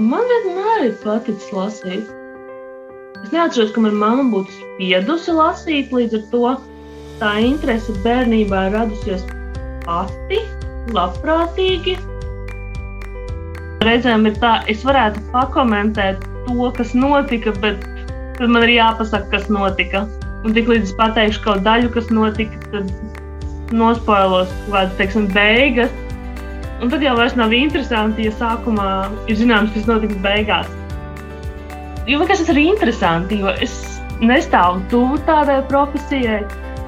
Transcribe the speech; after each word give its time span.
Man 0.00 0.22
vienmēr 0.24 0.84
ir 0.86 0.92
paticis 1.02 1.50
lasīt. 1.52 2.06
Es 3.20 3.32
neatceros, 3.34 3.74
ka 3.74 3.82
manā 3.84 3.98
mamma 4.00 4.22
būtu 4.32 4.54
spiedusi 4.56 5.34
lasīt, 5.36 5.90
līdz 5.92 6.16
ar 6.16 6.22
to 6.30 6.52
tā 7.20 7.32
interese 7.44 7.92
bērnībā 8.06 8.62
radusies 8.72 9.26
pati, 9.84 10.38
labprātīgi. 10.96 11.98
Reizēm 13.84 14.24
ir 14.30 14.40
tā, 14.40 14.54
es 14.72 14.86
varētu 14.88 15.20
pakomentēt 15.34 16.24
to, 16.48 16.70
kas 16.78 16.96
notika, 16.96 17.52
bet 17.60 17.84
tad 18.38 18.48
man 18.48 18.64
ir 18.64 18.78
jāpasaka, 18.78 19.28
kas 19.34 19.50
notika. 19.52 20.06
Un 20.48 20.56
tik 20.56 20.72
līdz 20.72 20.88
es 20.88 20.96
pateikšu 20.96 21.44
kaut 21.44 21.66
daļu, 21.68 21.92
kas 21.92 22.08
notika, 22.08 22.56
tad 22.72 22.88
nospoilos 23.76 24.48
kaut 24.48 24.72
kādas, 24.78 24.96
teiksim, 25.02 25.28
beigas. 25.36 25.92
Un 26.80 26.88
tad 26.88 27.02
jau 27.04 27.12
vairs 27.18 27.34
nav 27.36 27.52
interesanti, 27.52 28.24
ja 28.24 28.32
sākumā 28.40 28.86
ir 29.28 29.36
zināms, 29.36 29.74
kas 29.74 29.88
notiks 29.88 30.16
beigās. 30.24 30.70
Jo 32.08 32.22
vienkārši 32.22 32.46
tas 32.46 32.54
ir 32.54 32.62
interesanti, 32.62 33.40
jo 33.42 33.52
es 33.60 33.74
nestāvu 34.24 34.80
tuvu 34.92 35.20
tādai 35.28 35.60
profesijai. 35.68 36.40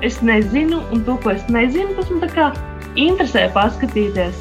Es 0.02 0.16
nezinu, 0.24 0.80
un 0.90 1.04
to, 1.06 1.18
ko 1.22 1.34
es 1.36 1.44
nezinu, 1.52 1.92
tas 1.98 2.08
man 2.10 2.24
tā 2.24 2.30
kā 2.32 2.48
interesē 2.98 3.44
paskatīties 3.54 4.40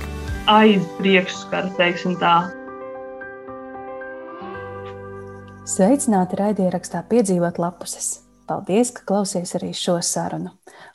aiz 0.50 0.88
priekšskara, 0.98 1.76
teiksim 1.78 2.16
tā. 2.24 2.40
Sveicināti 5.68 6.40
raidierakstā 6.40 7.04
piedzīvot 7.12 7.60
lapuses. 7.62 8.16
Paldies, 8.52 8.90
ka 8.92 9.06
klausies 9.08 9.54
arī 9.56 9.70
šo 9.72 9.94
sarunu. 10.04 10.50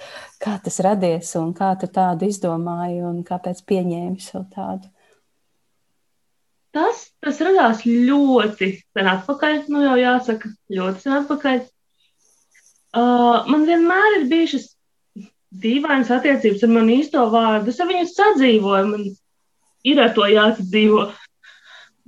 Kā 0.42 0.56
tas 0.64 0.80
radies 0.82 1.30
un 1.38 1.52
kā 1.54 1.74
tu 1.78 1.86
tādu 1.86 2.26
izdomāji 2.26 3.04
un 3.06 3.22
kāpēc 3.26 3.62
pieņēmi 3.68 4.18
šo 4.22 4.42
tādu? 4.54 4.90
Tas, 6.72 7.04
tas 7.20 7.40
radās 7.44 7.82
ļoti 7.84 8.70
sen 8.80 9.08
atpakaļ, 9.12 9.58
nu 9.68 9.82
jau 9.84 9.96
jāsaka, 10.00 10.50
ļoti 10.72 11.04
sen 11.04 11.16
atpakaļ. 11.18 11.58
Uh, 12.92 13.44
man 13.48 13.66
vienmēr 13.68 14.18
ir 14.18 14.30
bijušas 14.30 14.70
dīvainas 15.62 16.10
attiecības 16.16 16.64
ar 16.64 16.72
manu 16.72 16.96
īsto 16.96 17.26
vārdu. 17.32 17.72
Es 17.72 17.80
ar 17.80 17.90
viņu 17.90 18.08
sadzīvoju, 18.08 18.88
man 18.88 19.04
ir 19.92 20.00
ar 20.00 20.14
to 20.16 20.26
jāsadzīvo. 20.32 21.06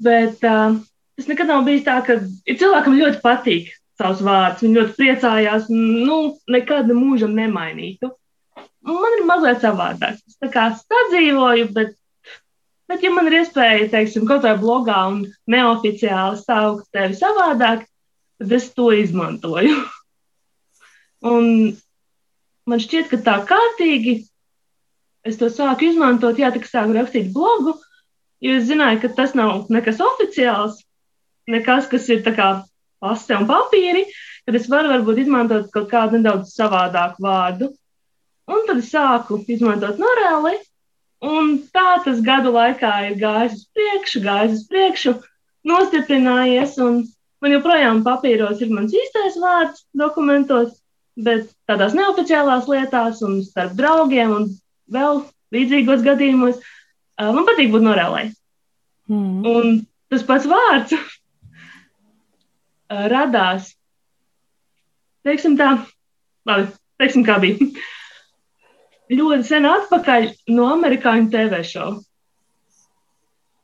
Bet 0.03 0.43
uh, 0.43 0.75
tas 1.17 1.31
nekad 1.31 1.51
nav 1.51 1.65
bijis 1.67 1.85
tā, 1.87 2.01
ka 2.07 2.19
cilvēkam 2.49 2.99
ļoti 2.99 3.21
patīk 3.23 3.73
savs 3.99 4.23
vārds. 4.27 4.63
Viņi 4.65 4.79
ļoti 4.81 4.97
priecājās, 4.99 5.69
nu, 5.71 6.19
nekad 6.51 6.91
mūžam 6.91 7.35
nemainītu. 7.39 8.11
Man 8.85 9.19
ir 9.19 9.25
mazliet 9.29 9.63
savādāk. 9.65 10.19
Es 10.29 10.37
tā 10.43 10.51
kā 10.53 10.67
sadzīvoju, 10.77 11.71
bet, 11.77 11.95
bet 12.91 13.07
ja 13.07 13.13
man 13.15 13.31
ir 13.31 13.41
iespēja, 13.41 13.89
teiksim, 13.95 14.27
kaut 14.29 14.43
kādā 14.45 14.59
blogā 14.61 14.99
un 15.13 15.23
neoficiāli 15.51 16.43
saukt 16.43 16.91
tevi 16.93 17.17
savādāk, 17.17 17.87
tad 18.43 18.53
es 18.59 18.69
to 18.77 18.91
izmantoju. 18.93 19.79
un 21.35 21.49
man 22.69 22.83
šķiet, 22.83 23.09
ka 23.13 23.23
tā 23.25 23.39
kārtīgi 23.49 24.19
es 25.25 25.41
to 25.41 25.49
sāku 25.49 25.89
izmantot, 25.89 26.37
jā, 26.37 26.51
tā 26.53 26.61
kā 26.61 26.69
sāku 26.69 26.99
rakstīt 26.99 27.33
blogu. 27.33 27.79
Jo 28.45 28.59
es 28.59 28.67
zināju, 28.69 29.01
ka 29.01 29.09
tas 29.17 29.33
nav 29.39 29.71
nekas 29.73 30.03
oficiāls, 30.05 30.83
nekas, 31.49 31.89
kas 31.89 32.09
ir 32.13 32.21
paste 32.25 33.37
un 33.37 33.47
papīri, 33.49 34.05
tad 34.45 34.59
es 34.59 34.69
varu 34.73 34.93
varbūt 34.93 35.23
izmantot 35.25 35.71
kaut 35.73 35.89
kādu 35.91 36.21
nedaudz 36.21 36.53
savādāku 36.53 37.25
vārdu. 37.25 37.71
Un 38.45 38.67
tad 38.69 38.83
es 38.83 38.91
sāku 38.93 39.41
izmantot 39.49 40.01
norēli, 40.01 40.59
un 41.25 41.55
tā 41.73 42.01
tas 42.05 42.21
gadu 42.25 42.53
laikā 42.53 42.93
ir 43.09 43.17
gājis 43.21 43.57
uz 43.57 43.65
priekšu, 43.77 44.25
gājis 44.27 44.59
uz 44.59 44.65
priekšu, 44.69 45.15
nostiprinājies, 45.65 46.77
un 46.85 47.01
man 47.41 47.57
joprojām 47.57 48.03
papīros 48.05 48.61
ir 48.61 48.73
mans 48.73 48.93
īstais 48.93 49.41
vārds 49.41 49.87
dokumentos, 49.97 50.77
bet 51.17 51.49
tādās 51.71 51.97
neoficiālās 51.97 52.69
lietās 52.69 53.25
un 53.25 53.41
starp 53.47 53.73
draugiem 53.79 54.37
un 54.37 54.49
vēl 54.93 55.25
līdzīgos 55.55 56.05
gadījumos 56.05 56.61
Man 57.21 57.47
patīk 57.47 57.71
būt 57.71 57.85
norēlai. 57.85 58.25
Mm. 59.11 59.45
Un 59.47 59.77
tas 60.11 60.25
pats 60.27 60.49
vārds 60.51 60.95
radās, 62.95 63.71
teiksim 65.27 65.57
tā, 65.59 65.75
labi, 66.49 66.69
teiksim 67.01 67.25
kā 67.27 67.39
bija. 67.43 67.69
Ļoti 69.15 69.47
sen 69.47 69.69
atpakaļ 69.69 70.29
no 70.57 70.69
amerikāņu 70.73 71.31
TV 71.33 71.61
šovu. 71.69 72.03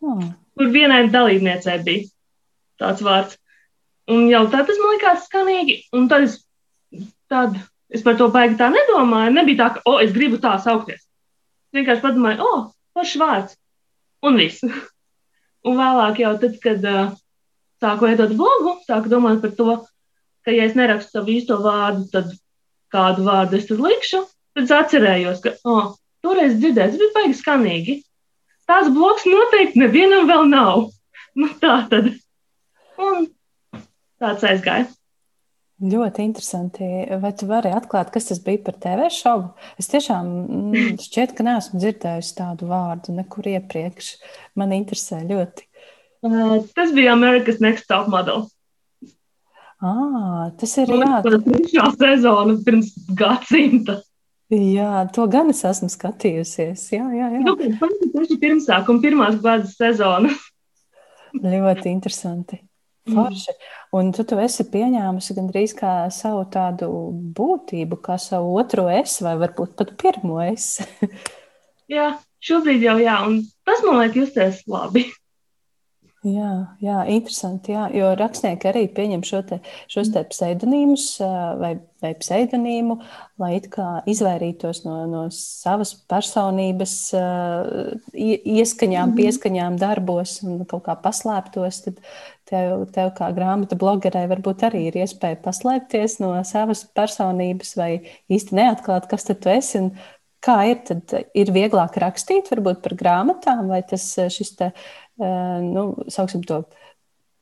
Mm. 0.04 0.32
Kur 0.56 0.72
vienai 0.72 1.04
dalībniecei 1.12 1.78
bija 1.84 2.08
tāds 2.80 3.04
vārds. 3.04 3.38
Un 4.10 4.26
jau 4.28 4.42
tā 4.52 4.64
tas 4.66 4.80
man 4.82 4.96
likās 4.96 5.26
skanīgi. 5.28 5.76
Un 5.96 6.08
tad 6.10 6.26
es, 6.26 6.40
tad 7.30 7.56
es 7.92 8.04
par 8.04 8.18
to 8.18 8.28
baigi 8.32 8.58
tā 8.60 8.70
nedomāju. 8.72 9.36
Nebija 9.36 9.62
tā, 9.62 9.68
ka, 9.76 9.84
o, 9.84 9.96
oh, 9.96 10.02
es 10.02 10.12
gribu 10.16 10.40
tā 10.42 10.56
saukties. 10.62 11.04
Es 11.70 11.78
vienkārši 11.78 12.04
padomāju, 12.04 12.42
o, 12.42 12.50
oh, 12.50 12.64
foršs 13.00 13.20
vārds. 13.20 13.56
Un 14.26 14.36
viss. 14.36 14.60
Un 15.64 15.76
vēlāk, 15.76 16.20
jau 16.20 16.34
tad, 16.40 16.58
kad 16.60 16.84
uh, 16.88 17.14
sāku 17.80 18.08
veidot 18.08 18.36
blogu, 18.36 18.76
sāku 18.86 19.12
domāt 19.12 19.40
par 19.44 19.54
to, 19.56 19.76
ka, 20.44 20.52
ja 20.52 20.68
es 20.68 20.76
nerakstu 20.76 21.18
savu 21.18 21.34
īsto 21.34 21.58
vārdu, 21.64 22.06
tad 22.12 22.30
kādu 22.92 23.24
vārdu 23.26 23.58
es 23.58 23.66
tur 23.68 23.80
likšu. 23.84 24.22
Tad 24.56 24.66
es 24.66 24.72
atcerējos, 24.74 25.42
ka 25.44 25.54
oh, 25.68 25.92
toreiz 26.24 26.56
dzirdēju, 26.58 26.92
tas 26.92 27.00
bija 27.00 27.16
baigi 27.16 27.36
skanīgi. 27.38 27.98
Tās 28.70 28.88
bloks 28.94 29.26
noteikti 29.26 29.82
nevienam 29.82 30.28
vēl 30.30 30.48
nav. 30.50 30.88
Nu, 31.38 31.46
tā 31.62 31.76
tad. 31.90 32.10
Un 33.00 33.28
tāds 34.20 34.44
aizgāja. 34.46 34.88
Ļoti 35.80 36.24
interesanti. 36.28 36.86
Vai 37.22 37.30
tu 37.32 37.46
vari 37.48 37.70
atklāt, 37.72 38.10
kas 38.12 38.28
tas 38.28 38.40
bija 38.44 38.60
par 38.66 38.76
TV 38.82 39.06
šovu? 39.16 39.46
Es 39.80 39.88
tiešām 39.88 40.26
mm, 40.28 40.98
šķiet, 41.00 41.32
ka 41.38 41.46
neesmu 41.46 41.80
dzirdējusi 41.80 42.34
tādu 42.36 42.68
vārdu 42.68 43.14
nekur 43.16 43.48
iepriekš. 43.48 44.10
Man 44.60 44.74
interesē 44.76 45.22
ļoti. 45.24 45.64
Uh, 46.20 46.58
tas 46.76 46.92
bija 46.92 47.14
Amerikas 47.16 47.62
Next 47.64 47.88
Top 47.88 48.10
Model. 48.12 48.44
Ah, 49.80 50.50
tas 50.60 50.76
ir 50.82 50.92
jā. 50.92 51.22
Tā 51.24 51.38
trešā 51.46 51.88
sezona 51.96 52.58
pirms 52.66 52.92
gadsimta. 53.16 54.02
Jā, 54.52 55.06
to 55.14 55.24
gan 55.30 55.48
es 55.52 55.62
esmu 55.64 55.88
skatījusies. 55.88 56.88
Jā, 56.92 57.06
jā, 57.14 57.28
jā. 57.38 57.40
Nu, 57.46 57.54
tas 57.56 58.34
ir 58.34 58.40
pirmsākuma, 58.42 59.00
pirmās 59.00 59.38
gada 59.40 59.64
sezona. 59.70 60.34
ļoti 61.40 61.88
interesanti. 61.88 62.60
Forši. 63.08 63.54
Un 63.90 64.12
tu 64.14 64.22
to 64.22 64.36
esi 64.38 64.62
pieņēmusi 64.70 65.34
gandrīz 65.34 65.72
kā 65.74 65.92
savu 66.14 66.44
tādu 66.54 66.90
būtību, 67.34 67.98
kā 68.04 68.20
savu 68.22 68.52
otro 68.60 68.86
es, 68.92 69.16
vai 69.24 69.34
varbūt 69.40 69.74
pat 69.80 69.96
pirmo 69.98 70.38
es. 70.44 70.76
jā, 71.96 72.12
šobrīd 72.38 72.86
jau 72.86 73.00
jā, 73.02 73.16
un 73.26 73.40
tas 73.66 73.82
man 73.86 74.04
liek 74.04 74.20
justies 74.22 74.62
labi. 74.70 75.08
Jā, 76.20 76.76
jā, 76.84 76.98
interesanti. 77.08 77.72
Jā, 77.72 77.86
jo 77.96 78.10
rakstnieki 78.12 78.68
arī 78.68 78.82
pieņem 78.92 79.22
šo 79.24 79.38
te, 79.48 79.56
šos 79.88 80.10
te 80.12 80.20
pseidonīmus 80.28 81.06
vai, 81.56 81.70
vai 82.04 82.10
pseidonīmu, 82.20 82.98
lai 83.40 83.54
izvairītos 84.12 84.82
no, 84.84 84.98
no 85.08 85.22
savas 85.32 85.94
personības 86.12 86.92
ieskaņām, 88.12 89.06
mhm. 89.06 89.16
pieskaņām 89.16 89.80
darbos 89.80 90.36
un 90.44 90.60
kaut 90.68 90.84
kā 90.90 90.98
paslēptos. 91.00 91.80
Tad 91.86 92.04
tev, 92.50 92.86
tev 92.94 93.12
kā 93.16 93.30
grāmatu 93.36 93.78
blogerei 93.80 94.26
varbūt 94.30 94.64
arī 94.68 94.86
ir 94.88 95.00
iespēja 95.02 95.38
paslēpties 95.44 96.18
no 96.22 96.32
savas 96.46 96.84
personības 96.96 97.76
vai 97.78 97.90
īsti 98.32 98.58
neatklāt, 98.58 99.08
kas 99.10 99.28
tu 99.30 99.36
esi. 99.52 99.86
Kā 100.40 100.56
ir, 100.70 100.78
tad 100.88 101.12
ir 101.36 101.50
vieglāk 101.52 101.98
rakstīt 102.00 102.48
varbūt 102.48 102.78
par 102.84 102.94
grāmatām, 102.96 103.66
vai 103.68 103.82
tas 103.84 104.06
šis 104.32 104.54
te 104.56 104.70
nu, 105.20 105.90
sauksim 106.08 106.44
to 106.48 106.62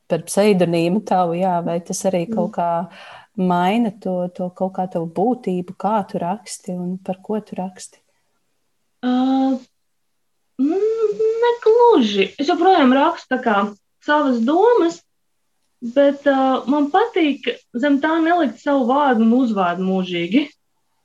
par 0.08 0.24
pseidonīmu 0.26 1.04
tavu, 1.06 1.36
jā, 1.38 1.58
vai 1.64 1.78
tas 1.84 2.00
arī 2.08 2.24
mm. 2.26 2.34
kaut 2.34 2.54
kā 2.56 2.68
maina 3.38 3.92
to, 4.02 4.16
to 4.34 4.48
kaut 4.56 4.74
kā 4.78 4.88
tavu 4.90 5.06
būtību, 5.14 5.76
kā 5.78 6.00
tu 6.10 6.18
raksti 6.22 6.74
un 6.74 6.96
par 7.04 7.20
ko 7.22 7.38
tu 7.44 7.58
raksti? 7.58 8.00
Uh, 9.04 9.60
negluži. 10.58 12.32
Es 12.40 12.48
joprojām 12.50 12.94
rakstu 12.96 13.38
kā 13.44 13.60
savas 14.08 14.40
domas, 14.44 15.00
bet 15.94 16.26
uh, 16.26 16.64
man 16.70 16.88
patīk 16.92 17.46
zem 17.78 18.00
tā 18.02 18.16
nelikt 18.22 18.62
savu 18.62 18.88
vārdu 18.88 19.26
un 19.26 19.34
uzvārdu 19.42 19.86
mūžīgi. 19.86 20.46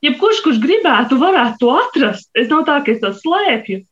Jebkurš, 0.04 0.42
kurš 0.44 0.60
gribētu, 0.64 1.20
varētu 1.22 1.62
to 1.62 1.74
atrast. 1.78 2.30
Es 2.36 2.50
nav 2.52 2.66
tā, 2.68 2.82
ka 2.84 2.92
es 2.92 3.02
to 3.04 3.14
slēpju. 3.16 3.84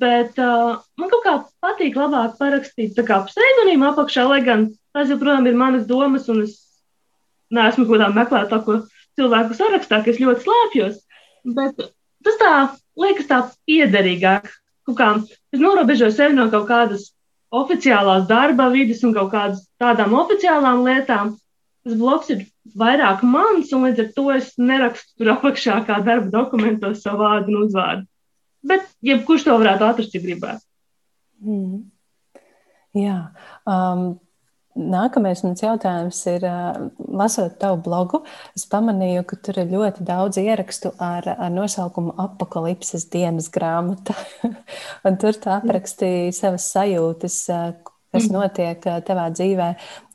Bet 0.00 0.38
uh, 0.42 0.78
man 0.98 1.10
kaut 1.12 1.24
kā 1.24 1.34
patīk 1.62 1.98
labāk 1.98 2.38
parakstīt 2.40 2.94
tā 2.96 3.04
kā 3.06 3.20
pseidonīmu 3.26 3.90
apakšā, 3.90 4.24
lai 4.30 4.40
gan 4.46 4.70
tas 4.96 5.12
joprojām 5.12 5.46
ir 5.46 5.58
manas 5.58 5.84
domas, 5.86 6.30
un 6.32 6.46
es 6.46 6.56
neesmu 7.52 7.84
kaut 7.84 7.98
kādā 7.98 8.08
meklētāko 8.16 8.78
cilvēku 9.18 9.58
sarakstā, 9.58 10.00
kas 10.06 10.22
ļoti 10.22 10.46
slēpjos. 10.46 10.96
Bet 11.56 11.84
tas 12.26 12.40
tā 12.40 12.54
liekas 12.98 13.28
tā 13.30 13.42
piederīgāk. 13.68 14.48
Kā, 14.96 15.08
es 15.50 15.58
norobežoju 15.58 16.14
sevi 16.14 16.36
no 16.38 16.46
kaut 16.50 16.68
kādas 16.68 17.08
oficiālās 17.60 18.26
darba 18.28 18.68
vidas 18.72 19.02
un 19.06 19.14
kaut 19.16 19.32
kādām 19.32 19.62
tādām 19.82 20.14
oficiālām 20.20 20.84
lietām. 20.86 21.34
Tas 21.86 21.96
bloks 21.98 22.30
ir 22.34 22.44
vairāk 22.74 23.22
mans, 23.22 23.70
un 23.72 23.86
līdz 23.86 24.02
ar 24.02 24.12
to 24.16 24.26
es 24.34 24.52
nerakstu 24.58 25.20
tur 25.20 25.32
apakšā 25.36 25.80
kā 25.86 26.00
darba 26.06 26.32
dokumentos 26.32 27.04
savu 27.04 27.22
vārdu 27.22 27.54
un 27.54 27.66
uzvārdu. 27.68 28.06
Bet 28.66 28.88
jebkurš 29.06 29.46
to 29.46 29.58
varētu 29.60 29.86
atrast, 29.86 30.16
ja 30.16 30.22
gribētu. 30.24 30.64
Mm. 31.46 31.84
Jā. 32.96 33.18
Um, 33.68 34.16
Nākamais 34.76 35.40
mans 35.44 35.62
jautājums 35.62 36.18
ir, 36.28 36.44
lasot 37.16 37.54
tavu 37.62 37.78
blogu, 37.86 38.20
es 38.56 38.66
pamanīju, 38.68 39.24
ka 39.28 39.38
tur 39.40 39.60
ir 39.62 39.70
ļoti 39.72 40.04
daudz 40.04 40.36
ierakstu 40.42 40.92
ar, 41.00 41.28
ar 41.32 41.52
nosaukumu 41.54 42.12
Apokalipses 42.20 43.08
dienas 43.12 43.48
grāmata. 43.52 44.16
tur 45.22 45.38
tu 45.40 45.52
aprakstīji 45.54 46.34
savas 46.36 46.68
sajūtas, 46.74 47.38
kas 47.48 48.28
mm. 48.28 48.34
notiek 48.36 48.84
tavā 49.08 49.30
dzīvē. 49.32 49.70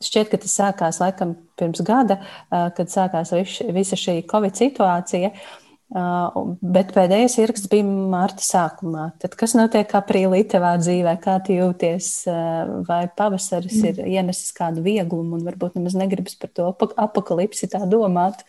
Šķiet, 0.05 0.29
ka 0.29 0.41
tas 0.45 0.59
sākās 0.61 1.01
laikam 1.01 1.33
pirms 1.57 1.81
gada, 1.85 2.21
kad 2.49 2.93
sākās 2.93 3.33
visa 3.73 3.97
šī 3.97 4.21
Covid 4.29 4.61
situācija. 4.61 5.33
Uh, 5.33 5.60
bet 5.91 6.93
pēdējais 6.95 7.35
ieraksts 7.41 7.69
bija 7.71 7.83
mārta 7.83 8.43
sākumā. 8.45 9.09
Tad, 9.19 9.35
kas 9.39 9.55
notiek 9.59 9.91
aprīlī 9.97 10.45
tavā 10.47 10.77
dzīvē? 10.79 11.17
Kā 11.19 11.35
tu 11.43 11.57
jūties? 11.57 12.09
Uh, 12.31 12.79
vai 12.87 13.03
pavasaris 13.11 13.75
mm. 13.81 13.89
ir 13.89 14.13
ienesis 14.21 14.55
kādu 14.55 14.85
vieglumu 14.85 15.35
un 15.35 15.43
varbūt 15.47 15.75
nemaz 15.75 15.97
negribas 15.99 16.37
par 16.39 16.53
to 16.55 16.69
apakalipsi 16.95 17.67
tā 17.73 17.83
domāt? 17.91 18.45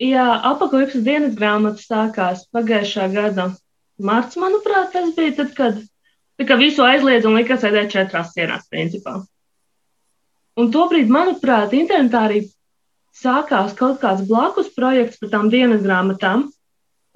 Jā, 0.00 0.26
apakalipses 0.52 1.04
dienas 1.04 1.34
grāmata 1.36 1.80
sākās 1.80 2.44
pagājušā 2.52 3.08
gada 3.12 3.50
marts, 4.00 4.36
manuprāt, 4.40 4.92
tas 4.92 5.10
bija 5.16 5.34
tad, 5.40 5.56
kad 5.56 5.80
tā 6.40 6.56
visu 6.60 6.84
aizliedz 6.84 7.28
un 7.28 7.36
lika 7.40 7.56
sēdēt 7.60 7.92
četrās 7.92 8.32
sienās, 8.36 8.68
principā. 8.72 9.18
Un 10.60 10.72
tobrīd, 10.72 11.08
manuprāt, 11.12 11.72
internetā 11.76 12.24
arī 12.28 12.40
sākās 13.16 13.74
kaut 13.78 14.00
kāds 14.02 14.26
blakus 14.28 14.70
projekts 14.74 15.20
par 15.20 15.32
tām 15.34 15.50
dienas 15.52 15.82
grāmatām. 15.84 16.48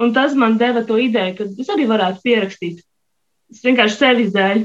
Un 0.02 0.14
tas 0.14 0.34
man 0.34 0.58
deva 0.58 0.82
to 0.86 0.98
ideju, 0.98 1.36
ka 1.38 1.46
es 1.62 1.70
arī 1.70 1.86
varētu 1.90 2.24
pierakstīt. 2.24 2.80
Es 3.52 3.62
vienkārši 3.62 4.00
sevis 4.00 4.32
dēļ 4.34 4.64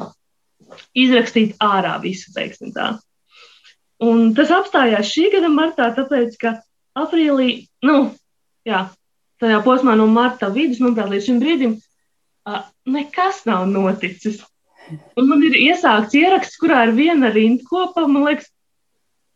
izrakstīt 0.97 1.59
ārā 1.61 1.97
visu, 2.01 2.33
teiksim 2.33 2.73
tā. 2.73 2.95
Un 4.01 4.31
tas 4.33 4.51
apstājās 4.55 5.11
šī 5.11 5.27
gada 5.35 5.51
martā, 5.51 5.89
tāpēc, 5.95 6.37
ka 6.41 6.55
aprīlī, 6.97 7.67
nu, 7.85 7.97
jā, 8.67 8.85
tajā 9.41 9.59
posmā 9.65 9.95
no 9.99 10.07
marta 10.09 10.49
vidus, 10.53 10.79
manuprāt, 10.83 11.11
līdz 11.11 11.27
šim 11.27 11.41
brīdim, 11.43 11.75
nekas 12.89 13.43
nav 13.49 13.67
noticis. 13.69 14.39
Un 15.19 15.27
man 15.29 15.43
ir 15.45 15.57
iesākts 15.59 16.15
ieraksts, 16.17 16.57
kurā 16.61 16.87
ir 16.87 16.95
viena 16.97 17.29
rindkopa, 17.33 18.07
man 18.09 18.25
liekas, 18.25 18.49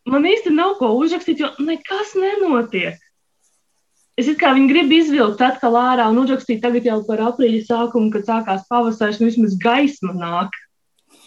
man 0.10 0.28
īsti 0.28 0.52
nav 0.54 0.78
ko 0.80 0.92
uzrakstīt, 1.00 1.42
jo 1.44 1.50
nekas 1.64 2.14
nenotiek. 2.20 3.00
Es 4.20 4.28
kā 4.38 4.52
viņu 4.54 4.70
gribu 4.70 5.00
izvilkt 5.00 5.42
atkal 5.42 5.78
ārā 5.80 6.06
un 6.12 6.20
uzrakstīt 6.22 6.62
tagad 6.62 6.86
jau 6.86 7.00
par 7.08 7.24
aprīļa 7.32 7.64
sākumu, 7.66 8.12
kad 8.14 8.28
sākās 8.28 8.68
pavasaris, 8.70 9.18
un 9.22 9.32
vismaz 9.32 9.56
gaisma 9.62 10.14
nāk. 10.14 10.54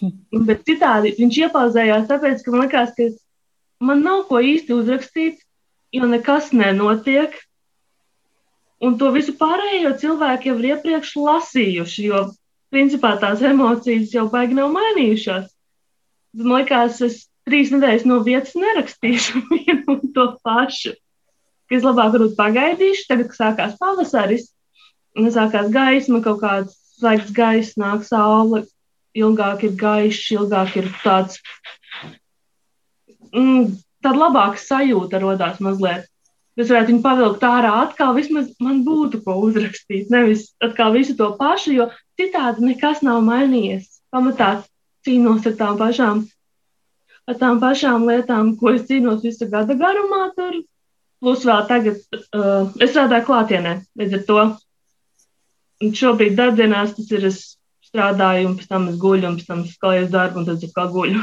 Bet 0.47 0.63
citādi 0.69 1.15
viņš 1.17 1.41
iepauzējās, 1.47 2.07
tāpēc, 2.11 2.45
ka 2.45 2.53
man 2.53 2.63
liekas, 2.63 2.93
ka 2.95 3.09
man 3.89 4.05
nav 4.05 4.23
ko 4.29 4.39
īsti 4.39 4.75
uzrakstīt, 4.77 5.43
jo 5.91 6.07
nekas 6.07 6.53
nenotiek. 6.55 7.35
Un 8.83 8.95
to 9.01 9.09
visu 9.11 9.33
pārējo 9.35 9.95
cilvēki 9.99 10.51
jau 10.51 10.57
ir 10.61 10.67
iepriekš 10.75 11.15
lasījuši, 11.17 12.07
jo 12.11 12.27
principā 12.71 13.15
tās 13.19 13.41
emocijas 13.41 14.13
jau 14.13 14.27
baigi 14.31 14.55
nav 14.55 14.69
mainījušās. 14.75 15.49
Man 16.37 16.61
liekas, 16.61 17.01
es 17.01 17.23
trīs 17.47 17.71
nedēļas 17.73 18.05
no 18.09 18.19
vietas 18.25 18.55
nerakstīšu 18.59 19.43
vienu 19.51 19.97
un 19.97 20.13
to 20.15 20.29
pašu. 20.45 20.93
Es 21.71 21.83
labāk 21.83 22.13
varbūt 22.13 22.37
pagaidīšu, 22.37 23.07
tagad, 23.09 23.31
kad 23.31 23.39
sākās 23.41 23.79
pavasaris, 23.79 24.49
sākās 25.35 25.71
gaisma, 25.73 26.21
kaut 26.23 26.39
kāds 26.43 26.77
svaigs 26.97 27.33
gaiss, 27.35 27.75
nāk 27.79 28.05
saule, 28.07 28.63
ilgāk 29.17 29.65
ir 29.67 29.73
gaišs, 29.79 30.29
ilgāk 30.37 30.77
ir 30.79 30.87
tāds, 31.01 31.41
mm, 33.33 33.73
tāda 34.05 34.21
labāka 34.21 34.61
sajūta 34.61 35.19
rodās 35.23 35.59
mazliet. 35.63 36.07
Es 36.57 36.71
varētu 36.71 36.93
viņu 36.93 37.03
pavilkt 37.03 37.43
ārā 37.45 37.73
atkal, 37.83 38.15
vismaz 38.17 38.47
man 38.63 38.79
būtu 38.85 39.19
ko 39.25 39.35
uzrakstīt, 39.45 40.07
nevis 40.13 40.47
atkal 40.63 40.95
visu 40.95 41.13
to 41.19 41.29
pašu, 41.37 41.75
jo 41.75 41.91
citādi 42.17 42.71
nekas 42.71 43.03
nav 43.05 43.19
mainījies. 43.27 43.99
Pamatā 44.09 44.63
cīnos 45.05 45.45
ar 45.45 45.59
tām 45.59 45.77
pašām 45.77 46.23
ar 47.27 47.37
tām 47.41 47.59
pašām 47.63 48.07
lietām, 48.07 48.55
ko 48.59 48.73
es 48.75 48.85
cīnos 48.87 49.23
visu 49.25 49.49
gada 49.51 49.75
garumā. 49.77 50.29
Tur. 50.37 50.61
Plus 51.23 51.43
vēl 51.47 51.65
tagad 51.69 51.97
uh, 52.37 52.69
es 52.79 52.93
strādāju 52.93 53.25
klātienē, 53.27 53.73
līdz 53.99 54.17
ar 54.19 54.23
to. 54.27 54.41
Un 55.83 55.93
šobrīd 55.97 56.37
darbdienās 56.37 56.95
tas 56.97 57.11
ir 57.13 57.27
es 57.29 57.41
strādāju, 57.85 58.51
un 58.51 58.55
pēc 58.57 58.69
tam 58.69 58.87
es 58.91 58.97
guļu, 59.01 59.27
un 59.29 59.37
pēc 59.39 59.49
tam 59.49 59.65
es 59.65 59.75
skalēju 59.77 60.09
darbu, 60.13 60.41
un 60.41 60.47
tad 60.49 60.65
es 60.65 60.73
kā 60.75 60.87
guļu. 60.93 61.21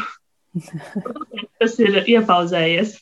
tas 1.61 1.79
ir 1.83 2.03
iepauzējies. 2.03 2.95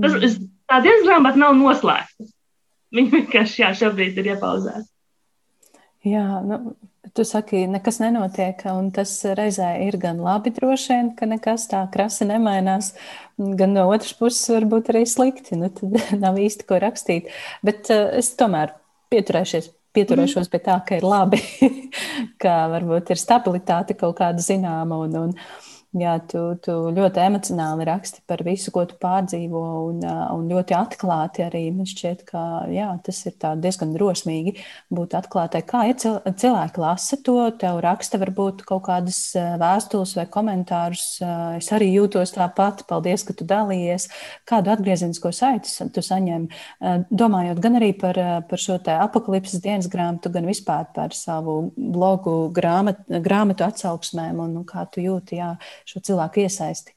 Tas, 0.00 0.16
es, 0.26 0.38
tā 0.70 0.80
dienas 0.84 1.04
grāmata 1.06 1.40
nav 1.40 1.54
noslēgta. 1.58 2.28
Viņa 2.94 3.12
vienkārši 3.16 3.62
jā, 3.62 3.70
šobrīd 3.80 4.18
ir 4.20 4.34
iepauzēta. 4.34 4.86
Jā, 6.04 6.24
nu, 6.44 6.74
tu 7.14 7.24
saki, 7.24 7.64
nekas 7.70 8.00
nenotiek, 8.02 8.64
un 8.74 8.90
tas 8.94 9.12
reizē 9.38 9.68
ir 9.86 9.98
gan 10.02 10.18
labi, 10.22 10.50
droši 10.54 10.90
vien, 10.90 11.10
ka 11.18 11.28
nekas 11.30 11.68
tā 11.70 11.84
krasi 11.92 12.26
nemainās, 12.26 12.92
gan 13.38 13.74
no 13.76 13.86
otras 13.92 14.16
puses 14.18 14.50
varbūt 14.50 14.90
arī 14.92 15.04
slikti. 15.06 15.58
Nu, 15.60 15.70
tad 15.70 15.94
nav 16.24 16.40
īsti 16.42 16.66
ko 16.68 16.80
rakstīt. 16.82 17.30
Bet 17.66 17.90
uh, 17.94 18.08
es 18.18 18.32
tomēr 18.38 18.74
pieturēšos, 19.14 19.70
pieturēšos 19.94 20.48
mm. 20.48 20.50
pie 20.50 20.62
tā, 20.66 20.80
ka 20.88 20.98
ir 20.98 21.06
labi, 21.06 21.38
ka 22.42 22.64
varbūt 22.74 23.14
ir 23.14 23.22
stabilitāte 23.22 23.96
kaut 23.98 24.18
kāda 24.18 24.42
zināma. 24.42 25.04
Un, 25.06 25.20
un, 25.28 25.38
Jā, 25.94 26.16
tu, 26.26 26.40
tu 26.58 26.72
ļoti 26.90 27.20
emocionāli 27.22 27.84
raksti 27.86 28.24
par 28.26 28.40
visu, 28.42 28.72
ko 28.74 28.82
tu 28.90 28.96
pārdzīvo, 28.98 29.60
un, 29.92 30.00
un 30.02 30.48
ļoti 30.50 30.74
atklāti 30.74 31.44
arī. 31.46 31.68
Man 31.70 31.86
šķiet, 31.86 32.24
ka 32.26 32.40
jā, 32.74 32.88
tas 33.06 33.20
ir 33.30 33.36
diezgan 33.62 33.92
drosmīgi 33.94 34.56
būt 34.90 35.14
atklātai. 35.14 35.60
Kā 35.68 35.84
ja 35.86 35.94
cilvēki 35.94 36.82
lasa 36.82 37.18
to, 37.22 37.36
tev 37.60 37.78
raksta 37.84 38.18
varbūt 38.18 38.64
kaut 38.66 38.82
kādas 38.88 39.20
vēstules 39.62 40.16
vai 40.18 40.24
komentārus. 40.34 41.04
Es 41.60 41.70
arī 41.76 41.92
jūtos 41.92 42.34
tāpat. 42.34 42.82
Paldies, 42.90 43.22
ka 43.28 43.38
tu 43.38 43.46
dalījies. 43.46 44.08
Kādu 44.50 44.74
atgriezenisko 44.74 45.30
saiti 45.30 45.70
tu 45.94 46.02
saņem? 46.02 46.48
Domājot 47.14 47.62
gan 47.62 47.78
arī 47.78 47.92
par, 48.02 48.18
par 48.50 48.64
šo 48.64 48.80
apakalipses 48.96 49.62
dienas 49.62 49.86
grāmatu, 49.92 50.34
gan 50.34 50.50
vispār 50.50 50.90
par 50.98 51.14
savu 51.14 51.70
blogu 51.78 52.50
grāmatu, 52.58 53.22
grāmatu 53.22 53.68
atsauksmēm 53.70 54.42
un 54.42 54.60
kā 54.66 54.88
tu 54.90 55.06
jūti. 55.06 55.38
Jā, 55.38 55.54
šo 55.88 56.02
cilvēku 56.04 56.44
iesaisti. 56.44 56.94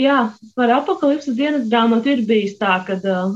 Jā, 0.00 0.32
par 0.56 0.70
apakalipses 0.78 1.36
dienas 1.36 1.68
grāmatu 1.68 2.14
ir 2.14 2.22
bijis 2.28 2.56
tā, 2.60 2.78
ka 2.86 2.96
uh, 2.96 3.34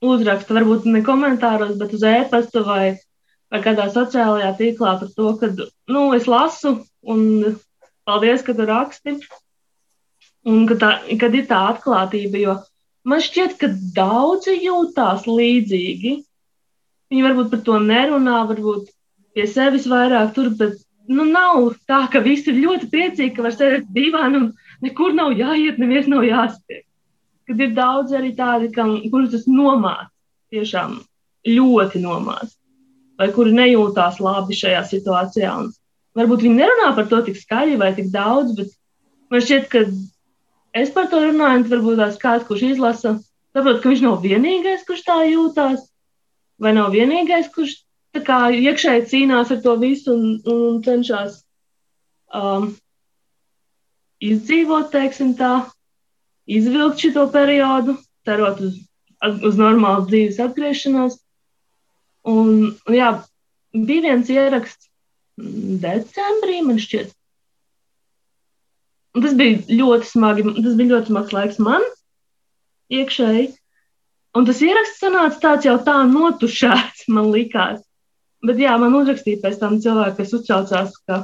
uzraksta 0.00 0.56
varbūt 0.56 0.86
ne 0.88 1.02
komentāros, 1.04 1.76
bet 1.80 1.92
uz 1.96 2.04
e-pasta 2.08 2.62
vai, 2.64 2.84
vai 3.52 3.60
kādā 3.64 3.90
sociālajā 3.92 4.54
tīklā 4.56 4.94
par 5.02 5.10
to, 5.16 5.34
ka, 5.40 5.50
nu, 5.92 6.06
es 6.16 6.28
lasu 6.30 6.78
un 7.04 7.20
paldies, 8.08 8.44
ka 8.46 8.56
tu 8.56 8.66
raksti. 8.68 9.18
Un 10.48 10.64
ka 10.64 10.78
tā, 10.80 10.90
kad 11.20 11.34
ir 11.36 11.44
tā 11.50 11.58
atklātība, 11.74 12.40
jo 12.40 12.54
man 13.04 13.20
šķiet, 13.20 13.58
ka 13.60 13.68
daudzi 13.96 14.56
jūtās 14.56 15.26
līdzīgi. 15.28 16.14
Viņi 17.12 17.26
varbūt 17.26 17.50
par 17.52 17.60
to 17.66 17.76
nerunā, 17.84 18.38
varbūt 18.48 18.88
pie 19.36 19.44
sevis 19.50 19.84
vairāk 19.90 20.32
tur, 20.32 20.48
bet 20.56 20.80
nu, 21.08 21.24
nav 21.24 21.72
tā, 21.88 22.04
ka 22.12 22.22
visi 22.24 22.50
ir 22.52 22.60
ļoti 22.64 22.88
priecīgi, 22.92 23.34
ka 23.36 23.46
var 23.46 23.56
sēdēt 23.56 23.90
divānā 23.94 24.40
un 24.40 24.48
nekur 24.84 25.14
nav 25.16 25.34
jāiet, 25.38 25.80
neviens 25.80 26.08
nav 26.10 26.26
jāspēj. 26.26 26.84
Kad 27.50 27.62
ir 27.64 27.74
daudz 27.74 28.14
arī 28.14 28.34
tādi, 28.38 28.70
kam, 28.74 28.96
kurus 29.10 29.32
tas 29.34 29.46
nomāca, 29.50 30.10
tiešām 30.54 31.00
ļoti 31.48 32.02
nomāca, 32.02 32.52
vai 33.18 33.30
kuri 33.34 33.54
nejūtās 33.56 34.20
labi 34.22 34.58
šajā 34.58 34.84
situācijā. 34.90 35.56
Un 35.64 35.72
varbūt 36.18 36.44
viņi 36.46 36.60
nerunā 36.60 36.92
par 36.96 37.08
to 37.10 37.22
tik 37.26 37.40
skaļi 37.40 37.78
vai 37.80 37.90
tik 37.96 38.12
daudz, 38.14 38.54
bet 38.58 38.72
man 39.32 39.44
šķiet, 39.44 39.68
ka 39.72 39.84
es 40.78 40.94
par 40.94 41.10
to 41.10 41.22
runāju, 41.26 41.62
un 41.62 41.68
varbūt 41.72 42.00
tās 42.02 42.18
kāds, 42.22 42.46
kurš 42.48 42.66
izlasa, 42.74 43.16
saprot, 43.54 43.82
ka 43.82 43.90
viņš 43.90 44.04
nav 44.06 44.20
vienīgais, 44.24 44.86
kurš 44.86 45.06
tā 45.06 45.20
jūtās, 45.30 45.86
vai 46.60 46.74
nav 46.76 46.92
vienīgais, 46.94 47.50
kurš 47.54 47.80
tā 48.16 48.22
kā 48.26 48.38
iekšēji 48.56 49.08
cīnās 49.12 49.52
ar 49.54 49.60
to 49.64 49.76
visu 49.80 50.14
un, 50.14 50.24
un 50.50 50.80
cenšas 50.86 51.40
um, 52.34 52.72
izdzīvot, 54.20 54.90
teiksim 54.92 55.34
tā, 55.38 55.52
izvilkt 56.50 57.04
šo 57.04 57.26
periodu, 57.32 57.96
cerot 58.26 58.60
uz, 58.66 58.78
uz 59.46 59.60
normālu 59.60 60.08
dzīves 60.10 60.40
atgriešanos. 60.42 61.20
Un, 62.30 62.74
jā, 62.92 63.14
bija 63.72 64.10
viens 64.10 64.28
ieraksts 64.32 64.90
decembrī, 65.80 66.60
man 66.66 66.80
šķiet. 66.82 67.14
Un 69.16 69.24
tas 69.24 69.32
bija 69.34 69.62
ļoti 69.80 70.06
smagi, 70.06 70.44
tas 70.60 70.76
bija 70.78 70.92
ļoti 70.92 71.10
smags 71.10 71.32
laiks 71.34 71.62
man 71.62 71.86
iekšēji. 72.94 73.48
Un 74.38 74.46
tas 74.46 74.60
ieraksts 74.62 75.00
sanāca 75.02 75.40
tāds 75.42 75.66
jau 75.66 75.78
tā 75.86 75.96
notušēts, 76.06 77.08
man 77.14 77.32
likās. 77.34 77.80
Bet 78.46 78.60
jā, 78.60 78.72
man 78.80 78.96
uzrakstīja 78.96 79.42
pēc 79.42 79.58
tam 79.60 79.76
cilvēki, 79.84 80.16
kas 80.22 80.30
uztraucās, 80.38 80.94
ka, 81.08 81.18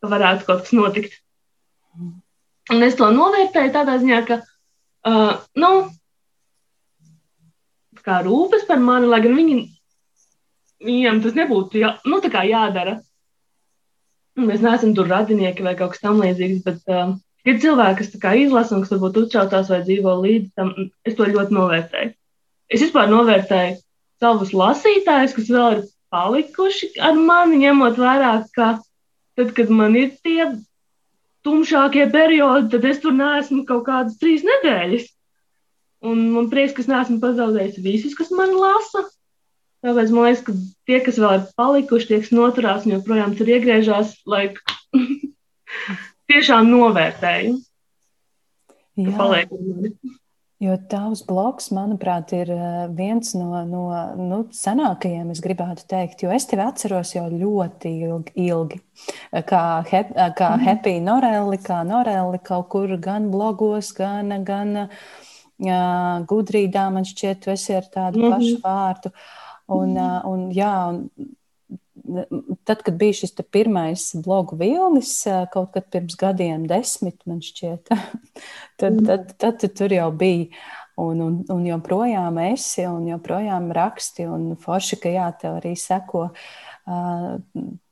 ka 0.00 0.12
varētu 0.12 0.46
kaut 0.48 0.62
kas 0.64 0.72
notikt. 0.76 1.18
Un 2.72 2.86
es 2.86 2.96
to 2.96 3.10
novērtēju 3.12 3.74
tādā 3.74 3.98
ziņā, 4.00 4.20
ka, 4.28 4.38
uh, 5.10 5.34
nu, 5.60 5.70
kā 8.06 8.22
rūpes 8.24 8.64
par 8.70 8.80
mani, 8.80 9.10
lai 9.12 9.20
gan 9.24 9.36
viņi, 9.36 9.58
viņiem 10.88 11.20
tas 11.26 11.36
nebūtu 11.36 11.82
jā, 11.82 11.92
nu, 12.08 12.22
jādara. 12.24 13.00
Mēs 14.40 14.64
neesam 14.64 14.94
tur 14.96 15.10
radinieki 15.12 15.64
vai 15.66 15.76
kaut 15.76 15.92
kas 15.92 16.00
tamlīdzīgs, 16.06 16.64
bet 16.64 16.88
uh, 16.88 17.12
ir 17.44 17.60
cilvēki, 17.60 18.08
kas 18.16 18.36
izlasa 18.40 18.78
un 18.78 18.86
kas 18.86 18.94
varbūt 18.94 19.24
uztraucās 19.26 19.68
vai 19.68 19.82
dzīvo 19.84 20.16
līdzi 20.24 20.52
tam. 20.56 20.72
Es 21.04 21.18
to 21.18 21.28
ļoti 21.28 21.52
novērtēju. 21.52 22.14
Es 22.72 22.80
vispār 22.80 23.12
novērtēju 23.12 23.76
savus 24.22 24.52
lasītājus, 24.54 25.34
kas 25.36 25.50
vēl 25.50 25.78
ir 25.78 25.86
palikuši 26.12 26.92
ar 27.02 27.16
mani, 27.18 27.62
ņemot 27.64 27.98
vērā, 27.98 28.34
ka 28.56 28.76
tad, 29.38 29.54
kad 29.56 29.72
man 29.72 29.96
ir 29.98 30.12
tie 30.22 30.50
tumšākie 31.46 32.06
periodi, 32.12 32.70
tad 32.76 32.86
es 32.88 33.00
tur 33.02 33.16
neesmu 33.16 33.64
kaut 33.68 33.86
kādas 33.88 34.20
trīs 34.20 34.44
nedēļas. 34.46 35.08
Un 36.06 36.22
man 36.34 36.48
prieks, 36.50 36.74
ka 36.76 36.82
es 36.82 36.90
neesmu 36.90 37.18
pazaudējis 37.22 37.82
visus, 37.82 38.14
kas 38.18 38.32
man 38.34 38.54
lasa. 38.58 39.04
Tāpēc 39.82 40.14
man 40.14 40.28
liekas, 40.28 40.42
ka 40.46 40.54
tie, 40.86 40.98
kas 41.02 41.18
vēl 41.18 41.36
ir 41.40 41.44
palikuši, 41.58 42.08
tie, 42.10 42.18
kas 42.22 42.34
noturās 42.34 42.86
un 42.86 42.96
joprojām 42.96 43.34
tur 43.38 43.50
iegriežās, 43.50 44.14
lai 44.30 44.44
tiešām 46.30 46.70
novērtēju. 46.70 47.56
Jā. 49.02 49.14
Paliek. 49.16 49.54
Jo 50.62 50.76
tavs 50.90 51.24
bloks, 51.26 51.72
manuprāt, 51.74 52.30
ir 52.38 52.52
eh, 52.54 52.84
viens 52.94 53.32
no, 53.34 53.64
no 53.66 53.82
nu, 54.14 54.38
senākajiem, 54.54 55.32
es 55.34 55.42
gribētu 55.42 55.88
teikt, 55.90 56.22
jo 56.22 56.30
es 56.30 56.46
tevi 56.46 56.62
atceros 56.62 57.16
jau 57.16 57.24
ļoti 57.32 57.90
ilgi. 58.06 58.34
ilgi. 58.44 58.78
Kā, 59.48 59.62
hep, 59.90 60.12
kā 60.38 60.52
mm. 60.54 60.62
Happy 60.68 60.94
Norelli, 61.02 61.58
kā 61.66 61.80
Norelli 61.88 62.38
kaut 62.46 62.68
kur 62.70 62.94
gan 63.02 63.26
blogos, 63.32 63.90
gan, 63.96 64.30
gan 64.46 64.86
jā, 65.58 65.82
gudrīdā 66.30 66.86
man 66.94 67.08
šķiet, 67.10 67.42
tu 67.42 67.50
esi 67.50 67.74
ar 67.80 67.88
tādu 67.90 68.22
mm 68.22 68.24
-hmm. 68.24 68.36
pašu 68.36 68.60
vārdu. 68.62 69.14
Un, 69.72 69.96
un, 70.30 70.50
jā, 70.52 70.74
un 70.92 71.32
tad, 72.68 72.82
kad 72.84 72.96
bija 73.00 73.18
šis 73.22 73.34
pirmais 73.52 74.10
blogu 74.24 74.58
vilnis, 74.60 75.14
kaut 75.52 75.72
kad 75.76 75.88
pirms 75.92 76.16
gadiem, 76.20 76.66
desmit, 76.70 77.18
man 77.26 77.42
šķiet, 77.44 77.90
tad, 78.80 78.92
mm. 78.92 79.04
tad, 79.08 79.34
tad, 79.36 79.60
tad 79.62 79.76
tur 79.78 79.94
jau 79.94 80.10
bija. 80.14 80.50
Un, 81.02 81.22
un, 81.24 81.38
un 81.48 81.62
joprojām 81.64 82.36
esi, 82.50 82.82
un 82.84 83.06
joprojām 83.08 83.70
raksti, 83.72 84.26
un 84.28 84.50
forši, 84.60 84.98
ka 85.00 85.12
jā, 85.14 85.30
tev 85.40 85.56
arī 85.62 85.72
seko. 85.80 86.26
Uh, 86.28 86.58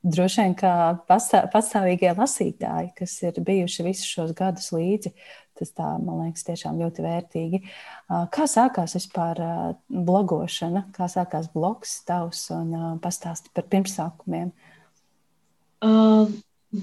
droši 0.03 0.43
vien 0.43 0.53
kā 0.59 0.73
pastāv, 1.07 1.47
pastāvīgie 1.53 2.11
lasītāji, 2.17 2.91
kas 2.97 3.15
ir 3.23 3.39
bijuši 3.47 3.85
visus 3.87 4.09
šos 4.09 4.33
gadus 4.37 4.69
līdzi, 4.75 5.13
tas 5.61 5.73
tā, 5.77 5.87
man 6.01 6.25
liekas, 6.25 6.45
tiešām 6.49 6.81
ļoti 6.81 7.05
vērtīgi. 7.05 7.61
Kā 8.35 8.47
sākās 8.49 8.97
vispār 8.97 9.41
blogošana, 9.87 10.87
kā 10.95 11.07
sākās 11.11 11.51
blogs 11.53 11.99
tavs 12.09 12.47
un 12.55 12.99
pastāsti 13.03 13.53
par 13.55 13.69
pirmsākumiem? 13.71 14.51
Uh, 15.81 16.27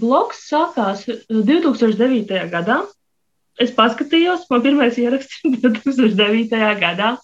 blogs 0.00 0.46
sākās 0.48 1.04
2009. 1.30 2.46
gadā 2.50 2.80
es 3.58 3.72
paskatījos, 3.74 4.46
man 4.52 4.62
pirmais 4.64 4.98
ieraksts 5.00 5.42
bija 5.44 5.72
2009. 5.74 6.62
gadā. 6.80 7.16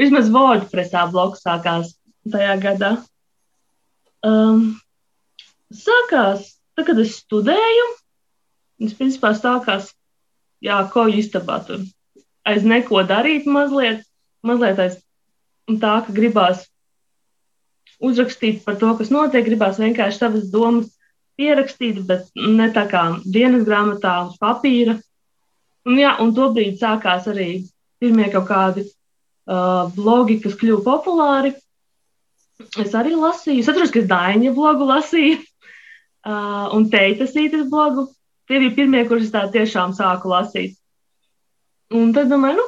Vismaz 0.00 0.30
WordPressā 0.32 1.04
bloks 1.12 1.42
sākās 1.44 1.94
tajā 2.30 2.56
gadā. 2.60 2.92
Um, 4.24 4.78
sākās, 5.72 6.54
tad, 6.76 6.86
kad 6.88 7.00
es 7.00 7.16
studēju, 7.22 7.86
tas 8.84 8.96
principā 8.96 9.32
sākās, 9.36 9.92
jā, 10.64 10.78
ko 10.92 11.06
istabā 11.08 11.60
tur. 11.66 11.84
Aiz 12.46 12.64
neko 12.64 13.04
darīt 13.08 13.46
mazliet, 13.50 14.04
mazliet 14.46 14.80
aiz 14.80 14.96
tā, 15.70 16.00
ka 16.06 16.14
gribās 16.14 16.64
uzrakstīt 18.00 18.64
par 18.64 18.78
to, 18.80 18.94
kas 18.98 19.12
notiek, 19.12 19.44
gribās 19.46 19.78
vienkārši 19.80 20.22
savas 20.22 20.48
domas 20.52 20.88
pierakstīt, 21.40 22.00
bet 22.08 22.28
ne 22.36 22.70
tā 22.72 22.86
kā 22.90 23.04
dienas 23.24 23.66
grāmatā 23.68 24.16
uz 24.28 24.38
papīra, 24.40 24.96
Un, 25.88 25.96
jā, 25.96 26.12
un 26.20 26.32
tobrīd 26.36 26.76
sākās 26.80 27.26
arī 27.30 27.48
pirmie 28.00 28.28
kaut 28.32 28.48
kādi 28.50 28.84
uh, 28.84 29.88
blogi, 29.96 30.38
kas 30.42 30.56
kļuva 30.60 30.84
populāri. 30.84 31.54
Es 32.80 32.92
arī 32.96 33.14
lasīju, 33.16 33.62
es 33.62 33.70
atceros, 33.72 33.92
ka 33.94 34.04
Daņa 34.04 34.52
blogu 34.56 34.88
lasīju 34.90 35.38
uh, 35.40 36.66
un 36.76 36.88
Teitas 36.92 37.32
īetas 37.32 37.68
blogu. 37.72 38.10
Tie 38.50 38.58
bija 38.58 38.74
pirmie, 38.74 39.04
kurus 39.06 39.28
es 39.28 39.34
tā 39.34 39.44
tiešām 39.54 39.92
sāku 39.94 40.32
lasīt. 40.32 40.72
Un 41.94 42.10
tad 42.14 42.26
domāju, 42.32 42.58
nu, 42.58 42.64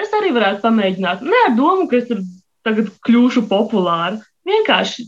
es 0.00 0.14
arī 0.16 0.30
varētu 0.32 0.62
pamēģināt. 0.62 1.24
Ne 1.28 1.42
ar 1.44 1.52
domu, 1.58 1.84
ka 1.90 1.98
es 1.98 2.06
tur 2.08 2.22
tagad 2.64 2.88
kļūšu 3.04 3.42
populāra. 3.50 4.16
Vienkārši, 4.48 5.04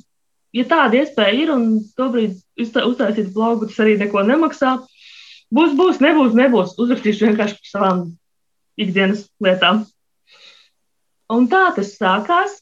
ja 0.58 0.66
tāda 0.68 1.00
iespēja 1.00 1.32
ir 1.36 1.52
un 1.54 1.64
tobrīd 1.96 2.36
uztaisīt 2.60 3.32
blogu, 3.32 3.70
tas 3.70 3.80
arī 3.84 3.96
neko 4.02 4.26
nemaksā. 4.28 4.74
Būs, 5.54 5.72
būs, 5.80 6.02
nebūs, 6.04 6.36
nebūs. 6.36 6.76
Uzrakstīšu 6.76 7.30
vienkārši 7.30 7.56
par 7.56 7.72
savām 7.72 8.04
ikdienas 8.76 9.24
lietām. 9.40 9.86
Un 11.32 11.48
tā 11.48 11.70
tas 11.76 11.94
sākās. 11.96 12.60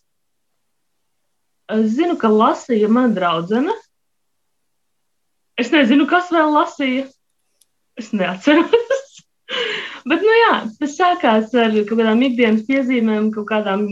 Es 1.75 1.91
zinu, 1.99 2.15
ka 2.15 2.31
lasīja 2.31 2.87
mana 2.87 3.11
draudzene. 3.15 3.75
Es 5.59 5.75
nezinu, 5.75 6.07
kas 6.07 6.31
vēl 6.31 6.55
lasīja. 6.55 7.09
Es 7.97 8.13
neatceros. 8.13 8.71
Bet, 10.11 10.23
nu 10.23 10.35
jā, 10.37 10.53
tas 10.79 10.97
sākās 10.99 11.55
ar 11.57 11.75
kaut 11.87 11.99
kādām 11.99 12.23
ikdienas 12.27 12.67
piezīmēm, 12.69 13.31
kaut 13.35 13.49
kādām 13.51 13.87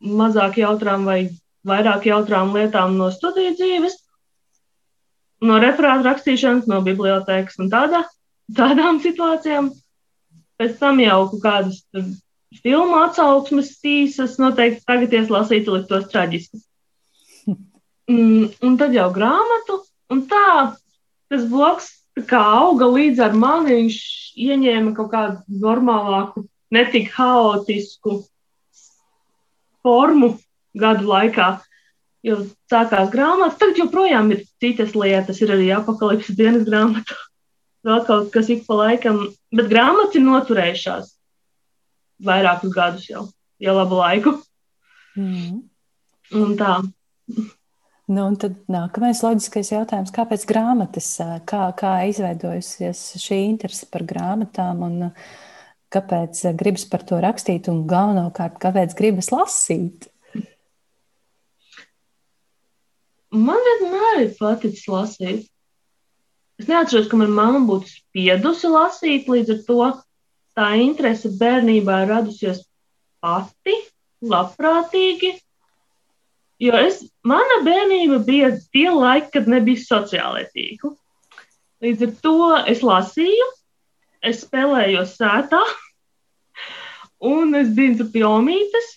mazāk 0.00 0.60
jautrām 0.62 1.06
vai 1.08 1.20
vairāk 1.66 2.06
jautrām 2.08 2.52
lietām 2.54 2.96
no 2.98 3.10
studiju 3.14 3.54
dzīves, 3.58 3.96
no 5.46 5.58
referātu 5.62 6.06
rakstīšanas, 6.06 6.68
no 6.70 6.80
bibliotēkas 6.86 7.58
un 7.62 7.70
tādā, 7.72 8.04
tādām 8.56 9.00
situācijām. 9.04 9.72
Pēc 10.56 10.78
tam 10.80 11.02
jau 11.02 11.18
kaut 11.32 11.42
kādas 11.42 11.82
filmu 12.62 13.02
atsauksmes 13.02 13.74
īsas, 13.84 14.38
noteikti 14.40 14.86
tagad 14.88 15.18
ielasītu 15.20 15.78
liktos 15.78 16.08
traģiskas. 16.14 16.66
Mm, 18.06 18.52
un 18.62 18.74
tad 18.78 18.92
jau 18.94 19.08
grāmatu, 19.10 19.80
un 20.14 20.20
tā 20.30 20.76
tas 21.26 21.46
bloks 21.50 21.88
kā 22.24 22.40
auga 22.40 22.88
līdz 22.88 23.20
ar 23.26 23.36
mani, 23.36 23.76
viņš 23.82 23.98
ieņēma 24.46 24.94
kaut 24.96 25.10
kādu 25.12 25.60
normālāku, 25.64 26.46
netik 26.72 27.10
haotisku 27.16 28.22
formu 29.84 30.36
gadu 30.76 31.10
laikā. 31.10 31.50
Jo 32.26 32.40
sākās 32.72 33.12
grāmatas, 33.12 33.58
tagad 33.60 33.84
joprojām 33.84 34.32
ir 34.34 34.42
citas 34.62 34.96
lietas, 34.98 35.38
ir 35.44 35.52
arī 35.54 35.68
apakalipses 35.76 36.38
dienas 36.38 36.64
grāmata, 36.66 37.14
vēl 37.86 38.02
kaut 38.08 38.32
kas 38.34 38.50
ik 38.50 38.64
pa 38.66 38.80
laikam, 38.80 39.26
bet 39.54 39.70
grāmatas 39.70 40.18
ir 40.18 40.26
noturējušās 40.26 41.12
vairākus 42.26 42.72
gadus 42.74 43.06
jau, 43.10 43.26
jau 43.62 43.76
labu 43.76 44.00
laiku. 44.00 44.34
Mm. 45.16 45.60
Un 46.36 46.56
tā. 46.58 46.80
Nu, 48.06 48.22
un 48.30 48.36
tad 48.38 48.54
nākamais 48.70 49.18
loģiskais 49.24 49.72
jautājums, 49.72 50.12
kāpēc 50.14 50.44
grāmatas, 50.46 51.08
kā, 51.42 51.64
kā 51.74 51.94
izveidojusies 52.06 53.00
šī 53.18 53.40
interese 53.48 53.88
par 53.90 54.04
grāmatām 54.06 54.84
un 54.86 55.00
kāpēc 55.90 56.44
gribas 56.60 56.84
par 56.92 57.02
to 57.08 57.18
rakstīt 57.24 57.66
un 57.72 57.80
galvenokārt, 57.90 58.60
kāpēc 58.62 58.94
gribas 58.98 59.32
lasīt? 59.34 60.06
Man 63.34 63.58
vienmēr 63.66 64.22
ir 64.22 64.30
paticis 64.38 64.86
lasīt. 64.86 65.48
Es 66.62 66.70
neatceros, 66.70 67.08
ka 67.10 67.18
manā 67.18 67.34
mamma 67.34 67.64
būtu 67.68 67.90
spiedusi 67.90 68.70
lasīt, 68.70 69.26
līdz 69.28 69.50
ar 69.56 69.58
to 69.66 69.88
tā 70.56 70.68
interese 70.80 71.34
bērnībā 71.42 72.04
radusies 72.06 72.62
pati, 73.18 73.74
labprātīgi. 74.22 75.34
Jo 76.62 76.78
es, 76.80 77.02
mana 77.26 77.60
bērnība 77.66 78.22
bija 78.24 78.54
tie 78.72 78.88
laiki, 78.88 79.32
kad 79.34 79.48
nebija 79.50 79.82
sociālai 79.82 80.46
tīkli. 80.54 80.94
Līdz 81.84 82.06
ar 82.06 82.14
to 82.24 82.36
es 82.72 82.80
lasīju, 82.86 83.48
es 84.24 84.40
spēlēju 84.46 85.02
sētā, 85.10 85.60
un 87.32 87.52
es 87.60 87.68
biju 87.76 88.08
pie 88.12 88.24
omītes, 88.24 88.94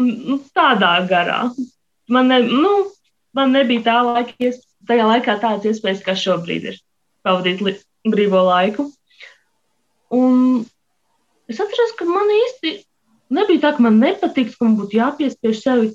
un 0.00 0.08
nu, 0.30 0.38
tādā 0.56 0.94
garā. 1.10 1.42
Man, 2.10 2.32
ne, 2.32 2.40
nu, 2.48 2.72
man 3.36 3.52
nebija 3.52 3.84
tā 3.90 3.98
laika, 4.06 4.52
tajā 4.88 5.06
laikā 5.12 5.36
tādas 5.42 5.68
iespējas, 5.68 6.04
kā 6.06 6.16
šobrīd 6.16 6.70
ir 6.72 6.80
pavadīt 7.26 7.84
brīvo 8.08 8.40
laiku. 8.48 8.88
Un 10.16 10.64
es 11.50 11.60
atceros, 11.60 11.92
ka 11.98 12.08
man 12.08 12.32
īsti 12.40 12.78
nebija 13.36 13.66
tā, 13.66 13.76
ka 13.76 13.84
man 13.84 14.00
nepatīk, 14.02 14.54
ka 14.54 14.66
man 14.66 14.78
būtu 14.80 14.98
jāpiespiež 14.98 15.60
sevi. 15.60 15.92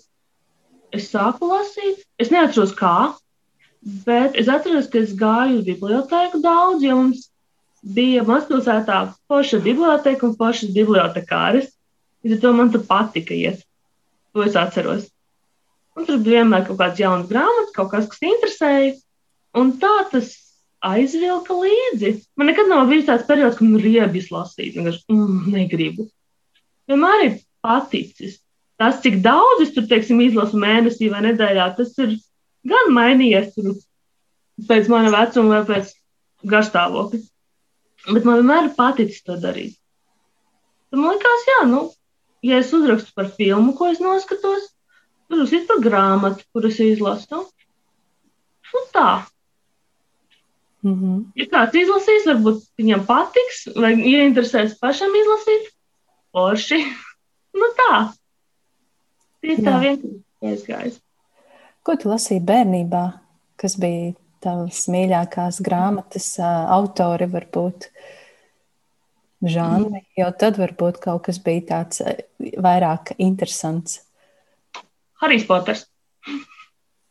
Es 0.96 1.10
sāku 1.12 1.50
lasīt, 1.50 2.04
es 2.22 2.32
neatceros 2.32 2.74
kā, 2.78 2.96
bet 4.06 4.38
es 4.40 4.50
atceros, 4.52 4.88
ka 4.92 5.02
es 5.02 5.16
gāju 5.20 5.60
uz 5.60 5.66
bibliotēku 5.68 6.40
daudz, 6.44 6.86
jo 6.86 7.00
mums 7.02 7.26
bija 7.96 8.24
mazpilsētā 8.26 9.00
forša 9.30 9.60
biblioteka 9.66 10.26
un 10.28 10.38
foršas 10.40 10.72
bibliotekāres. 10.78 11.68
Līdz 12.26 12.38
ar 12.38 12.42
to 12.46 12.54
man 12.58 12.72
tur 12.74 12.86
patika 12.88 13.36
iet. 13.36 13.66
To 14.34 14.46
es 14.46 14.56
atceros. 14.58 15.10
Un 15.96 16.08
tur 16.08 16.18
bija 16.24 16.42
vienmēr 16.42 16.66
kaut 16.68 16.80
kāds 16.80 17.00
jauns 17.00 17.30
grāmatas, 17.30 17.76
kaut 17.76 17.92
kas, 17.92 18.08
kas 18.12 18.24
interesēja. 18.26 18.96
Un 19.56 19.76
tā 19.80 19.94
tas 20.12 20.34
aizvilka 20.86 21.56
līdzi. 21.56 22.16
Man 22.36 22.50
nekad 22.52 22.72
nav 22.72 22.90
bijis 22.90 23.08
tāds 23.10 23.28
periods, 23.28 23.60
kad 23.60 23.68
man 23.68 23.80
ir 23.80 23.86
riebis 23.90 24.32
lasīt. 24.34 24.74
Vienkārši 24.76 25.06
mm, 25.14 25.46
negribu. 25.54 26.08
Vienmēr 26.90 27.28
ir 27.28 27.38
paticis. 27.64 28.42
Tas, 28.82 29.00
cik 29.04 29.22
daudz 29.24 29.64
es 29.64 29.72
tur, 29.76 29.86
teiksim, 29.88 30.20
izlasu 30.24 30.60
mēnesī 30.60 31.08
vai 31.12 31.22
nedēļā, 31.30 31.70
tas 31.78 31.94
ir 32.04 32.18
gan 32.68 32.92
mainījies 32.96 33.54
tur 33.56 33.76
pēc 34.68 34.90
mana 34.92 35.12
vecuma 35.14 35.60
vai 35.60 35.64
pēc 35.70 35.94
garstāvokļa. 36.52 37.22
Bet 38.12 38.28
man 38.28 38.42
vienmēr 38.42 38.68
ir 38.68 38.74
paticis 38.78 39.24
to 39.26 39.38
darīt. 39.42 39.78
Tad 40.92 41.02
man 41.02 41.16
liekas, 41.16 41.46
jā, 41.50 41.62
nu, 41.70 41.86
ja 42.46 42.60
es 42.62 42.74
uzrakstu 42.76 43.16
par 43.18 43.32
filmu, 43.38 43.74
ko 43.78 43.90
es 43.94 44.02
noskatos, 44.04 44.68
tad 45.30 45.40
uzrakstu 45.46 45.72
par 45.72 45.82
grāmatu, 45.86 46.46
kuras 46.54 46.82
izlasu. 46.84 47.46
Nu, 48.76 48.84
tā. 48.94 49.24
Mm 50.84 50.94
-hmm. 51.00 51.24
Ja 51.36 51.46
kāds 51.50 51.80
izlasīs, 51.80 52.28
varbūt 52.30 52.62
viņam 52.78 53.06
patiks, 53.08 53.66
vai 53.76 53.96
ieinteresēs 53.96 54.78
pašam 54.80 55.16
izlasīt, 55.16 55.72
forši. 56.32 56.80
nu 57.60 57.72
tā. 57.80 58.14
Tieši 59.46 59.66
tā 59.66 59.80
vienkārši 59.84 60.52
aizgājis. 60.52 61.00
Ko 61.86 61.96
tu 62.02 62.10
lasīji 62.10 62.42
bērnībā? 62.46 63.04
Kas 63.62 63.78
bija 63.80 64.16
tavas 64.44 64.84
mīļākās 64.92 65.62
grāmatas, 65.66 66.32
autori 66.42 67.28
varbūt? 67.32 67.90
Žanri, 69.46 70.02
jo 70.18 70.30
tad 70.40 70.58
varbūt 70.58 70.98
kaut 71.04 71.28
kas 71.28 71.38
bija 71.44 71.62
tāds 71.70 72.02
vairāk 72.42 73.14
interesants. 73.22 74.00
Harijs 75.22 75.46
Poters. 75.46 75.86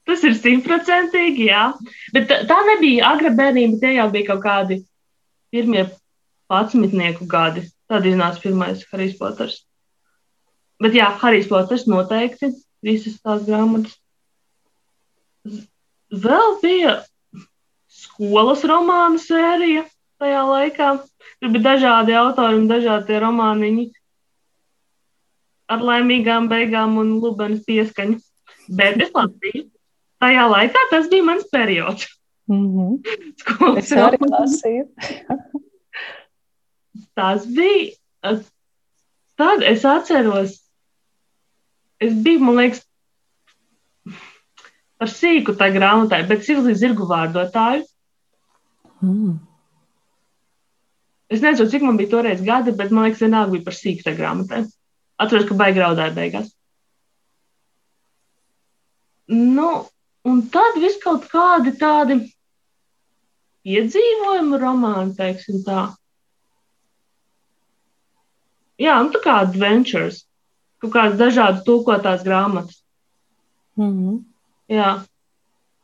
Tas 0.04 0.24
ir 0.26 0.34
simtprocentīgi, 0.36 1.46
jā. 1.48 1.68
Bet 2.12 2.26
tā, 2.28 2.40
tā 2.48 2.56
nebija 2.68 3.12
agra 3.14 3.30
bērnība, 3.36 3.78
tie 3.80 3.94
jau 3.96 4.08
bija 4.12 4.32
kaut 4.32 4.42
kādi 4.44 4.80
pirmie 5.54 5.86
patsmitnieku 6.50 7.28
gadi. 7.30 7.64
Tad 7.88 8.08
iznāca 8.08 8.42
pirmais 8.42 8.82
Harijs 8.90 9.14
Poters. 9.20 9.62
Bet 10.82 10.96
jā, 10.96 11.08
Harijs 11.20 11.48
Poters 11.50 11.86
noteikti 11.90 12.50
visas 12.84 13.18
tās 13.22 13.44
grāmatas. 13.46 13.96
Vēl 16.24 16.56
bija 16.62 16.94
skolas 17.90 18.64
romānu 18.66 19.20
sērija 19.22 19.84
tajā 20.22 20.42
laikā. 20.48 20.88
Tur 21.40 21.52
bija 21.54 21.66
dažādi 21.74 22.16
autori 22.18 22.58
un 22.60 22.66
dažādi 22.70 23.20
romāniņi 23.22 23.86
ar 25.74 25.84
laimīgām 25.84 26.48
beigām 26.50 26.98
un 27.00 27.16
lubenes 27.22 27.64
pieskaņu. 27.68 28.18
Bet 28.68 29.00
es 29.04 29.12
lasīju 29.14 29.68
tajā 30.24 30.44
laikā 30.50 30.88
tas 30.92 31.08
bija 31.12 31.26
mans 31.26 31.46
periods. 31.52 32.08
Mm 32.48 32.66
-hmm. 32.72 32.92
Skolas 33.40 33.84
es 33.84 33.92
arī 34.06 34.18
lasīju. 34.30 34.84
tas 37.14 37.46
bija. 37.46 38.34
Tad 39.36 39.62
es 39.66 39.84
atceros, 39.84 40.60
es 42.02 42.14
biju, 42.24 42.42
man 42.46 42.60
liekas, 42.60 42.82
par 44.98 45.10
sīku 45.12 45.56
tai 45.58 45.70
grāmatai, 45.74 46.22
bet 46.28 46.46
Silvijas 46.46 46.80
zirgu 46.82 47.06
vārdotāju. 47.10 47.84
Mm. 49.04 49.38
Es 51.34 51.42
nezinu, 51.42 51.70
cik 51.70 51.84
man 51.84 51.98
bija 52.00 52.14
toreiz 52.16 52.42
gadi, 52.44 52.74
bet 52.76 52.92
man 52.94 53.08
liekas, 53.08 53.22
vienalga 53.24 53.56
bija 53.56 53.66
par 53.66 53.78
sīku 53.78 54.06
tai 54.06 54.14
grāmatai. 54.18 54.64
Atceros, 55.20 55.48
ka 55.48 55.56
baigi 55.58 55.82
raudāja 55.82 56.14
beigās. 56.16 56.52
Nu, 59.30 59.70
Un 60.24 60.40
tad 60.48 60.78
viss 60.80 61.02
kaut 61.02 61.26
kādi 61.28 61.74
tādi 61.80 62.16
piedzīvojumu 63.68 64.60
romāni, 64.62 65.12
teiksim 65.18 65.60
tā. 65.66 65.82
Jā, 68.80 68.94
nu 69.04 69.12
tā 69.12 69.20
kā 69.26 69.34
adventures, 69.42 70.22
kaut 70.84 70.94
kādas 70.94 71.18
dažādas 71.20 71.64
tūkotās 71.66 72.24
grāmatas. 72.26 72.80
Mm 73.76 73.90
-hmm. 73.90 74.22
Jā. 74.68 75.04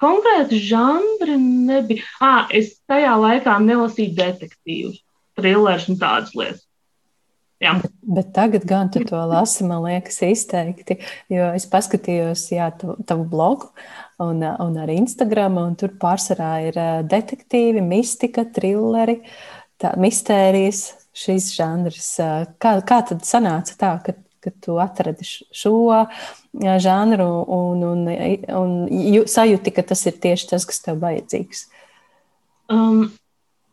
Konkrēti 0.00 0.56
žanri 0.64 1.36
nebija. 1.36 2.02
Ah, 2.20 2.48
es 2.50 2.80
tajā 2.88 3.12
laikā 3.20 3.58
nelasīju 3.60 4.16
detektīvus, 4.16 5.02
trillerus 5.36 5.88
un 5.88 5.96
tādas 6.00 6.34
lietas. 6.34 6.64
Jā. 7.60 7.74
Bet, 8.00 8.30
tagad 8.32 8.64
gan 8.64 8.88
tu 8.88 9.02
to 9.04 9.18
lasi, 9.28 9.66
man 9.68 9.82
liekas, 9.84 10.22
izteikti. 10.24 10.96
Jo 11.28 11.50
es 11.52 11.66
paskatījos, 11.68 12.46
jā, 12.54 12.70
tavu, 12.72 12.96
tavu 13.04 13.26
blogu, 13.28 13.68
un, 14.24 14.40
un 14.40 14.78
arī 14.80 14.96
Instagram. 15.02 15.58
Un 15.60 15.76
tur 15.76 15.92
pārsvarā 16.00 16.54
ir 16.70 16.80
detektīvi, 17.04 17.84
mistika, 17.84 18.46
trilleri, 18.48 19.18
tā, 19.76 19.92
mistērijas, 20.00 20.86
šīs 21.12 21.52
žanrs. 21.58 22.14
Kā, 22.56 22.78
kā 22.80 23.02
tad 23.12 23.28
sanāca 23.28 23.76
tā, 23.76 23.92
ka, 24.06 24.16
ka 24.40 24.53
tu 24.64 24.79
atradi 24.81 25.26
šo 25.26 25.74
žanru 26.55 27.29
un, 27.57 27.85
un, 27.85 28.05
un 28.61 28.74
sajūti, 29.29 29.74
ka 29.76 29.85
tas 29.92 30.05
ir 30.09 30.18
tieši 30.22 30.50
tas, 30.55 30.66
kas 30.68 30.83
tev 30.85 31.00
vajadzīgs? 31.05 31.66
Um, 32.70 33.11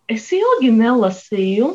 es 0.10 0.28
ilgi 0.34 0.72
nelasīju 0.74 1.74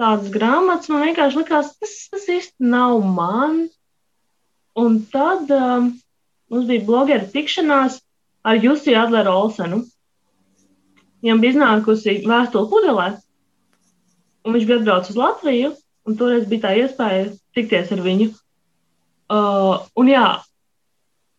tādas 0.00 0.30
grāmatas. 0.32 0.90
Man 0.92 1.06
vienkārši 1.08 1.42
likās, 1.42 1.72
tas, 1.80 1.94
tas 2.12 2.28
īsti 2.30 2.70
nav 2.72 3.00
man. 3.04 3.66
Un 4.76 5.00
tad 5.12 5.50
um, 5.56 5.94
mums 6.52 6.66
bija 6.68 6.84
blogera 6.84 7.28
tikšanās 7.32 8.00
ar 8.46 8.60
Jusiju 8.62 8.98
Adleru 9.00 9.32
Olsenu. 9.32 9.80
Viņam 11.24 11.40
bija 11.42 11.54
iznākusi 11.56 12.20
vēstule 12.28 12.68
pudelē, 12.70 13.06
un 14.46 14.54
viņš 14.54 14.66
bija 14.68 14.78
atbraucis 14.78 15.14
uz 15.14 15.18
Latviju, 15.18 15.72
toreiz 16.20 16.44
bija 16.46 16.62
tā 16.68 16.74
iespēja 16.82 17.24
tikties 17.56 17.92
ar 17.96 18.02
viņu. 18.04 18.30
Uh, 19.26 19.86
un 19.98 20.10
jā, 20.10 20.26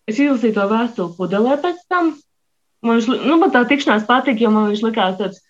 es 0.10 0.19
izlasīju 0.19 0.56
to 0.58 0.65
vēstuli 0.71 1.15
pudelē 1.17 1.60
pēc 1.63 1.84
tam. 1.91 2.15
Man, 2.84 2.99
viņš, 2.99 3.08
nu, 3.25 3.38
man 3.41 3.53
tā 3.53 3.63
tikšanās 3.69 4.08
patika, 4.10 4.43
jo 4.43 4.51
man 4.53 4.71
viņš 4.71 4.84
likās 4.86 5.15
tāds 5.21 5.43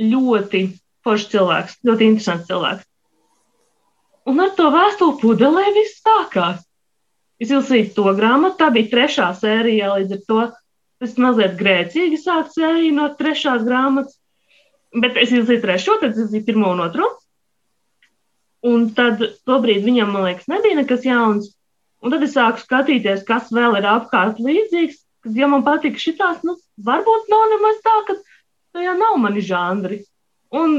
ļoti 0.00 0.62
foršs 1.06 1.32
cilvēks, 1.32 1.80
ļoti 1.86 2.08
interesants 2.10 2.46
cilvēks. 2.50 2.86
Un 4.26 4.42
ar 4.42 4.54
to 4.58 4.70
vēstuli 4.74 5.20
pudelē 5.22 5.66
viss 5.76 6.00
sākās. 6.02 6.62
Es 7.38 7.50
izlasīju 7.50 7.92
to 7.94 8.14
grāmatu, 8.16 8.56
tā 8.62 8.70
bija 8.74 8.90
trešā 8.94 9.28
sērija, 9.38 9.92
līdz 9.98 10.16
ar 10.16 10.22
to 10.30 10.44
es 11.04 11.18
mazliet 11.20 11.58
grēcīgi 11.58 12.18
sāku 12.22 12.54
sēriju 12.56 12.94
no 12.96 13.10
trešās 13.18 13.66
grāmatas. 13.66 14.16
Bet 14.96 15.18
es 15.20 15.34
izlasīju 15.34 15.62
trešo, 15.62 15.98
tad 16.00 16.16
izlasīju 16.16 16.46
pirmo 16.46 16.72
un 16.72 16.82
otro. 16.86 17.10
Un 18.64 18.88
tad 18.96 19.20
tobrīd 19.46 19.84
viņam, 19.84 20.14
man 20.14 20.26
liekas, 20.28 20.48
nebija 20.50 20.78
nekas 20.78 21.04
jauns. 21.06 21.52
Un 22.02 22.12
tad 22.12 22.24
es 22.24 22.34
sāku 22.36 22.62
skatīties, 22.62 23.24
kas 23.28 23.50
vēl 23.54 23.78
ir 23.80 23.88
apkārt 23.90 24.40
līdzīgs. 24.42 25.02
Kad 25.26 25.38
ja 25.38 25.48
man 25.50 25.64
patīk 25.66 25.98
šitās, 25.98 26.42
nu, 26.46 26.54
varbūt 26.86 27.30
nav 27.32 27.46
nemaz 27.52 27.80
tā, 27.84 27.96
ka 28.08 28.16
tajā 28.76 28.94
nav 28.98 29.16
mani 29.20 29.42
žanri. 29.44 30.02
Un 30.54 30.76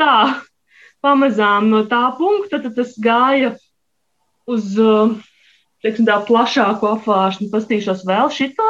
tā, 0.00 0.42
pamazām 1.04 1.70
no 1.70 1.84
tā 1.90 2.04
punkta 2.18 2.62
tas 2.64 2.96
gāja 3.02 3.54
uz 4.50 4.74
teiksim, 5.82 6.06
tā 6.06 6.18
plašāku 6.26 6.88
apvāršanu, 6.96 7.50
pastīšos 7.52 8.04
vēl 8.08 8.30
šito, 8.34 8.68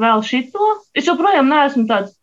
vēl 0.00 0.24
šito. 0.26 0.72
Es 0.94 1.08
joprojām 1.08 1.50
neesmu 1.50 1.86
tāds 1.90 2.14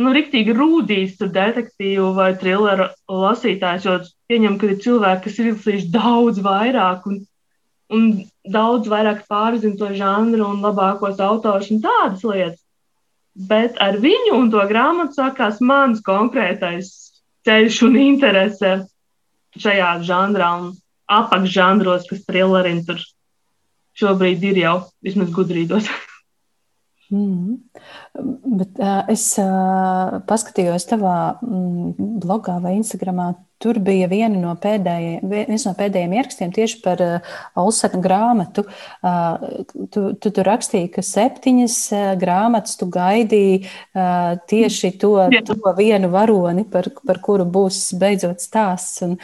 nu, 0.00 0.12
riktīgi 0.14 0.54
rūdīs 0.56 1.18
detektīvu 1.20 2.10
vai 2.16 2.32
trilleru 2.38 2.88
lasītājs, 3.10 3.86
jo 3.86 3.98
pieņem, 4.30 4.58
ka 4.58 4.70
ir 4.70 4.80
cilvēki, 4.84 5.22
kas 5.26 5.38
ir 5.38 5.50
izlasījuši 5.52 5.90
daudz 5.94 6.40
vairāk 6.44 7.06
un, 7.10 7.20
un 7.94 8.08
daudz 8.56 8.90
vairāk 8.90 9.24
pārzina 9.30 9.78
to 9.80 9.92
žanru 9.98 10.48
un 10.48 10.62
labākos 10.64 11.20
autors 11.22 11.70
un 11.74 11.82
tādas 11.84 12.24
lietas. 12.26 12.60
Bet 13.34 13.78
ar 13.82 13.98
viņu 13.98 14.36
un 14.36 14.50
to 14.50 14.62
grāmatu 14.70 15.18
sākās 15.18 15.58
mans 15.58 16.02
konkrētais 16.06 16.92
ceļš 17.46 17.80
un 17.88 17.98
interese 17.98 18.76
šajā 19.58 19.90
žanrā 20.06 20.50
un 20.60 20.70
apakšžanros, 21.10 22.06
kas 22.10 22.22
trillerim 22.26 22.82
tur 22.86 23.02
šobrīd 23.98 24.42
ir 24.50 24.60
jau 24.62 24.76
vismaz 25.04 25.30
gudrīdos. 25.34 25.90
Mm. 27.14 27.58
Bet, 28.58 28.78
uh, 28.82 29.02
es 29.12 29.26
uh, 29.42 30.20
paskatījos 30.28 30.88
tavā 30.90 31.16
mm, 31.44 32.18
blogā 32.24 32.58
vai 32.64 32.74
Instagramā. 32.80 33.32
Tur 33.64 33.78
bija 33.80 34.04
viena 34.10 34.36
no 34.36 34.50
pēdējiem, 34.60 35.22
viens 35.30 35.62
no 35.64 35.70
pēdējiem 35.78 36.12
ierakstiem 36.18 36.50
tieši 36.52 36.80
par 36.84 37.00
uh, 37.00 37.36
Olsena 37.62 37.96
grāmatu. 38.04 38.66
Uh, 39.00 39.62
tu, 39.94 40.02
tu 40.20 40.32
tur 40.36 40.44
rakstīji, 40.50 40.90
ka 40.92 41.04
septiņas 41.06 41.76
uh, 41.96 42.02
grāmatas 42.20 42.76
tu 42.76 42.90
gaidīji 42.92 43.62
uh, 43.62 44.34
tieši 44.50 44.92
to, 45.00 45.14
to 45.48 45.56
vienu 45.78 46.12
varoni, 46.12 46.66
par, 46.68 46.90
par 47.08 47.22
kuru 47.24 47.48
būs 47.56 47.80
beidzot 48.00 48.44
stāsts. 48.44 49.00
Un, 49.06 49.16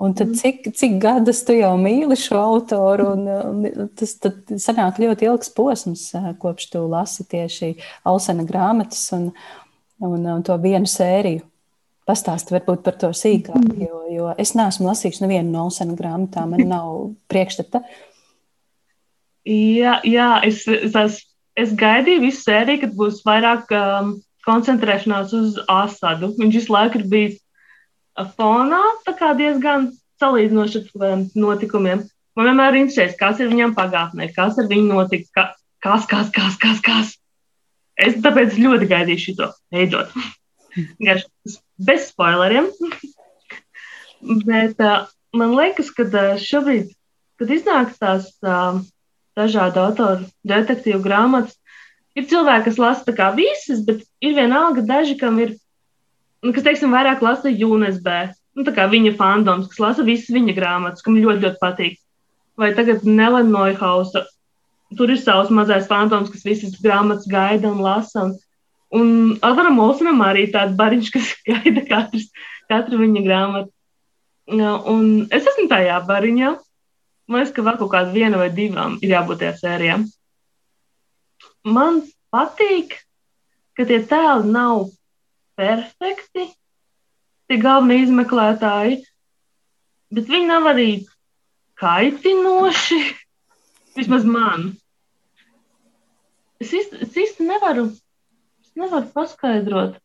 un 0.00 0.16
tad 0.16 0.32
cik, 0.40 0.72
cik 0.78 0.96
gadus 1.02 1.44
tu 1.44 1.58
jau 1.58 1.74
mīli 1.76 2.16
šo 2.16 2.40
autoru? 2.40 3.12
Un, 3.12 3.28
un 3.68 3.92
tas 3.98 4.16
sanāk 4.64 5.02
ļoti 5.04 5.28
ilgs 5.28 5.52
posms, 5.52 6.08
uh, 6.16 6.32
kopš 6.40 6.72
tu 6.72 6.86
lasi 6.88 7.28
tieši 7.28 7.74
Olsena 8.08 8.48
grāmatas 8.48 9.04
un, 9.18 9.28
un, 10.00 10.20
un 10.38 10.46
to 10.48 10.56
vienu 10.64 10.88
sēriju. 10.88 11.44
Pastāsti 12.08 12.56
varbūt 12.56 12.80
par 12.82 12.96
to 12.98 13.12
sīkāk, 13.14 13.60
mm. 13.60 13.82
jo, 13.84 14.00
jo 14.10 14.30
es 14.42 14.56
neesmu 14.58 14.88
lasījis 14.88 15.20
nevienu 15.22 15.52
no 15.52 15.68
Olsena 15.68 15.94
grāmatām, 15.98 16.50
man 16.54 16.64
nav 16.66 16.88
priekšstata. 17.30 17.82
Jā, 19.46 20.00
jā 20.06 20.28
es, 20.46 20.64
es, 20.66 21.20
es 21.58 21.74
gaidīju 21.78 22.24
visu 22.24 22.42
sēriju, 22.42 22.82
kad 22.84 22.98
būs 22.98 23.22
vairāk 23.26 23.70
um, 23.78 24.16
koncentrēšanās 24.46 25.34
uz 25.38 25.58
Asadu. 25.70 26.32
Viņš 26.38 26.58
visu 26.58 26.74
laiku 26.74 27.00
ir 27.00 27.08
bijis 27.10 27.38
fonā, 28.34 28.82
tā 29.06 29.14
kā 29.18 29.32
diezgan 29.38 29.90
salīdzinoši 30.22 30.84
ar 30.98 31.24
notikumiem. 31.38 32.04
Man 32.38 32.48
vienmēr 32.48 32.74
ir 32.74 32.84
interesēs, 32.84 33.18
kas 33.18 33.40
ir 33.42 33.50
viņam 33.52 33.74
pagātnē, 33.76 34.30
kas 34.34 34.58
ar 34.60 34.70
viņu 34.70 34.88
notika, 34.88 35.50
kas, 35.84 36.06
kas, 36.10 36.30
kas, 36.34 36.56
kas, 36.60 36.80
kas. 36.84 37.18
Es 38.00 38.16
tāpēc 38.24 38.56
ļoti 38.58 38.88
gaidīju 38.88 39.24
šo 39.26 39.52
beidzot. 39.72 40.14
Bez 41.78 42.10
spoileriem. 42.10 42.68
Bet 44.46 44.80
uh, 44.80 45.08
man 45.34 45.54
liekas, 45.56 45.90
ka 45.94 46.06
uh, 46.06 46.34
šobrīd, 46.40 46.92
kad 47.40 47.50
iznāk 47.50 47.96
tās 47.98 48.28
uh, 48.44 48.82
dažādu 49.38 49.82
autoru 49.82 50.28
detektīvu 50.46 51.00
grāmatas, 51.02 51.56
ir 52.18 52.28
cilvēki, 52.28 52.68
kas 52.68 52.78
lasa 52.78 53.32
visas, 53.36 53.82
bet 53.86 54.04
ir 54.20 54.36
vienalga 54.36 54.84
daži, 54.84 55.16
kam 55.18 55.40
ir, 55.40 55.56
nu, 56.44 56.52
kas, 56.52 56.62
teiksim, 56.62 56.92
vairāk 56.92 57.24
lasa 57.24 57.48
UNSB. 57.48 58.36
Nu, 58.52 58.66
tā 58.68 58.74
kā 58.76 58.84
viņa 58.84 59.14
fandoms, 59.16 59.70
kas 59.70 59.80
lasa 59.80 60.04
visas 60.04 60.28
viņa 60.34 60.52
grāmatas, 60.52 61.02
kam 61.02 61.16
ļoti, 61.16 61.40
ļoti 61.46 61.60
patīk. 61.60 61.98
Vai 62.60 62.74
tagad 62.76 63.06
Nelena 63.08 63.48
Neuhausa 63.48 64.26
tur 64.96 65.10
ir 65.10 65.20
savs 65.20 65.48
mazais 65.48 65.88
fantoms, 65.88 66.28
kas 66.28 66.44
visas 66.44 66.76
grāmatas 66.82 67.28
gaida 67.30 67.70
un 67.70 67.80
lasa. 67.80 68.26
Un, 68.26 68.34
un 68.96 69.36
Alvaram 69.44 69.80
Olsenam 69.82 70.20
arī 70.24 70.46
tāds 70.52 70.76
bariņš, 70.78 71.12
kas 71.14 71.30
gaida 71.48 71.84
katrs, 71.88 72.28
katru 72.70 73.00
viņa 73.02 73.24
grāmatu. 73.26 73.72
Un 74.52 75.06
es 75.30 75.46
esmu 75.46 75.68
tajā 75.70 76.00
bariņā. 76.08 76.56
Man 77.30 77.38
liekas, 77.38 77.54
ka 77.54 77.64
vēl 77.64 77.78
kaut 77.80 77.92
kāda 77.92 78.12
viena 78.12 78.40
vai 78.40 78.50
divām 78.52 78.98
ir 79.00 79.14
jābūt 79.14 79.44
tajā 79.44 79.54
sērijā. 79.60 80.00
Man 81.62 82.02
patīk, 82.34 82.96
ka 83.78 83.86
tie 83.86 84.00
tēli 84.10 84.50
nav 84.50 84.88
perfekti, 85.56 86.48
tie 87.46 87.58
galvenie 87.62 88.02
izmeklētāji, 88.08 88.98
bet 90.12 90.30
viņi 90.32 90.50
nav 90.50 90.68
arī 90.74 90.90
kaitinoši. 91.80 93.02
Vismaz 93.96 94.24
man. 94.24 94.72
Es 96.62 96.70
īsti, 96.72 97.02
es 97.04 97.16
īsti 97.18 97.44
nevaru, 97.44 97.90
nevaru 98.78 99.08
paskaidrot. 99.14 99.98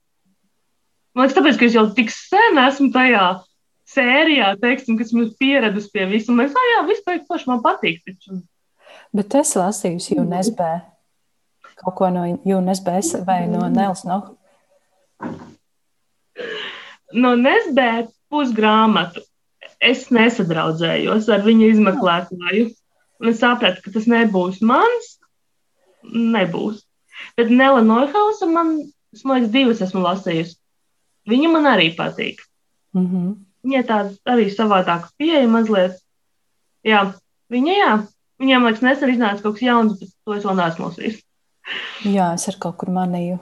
Man 1.17 1.25
liekas, 1.25 1.37
tāpēc, 1.37 1.59
ka 1.59 1.67
es 1.67 1.75
jau 1.75 1.85
tik 1.97 2.11
sen 2.13 2.59
esmu 2.61 2.91
tajā 2.93 3.23
sērijā, 3.89 4.51
teiksim, 4.61 4.97
kas 4.99 5.13
mums 5.15 5.33
pieradusi 5.39 5.89
pie 5.93 6.05
visuma. 6.11 6.43
Man 6.43 6.47
liekas, 6.47 6.59
ah, 6.59 6.69
jā, 6.73 6.83
viss 6.91 7.05
pēc 7.07 7.25
paši 7.29 7.49
man 7.49 7.63
patīk. 7.65 8.03
Taču. 8.05 8.41
Bet 9.15 9.37
es 9.39 9.55
lasīju 9.57 10.21
UNSB. 10.21 10.61
Kaut 11.77 11.95
ko 11.97 12.09
no 12.13 12.25
UNSB 12.25 12.91
vai 13.25 13.43
no 13.49 13.67
Nels. 13.71 14.03
No? 14.07 14.19
No 17.13 17.33
NSB 17.37 18.07
pusgrāmatu 18.31 19.23
es 19.81 20.07
nesadraudzējos 20.13 21.29
ar 21.33 21.45
viņu 21.45 21.71
izmeklētāju. 21.75 22.71
Un 23.17 23.31
es 23.31 23.39
sapratu, 23.41 23.81
ka 23.81 23.93
tas 23.95 24.05
nebūs 24.09 24.59
mans 24.65 25.15
nebūs. 26.03 26.83
Bet 27.37 27.51
Nela 27.53 27.81
Neuhausa 27.85 28.49
man, 28.49 28.77
es 29.13 29.23
liekas, 29.25 29.51
divas 29.53 29.83
esmu 29.85 30.03
lasījusi. 30.05 30.57
Viņa 31.27 31.51
man 31.51 31.69
arī 31.73 31.91
patīk. 31.95 32.41
Mm 32.95 33.07
-hmm. 33.07 33.35
Viņai 33.65 33.83
tāda 33.87 34.33
arī 34.33 34.49
savādāka 34.53 35.09
pieeja 35.17 35.47
mazliet. 35.47 35.97
Jā, 36.83 37.13
viņa, 37.51 37.73
jā, 37.77 37.93
viņiem, 38.39 38.67
liekas, 38.67 38.81
nesen 38.81 39.09
iznāca 39.09 39.43
kaut 39.43 39.57
kas 39.57 39.61
jauns, 39.61 39.99
bet 39.99 40.09
to 40.25 40.33
es 40.33 40.45
vēl 40.45 40.55
neesmu 40.55 40.85
lasījis. 40.85 41.23
Jā, 42.07 42.29
es 42.37 42.47
ar 42.47 42.55
kaut 42.61 42.77
kur 42.79 42.91
manīju 42.95 43.37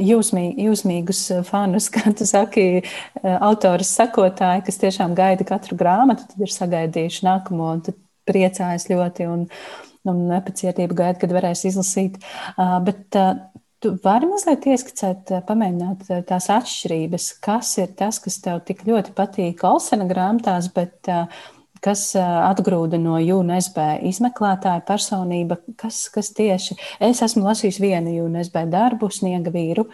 jūsmī, 0.00 0.54
jūsmīgus 0.56 1.20
fanus, 1.44 1.90
kā 1.92 2.14
tu 2.16 2.24
saki, 2.28 2.84
autors 3.24 3.90
sakotāji, 3.98 4.64
kas 4.64 4.80
tiešām 4.80 5.16
gaida 5.18 5.44
katru 5.44 5.76
grāmatu, 5.76 6.24
tad 6.30 6.46
ir 6.46 6.54
sagaidījuši 6.54 7.26
nākamo, 7.26 7.72
un 7.74 7.82
tad 7.84 7.98
priecājas 8.28 8.88
ļoti. 8.88 9.28
Un, 9.28 9.44
un 10.10 10.26
nepacietību 10.30 10.96
gaida, 10.98 11.18
kad 11.22 11.34
varēs 11.34 11.64
izlasīt. 11.68 12.18
Bet 12.56 13.18
tu 13.82 13.92
vari 14.04 14.28
mazliet 14.30 14.66
ieskicēt, 14.68 15.32
pamēģināt 15.48 16.08
tās 16.28 16.48
atšķirības, 16.54 17.28
kas 17.44 17.76
ir 17.82 17.94
tas, 17.98 18.18
kas 18.24 18.40
tev 18.44 18.62
tik 18.66 18.84
ļoti 18.88 19.14
patīk 19.16 19.62
Olsena 19.68 20.08
grāmatās, 20.10 20.70
bet 20.74 21.10
kas 21.84 22.10
atgrūda 22.18 22.98
no 23.00 23.18
UNSB 23.18 23.78
izmeklētāja 24.10 24.82
personība, 24.86 25.60
kas, 25.78 26.06
kas 26.14 26.32
tieši. 26.34 26.78
Es 27.10 27.22
esmu 27.22 27.46
lasījis 27.46 27.78
vienu 27.82 28.16
UNSB 28.24 28.64
darbu, 28.72 29.10
Sniega 29.14 29.52
vīru. 29.54 29.86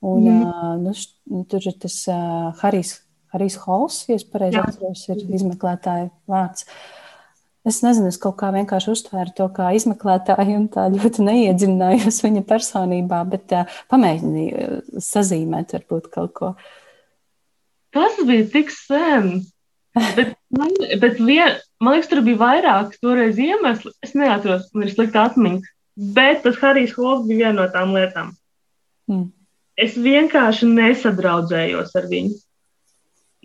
Un, 0.00 0.24
mm. 0.24 0.84
nu, 0.84 1.42
tur 1.48 1.64
ir 1.68 1.76
tas 1.80 1.96
uh, 2.08 2.48
Harijs, 2.62 2.94
Harijs 3.34 3.58
Hols, 3.66 3.98
ja 4.08 4.16
es 4.16 4.24
pareizi 4.24 4.56
atceros, 4.62 5.02
ir 5.12 5.20
izmeklētāja 5.36 6.08
vārds. 6.30 6.64
Es 7.68 7.82
nezinu, 7.84 8.08
es 8.08 8.16
kaut 8.20 8.38
kā 8.40 8.48
vienkārši 8.54 8.88
uztvēru 8.94 9.34
to 9.36 9.46
kā 9.52 9.68
izmeklētāju 9.76 10.56
un 10.56 10.66
tā 10.72 10.86
ļoti 10.92 11.26
neiedziļinājos 11.26 12.22
viņa 12.24 12.42
personībā, 12.48 13.20
bet 13.28 13.52
uh, 13.52 13.80
pamēģināju 13.92 15.00
sazīmēt 15.04 15.74
varbūt 15.76 16.08
kaut 16.14 16.32
ko. 16.38 16.52
Tas 17.92 18.16
bija 18.24 18.46
tik 18.48 18.72
sen. 18.72 19.42
Bet, 20.16 20.36
man, 20.54 20.72
bet 21.02 21.18
vien, 21.18 21.58
man 21.82 21.96
liekas, 21.96 22.08
tur 22.08 22.22
bija 22.24 22.40
vairāk 22.40 22.94
toreiz 23.02 23.38
iemesli. 23.42 23.92
Es 24.06 24.14
neatceros, 24.16 24.68
man 24.72 24.86
ir 24.86 24.94
slikta 24.94 25.26
atmiņa. 25.28 25.60
Bet 26.16 26.44
tas 26.46 26.56
Harijs 26.62 26.94
Hols 26.96 27.26
bija 27.26 27.50
viena 27.50 27.56
no 27.58 27.66
tām 27.74 27.92
lietām. 27.96 28.30
Mm. 29.10 29.26
Es 29.80 29.96
vienkārši 30.00 30.68
nesadraudzējos 30.70 31.92
ar 31.98 32.06
viņu. 32.08 32.38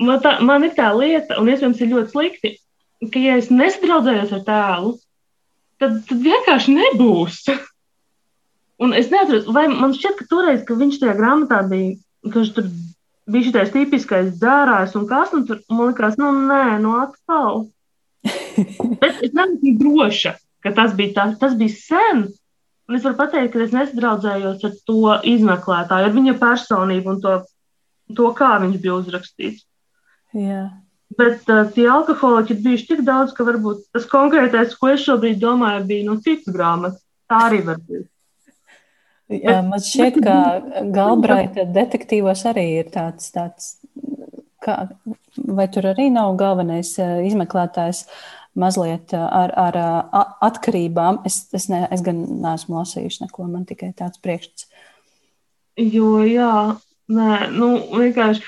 Man, 0.05 0.19
tā, 0.23 0.37
man 0.43 0.67
ir 0.67 0.75
tā 0.77 0.91
lieta, 0.95 1.39
un 1.39 1.49
iespējams, 1.49 1.81
ir 1.81 1.91
ļoti 1.93 2.13
slikti, 2.13 2.51
ka, 3.03 3.21
ja 3.21 3.37
es 3.39 3.51
nesadraudzējos 3.53 4.33
ar 4.37 4.43
tēlu, 4.47 4.91
tad, 5.81 6.01
tad 6.09 6.25
vienkārši 6.25 6.75
nebūs. 6.75 7.43
Un 8.83 8.95
es 8.97 9.07
neatceros, 9.11 9.47
vai 9.55 9.67
man 9.71 9.95
šķiet, 9.95 10.17
ka 10.19 10.27
toreiz, 10.31 10.63
kad 10.67 10.81
viņš 10.81 10.99
tajā 11.01 11.15
grāmatā 11.15 11.61
bija, 11.69 11.95
ka 12.27 12.41
viņš 12.41 12.55
tur 12.57 12.67
bija 13.31 13.47
šis 13.47 13.73
tipiskais 13.73 14.33
dzērājs 14.35 14.95
un 14.99 15.05
kas, 15.09 15.31
un 15.33 15.45
tur 15.47 15.61
man 15.71 15.91
likās, 15.91 16.17
nu, 16.21 16.31
nē, 16.49 16.77
nu, 16.83 16.95
atkal. 17.01 17.67
Bet 19.01 19.21
es 19.25 19.33
nebiju 19.37 19.77
droša, 19.79 20.35
ka 20.65 20.73
tas 20.75 20.95
bija, 20.97 21.13
tā, 21.15 21.27
tas 21.41 21.55
bija 21.57 21.73
sen. 21.77 22.25
Un 22.85 22.97
es 22.97 23.05
varu 23.05 23.17
pateikt, 23.17 23.53
ka 23.55 23.63
es 23.63 23.73
nesadraudzējos 23.73 24.65
ar 24.67 24.73
to 24.85 25.15
izmeklētāju, 25.31 26.09
ar 26.09 26.13
viņa 26.13 26.35
personību 26.41 27.15
un 27.15 27.21
to, 27.23 27.37
to 28.17 28.29
kā 28.37 28.51
viņš 28.61 28.81
bija 28.83 28.97
uzrakstīts. 28.99 29.65
Jā. 30.37 30.67
Bet 31.19 31.47
uh, 31.47 31.63
tie 31.71 31.85
alkoholiķi 31.91 32.55
ir 32.55 32.63
bijuši 32.65 32.89
tik 32.89 33.05
daudz, 33.07 33.31
ka 33.35 33.45
varbūt 33.47 33.85
tas 33.95 34.07
konkrētais, 34.11 34.75
ko 34.79 34.91
es 34.91 35.05
šobrīd 35.05 35.39
domāju, 35.39 35.85
bija 35.87 36.07
no 36.09 36.17
citas 36.23 36.51
grāmatas. 36.51 36.99
Tā 37.29 37.39
arī 37.47 37.61
var 37.65 37.79
būt. 37.81 38.09
Jā, 39.33 39.61
man 39.65 39.81
šķiet, 39.81 40.19
ka 40.21 40.35
Galbraita 40.93 41.63
detektīvos 41.73 42.43
arī 42.51 42.65
ir 42.83 42.91
tāds, 42.93 43.31
tāds 43.33 43.71
kā, 44.61 44.75
vai 45.35 45.65
tur 45.73 45.87
arī 45.89 46.11
nav 46.13 46.35
galvenais 46.37 46.91
izmeklētājs 47.01 48.03
mazliet 48.55 49.15
ar, 49.17 49.53
ar 49.57 49.79
atkarībām. 50.45 51.23
Es, 51.27 51.41
es, 51.57 51.67
ne, 51.71 51.85
es 51.91 52.05
gan 52.05 52.21
neesmu 52.43 52.77
lasījuši 52.79 53.25
neko, 53.25 53.47
man 53.49 53.65
tikai 53.69 53.91
tāds 53.97 54.21
priekšstats. 54.23 54.69
Jo, 55.81 56.21
jā, 56.23 56.51
nē, 57.11 57.31
nu, 57.55 57.73
vienkārši. 57.97 58.45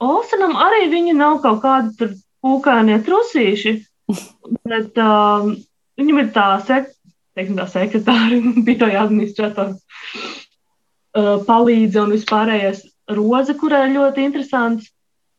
Olsenam 0.00 0.56
arī 0.56 0.86
viņa 0.92 1.14
nav 1.16 1.40
kaut 1.44 1.60
kādi 1.64 1.94
tur 1.98 2.14
pūkānie 2.44 2.98
trusīši, 3.04 3.74
bet 4.70 5.00
um, 5.00 5.52
viņam 6.00 6.22
ir 6.22 6.30
tā, 6.36 6.46
sek, 6.66 6.88
teiksim, 7.36 7.58
tā 7.60 7.66
sekretāra, 7.70 8.40
biroja 8.66 9.04
administratora 9.04 9.74
uh, 9.76 11.36
palīdze 11.46 12.00
un 12.04 12.16
vispārējais 12.16 12.86
roze, 13.16 13.56
kurai 13.60 13.84
ir 13.88 13.96
ļoti 13.98 14.24
interesants, 14.24 14.88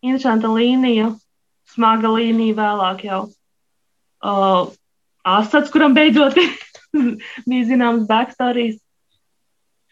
interesanta 0.04 0.52
līnija, 0.52 1.12
smaga 1.74 2.12
līnija 2.14 2.58
vēlāk 2.58 3.06
jau 3.08 3.24
uh, 3.30 4.70
Asats, 5.22 5.70
kuram 5.70 5.94
beidzot 5.94 6.38
bija 7.50 7.66
zināms 7.70 8.08
backstories. 8.10 8.80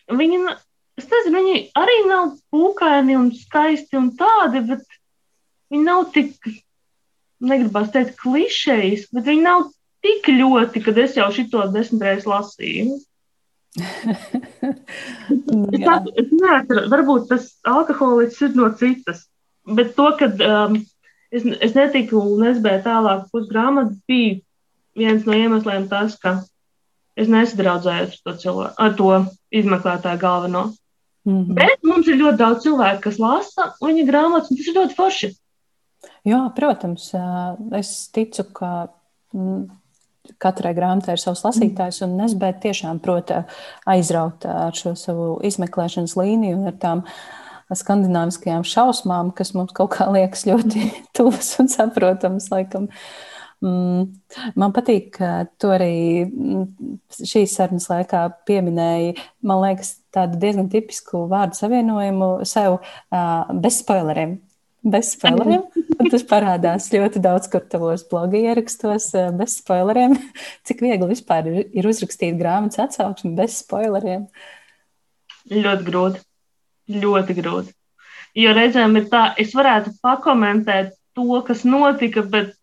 Viņi, 0.09 0.39
es 0.99 1.07
nezinu, 1.09 1.39
viņi 1.39 1.59
arī 1.79 1.97
nav 2.09 2.33
pūkaini 2.53 3.17
un 3.19 3.29
skaisti 3.35 3.99
un 3.99 4.11
tādi, 4.19 4.63
bet 4.69 4.85
viņi 5.73 5.83
nav 5.85 6.07
tik, 6.15 6.35
negribas 7.39 7.91
teikt, 7.93 8.17
klišejas, 8.21 9.07
bet 9.15 9.27
viņi 9.29 9.45
nav 9.45 9.69
tik 10.05 10.29
ļoti, 10.31 10.83
kad 10.83 10.99
es 11.01 11.17
jau 11.19 11.29
šito 11.35 11.65
desmit 11.73 12.05
reizes 12.07 12.27
lasīju. 12.29 12.99
es, 16.19 16.29
neatceru, 16.33 16.85
varbūt 16.91 17.27
tas 17.29 17.51
alkoholiķis 17.69 18.41
ir 18.47 18.55
no 18.57 18.69
citas, 18.79 19.25
bet 19.77 19.93
to, 19.97 20.07
kad 20.19 20.41
um, 20.41 20.79
es, 21.31 21.45
es 21.45 21.75
netiku 21.77 22.21
un 22.23 22.45
nesbēju 22.47 22.85
tālāk 22.87 23.27
pusgrāmatu, 23.33 23.97
bija 24.09 24.39
viens 24.99 25.27
no 25.27 25.37
iemesliem 25.37 25.87
tas, 25.91 26.17
ka 26.19 26.39
es 27.19 27.29
nesadraudzējos 27.31 28.17
ar 28.17 28.21
to, 28.25 28.35
cilvēku, 28.43 28.75
ar 28.79 28.95
to 28.97 29.11
izmeklētāju 29.61 30.21
galveno. 30.21 30.63
Mm 31.27 31.43
-hmm. 31.43 31.53
Bet 31.53 31.83
mums 31.83 32.07
ir 32.07 32.15
ļoti 32.15 32.37
daudz 32.37 32.63
cilvēku, 32.63 33.01
kas 33.01 33.19
lasa 33.19 33.73
viņa 33.81 34.05
grāmatas, 34.07 34.51
un 34.51 34.57
tas 34.57 34.67
ir 34.67 34.75
ļoti 34.75 34.95
forši. 34.95 35.33
Jā, 36.27 36.39
protams, 36.55 37.11
es 37.75 38.09
ticu, 38.11 38.43
ka 38.53 38.87
katrai 40.37 40.73
grāmatai 40.77 41.15
ir 41.15 41.21
savs 41.21 41.43
lasītājs, 41.45 42.03
un 42.05 42.17
Nesbēta 42.19 42.67
tiešām 42.67 42.99
prot 43.03 43.31
aizraut 43.89 44.45
ar 44.45 44.75
šo 44.77 44.95
savu 44.99 45.39
izmeklēšanas 45.47 46.15
līniju 46.19 46.59
un 46.59 46.67
ar 46.71 46.77
tām 46.81 47.03
skandināviskajām 47.69 48.65
šausmām, 48.65 49.33
kas 49.37 49.53
mums 49.53 49.73
kaut 49.77 49.93
kā 49.97 50.09
liekas 50.11 50.45
ļoti 50.49 50.89
tuvas 51.17 51.53
un 51.61 51.69
saprotamas. 51.71 52.49
Laikam. 52.53 52.89
Mm, 53.59 54.05
man 54.55 54.73
patīk, 54.73 55.11
ka 55.17 55.49
tu 55.59 55.71
arī 55.73 56.25
šīs 57.19 57.57
sarunas 57.57 57.89
laikā 57.91 58.23
pieminēji, 58.47 59.17
man 59.43 59.65
liekas, 59.65 59.98
tādu 60.15 60.39
diezgan 60.41 60.69
tipisku 60.71 61.25
vārdu 61.31 61.57
savienojumu 61.59 62.29
sev 62.49 62.79
bez 63.63 63.81
spoileriem. 63.83 64.37
Bez 64.79 65.13
spoileriem. 65.17 65.65
Tas 66.09 66.23
parādās 66.23 66.87
ļoti 66.93 67.19
daudz, 67.21 67.49
kur 67.51 67.65
tavos 67.67 68.05
bloga 68.09 68.39
ierakstos, 68.39 69.11
bez 69.35 69.57
spoileriem. 69.59 70.15
Cik 70.67 70.85
viegli 70.85 71.11
vispār 71.11 71.51
ir, 71.51 71.59
ir 71.75 71.91
uzrakstīt 71.91 72.39
grāmatas 72.39 72.85
atsauksmi 72.87 73.35
bez 73.37 73.59
spoileriem? 73.65 74.25
Ļoti 75.49 75.85
grūti 75.87 76.23
ļoti 76.89 77.35
grūti. 77.37 77.73
Jo 78.37 78.53
reizēm 78.53 78.97
ir 78.99 79.09
tā, 79.11 79.33
es 79.41 79.53
varētu 79.57 79.95
pakomentēt 80.03 80.93
to, 81.17 81.41
kas 81.45 81.65
notika, 81.65 82.23
bet 82.23 82.53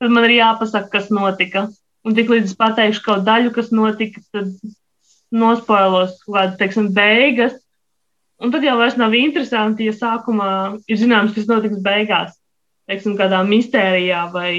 tad 0.00 0.12
man 0.12 0.26
ir 0.28 0.38
jāpasaka, 0.38 0.90
kas 0.92 1.10
notika. 1.12 1.68
Un 2.04 2.16
tik 2.16 2.30
līdz 2.32 2.52
es 2.52 2.56
pateikšu 2.56 3.04
kaut 3.04 3.26
daļu, 3.26 3.52
kas 3.56 3.68
notika, 3.76 4.22
tad 4.32 4.54
nospoilos 5.30 6.16
kaut 6.24 6.36
kādas, 6.36 6.58
teiksim, 6.60 6.90
beigas. 6.96 7.56
Un 8.40 8.52
tad 8.54 8.64
jau 8.64 8.76
vairs 8.80 8.96
nav 8.96 9.14
interesanti, 9.14 9.88
ja 9.90 9.94
sākumā 9.96 10.50
ir 10.88 11.00
zināms, 11.00 11.34
kas 11.36 11.48
notiks 11.50 11.82
beigās. 11.84 12.36
Teiksim, 12.88 13.16
kādā 13.18 13.42
mistērijā 13.46 14.24
vai 14.32 14.52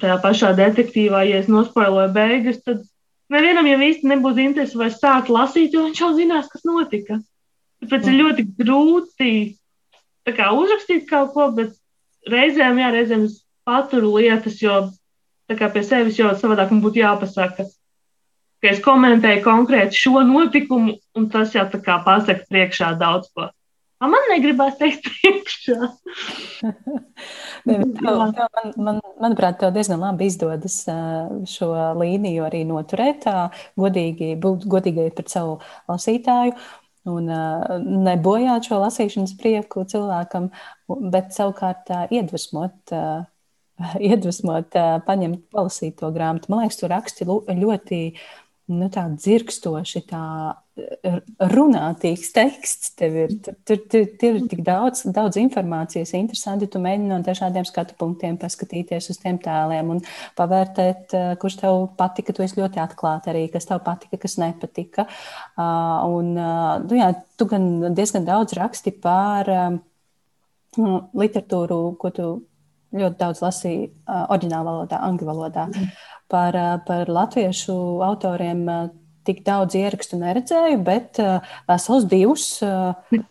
tajā 0.00 0.18
pašā 0.22 0.52
detektīvā, 0.58 1.24
ja 1.26 1.40
es 1.40 1.48
nospoiloju 1.50 2.12
beigas, 2.14 2.60
tad 2.62 2.84
nevienam 3.32 3.66
jau 3.70 3.78
īsti 3.88 4.10
nebūs 4.12 4.42
interesi 4.42 4.78
vai 4.78 4.90
sākt 4.92 5.32
lasīt, 5.32 5.72
jo 5.74 5.86
viņš 5.86 6.02
jau 6.02 6.12
zinās, 6.18 6.50
kas 6.52 6.66
notika. 6.68 7.18
Tāpēc 7.82 8.10
ir 8.10 8.18
ļoti 8.20 8.44
grūti 8.60 9.32
kā, 10.36 10.50
uzrakstīt 10.52 11.08
kaut 11.10 11.32
ko, 11.34 11.48
bet 11.56 11.74
reizēm, 12.30 12.80
jā, 12.82 12.92
reizēm 12.94 13.26
es 13.28 13.40
paturu 13.66 14.16
lietas, 14.18 14.58
jo 14.62 14.78
kā, 15.50 15.68
pie 15.72 15.82
sevis 15.86 16.18
jau 16.18 16.32
savādāk 16.34 16.72
man 16.74 16.82
būtu 16.84 17.02
jāpasaka, 17.02 17.68
ka 18.62 18.72
es 18.72 18.80
komentēju 18.84 19.44
konkrēti 19.44 19.98
šo 20.06 20.22
notikumu, 20.26 20.96
un 21.18 21.28
tas 21.32 21.54
jau 21.56 21.66
tā 21.72 21.82
kā 21.84 22.00
pasaka 22.06 22.48
priekšā 22.50 22.94
daudz 23.00 23.30
ko. 23.34 23.50
Man 23.96 24.26
negribās 24.28 24.74
teikt, 24.76 25.06
priekšā. 25.08 25.76
ne, 27.68 27.76
tev, 27.96 28.18
tev, 28.36 28.48
man, 28.58 28.74
man, 28.76 28.98
manuprāt, 29.24 29.56
tev 29.62 29.72
diezgan 29.72 30.02
labi 30.04 30.28
izdodas 30.28 30.82
šo 31.48 31.70
līniju 31.96 32.44
arī 32.44 32.60
noturēt, 32.68 33.24
godīgi, 33.80 34.34
būt 34.42 34.66
godīgai 34.68 35.08
pret 35.16 35.32
savu 35.32 35.56
lasītāju 35.88 36.52
un 37.06 37.30
nebojāt 38.06 38.68
šo 38.68 38.82
lasīšanas 38.82 39.32
prieku 39.40 39.86
cilvēkam, 39.88 40.50
bet 41.12 41.32
savukārt 41.36 41.92
iedvesmot. 42.10 42.96
Iedvesmot, 44.00 44.72
paņemt, 45.04 45.42
palasīt 45.52 45.98
to 46.00 46.08
grāmatu. 46.08 46.48
Man 46.48 46.62
liekas, 46.62 46.78
tur 46.80 46.88
raksti 46.94 47.26
ļoti 47.28 47.98
nu, 48.72 48.88
tā 48.90 49.04
dzirkstoši, 49.14 50.02
tā 50.10 50.22
runātīgs 51.52 52.32
teksts. 52.36 52.92
Tev 52.98 53.16
ir, 53.22 53.34
tur, 53.44 53.56
tur, 53.64 53.80
tur, 53.90 54.06
tur 54.20 54.38
ir 54.40 54.48
tik 54.50 54.62
daudz, 54.66 55.04
daudz 55.14 55.38
informācijas, 55.40 56.12
interesanti. 56.18 56.68
Tu 56.70 56.80
mēģini 56.82 57.10
no 57.10 57.20
dažādiem 57.24 57.66
skatu 57.68 57.96
punktiem 57.98 58.36
paskatīties 58.40 59.10
uz 59.14 59.20
tiem 59.22 59.38
tēliem 59.42 59.94
un 59.94 60.02
pavērtēt, 60.38 61.14
eh, 61.16 61.28
kurš 61.40 61.60
tev 61.62 61.86
patika. 61.98 62.34
Tu 62.36 62.44
esi 62.44 62.60
ļoti 62.60 62.82
atklāti 62.82 63.32
arī, 63.32 63.46
kas 63.52 63.68
tev 63.70 63.80
patika, 63.86 64.20
kas 64.20 64.36
nepatika. 64.42 65.06
Un, 65.56 66.36
ah, 66.38 66.78
nu, 66.82 66.98
jā, 66.98 67.12
tu 67.38 67.46
gan 67.46 67.94
diezgan 67.94 68.26
daudz 68.26 68.56
raksti 68.58 68.92
par 69.00 69.48
nu, 70.76 71.08
literatūru, 71.14 71.96
ko 71.96 72.10
tu 72.10 72.28
ļoti 72.96 73.18
daudz 73.18 73.40
lasīji 73.44 73.88
oriģinālā 74.06 74.64
valodā, 74.64 75.00
angļu 75.08 75.28
valodā. 75.28 75.66
Mm. 75.72 75.88
Par, 76.26 76.56
par 76.86 77.06
latviešu 77.06 77.74
autoriem 78.02 78.64
tik 79.26 79.44
daudz 79.46 79.76
ierakstu 79.78 80.18
neredzēju, 80.18 80.80
bet 80.86 81.20
vesels 81.68 82.06
divus. 82.10 82.48
Uh, 82.66 83.22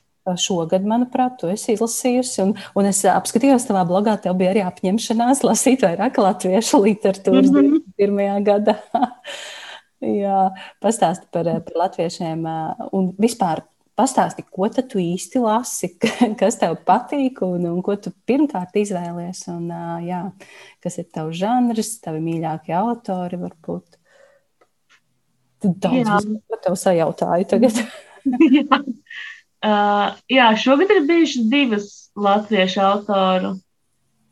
Šogad, 0.42 0.82
manuprāt, 0.90 1.36
tu 1.38 1.50
esi 1.54 1.76
izlasījusi, 1.76 2.40
un, 2.42 2.56
un 2.74 2.88
es 2.90 3.04
apskatījos 3.06 3.68
tavā 3.68 3.84
blogā, 3.86 4.16
tev 4.18 4.34
bija 4.40 4.56
arī 4.56 4.64
apņemšanās 4.66 5.44
lasīt 5.46 5.86
vairāk 5.86 6.18
latviešu 6.18 6.80
literatūras 6.82 7.52
mm 7.52 7.60
-hmm. 7.60 7.84
pirmajā 8.00 8.40
gadā. 8.48 8.76
Jā, 10.24 10.40
pastāsti 10.82 11.30
par, 11.32 11.52
par 11.68 11.78
latviešiem 11.84 12.42
un 12.92 13.14
vispār 13.22 13.62
pastāsti, 13.98 14.46
ko 14.52 14.68
tu 14.70 15.00
īsti 15.02 15.42
lasi, 15.44 15.92
kas 16.40 16.60
tev 16.62 16.78
patīk 16.88 17.42
un, 17.46 17.68
un 17.72 17.82
ko 17.86 17.98
tu 18.00 18.14
pirmkārt 18.28 18.76
izvēlies. 18.80 19.46
Un, 19.54 19.70
jā, 20.06 20.24
kas 20.84 21.00
ir 21.02 21.10
tavs 21.14 21.38
žanrs, 21.40 21.96
tavi 22.04 22.24
mīļākie 22.26 22.76
autori 22.78 23.40
varbūt. 23.42 24.02
Daudz 25.66 26.28
ko 26.46 26.60
tev 26.62 26.76
sajautāju 26.78 27.48
tagad. 27.56 27.80
jā. 28.58 28.82
Uh, 29.66 30.14
jā, 30.30 30.50
šogad 30.62 30.92
ir 30.94 31.06
bijušas 31.08 31.48
divas 31.50 31.88
latviešu 32.16 32.82
autoru 32.86 33.56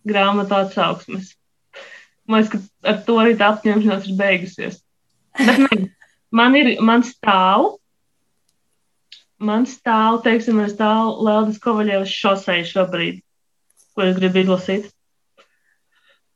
grāmatu 0.05 0.59
atsauksmes. 0.59 1.31
Man 2.29 2.43
liekas, 2.43 2.67
ka 2.67 2.91
ar 2.91 2.99
to 3.07 3.15
arī 3.21 3.33
tā 3.39 3.49
apņemšanās 3.55 4.09
ir 4.09 4.19
beigusies. 4.19 4.77
Bet 5.39 5.63
ne, 5.63 5.87
man 6.35 6.55
ir, 6.59 6.75
man 6.85 7.05
stāv 7.07 7.73
man 9.45 9.67
stāv, 9.69 10.21
teiksim, 10.25 10.57
man 10.61 10.71
stāv 10.71 11.19
Leldas 11.23 11.59
Kovaļevas 11.63 12.11
šosei 12.11 12.63
šobrīd, 12.67 13.21
ko 13.93 14.07
es 14.07 14.17
gribu 14.17 14.43
izlasīt. 14.43 14.89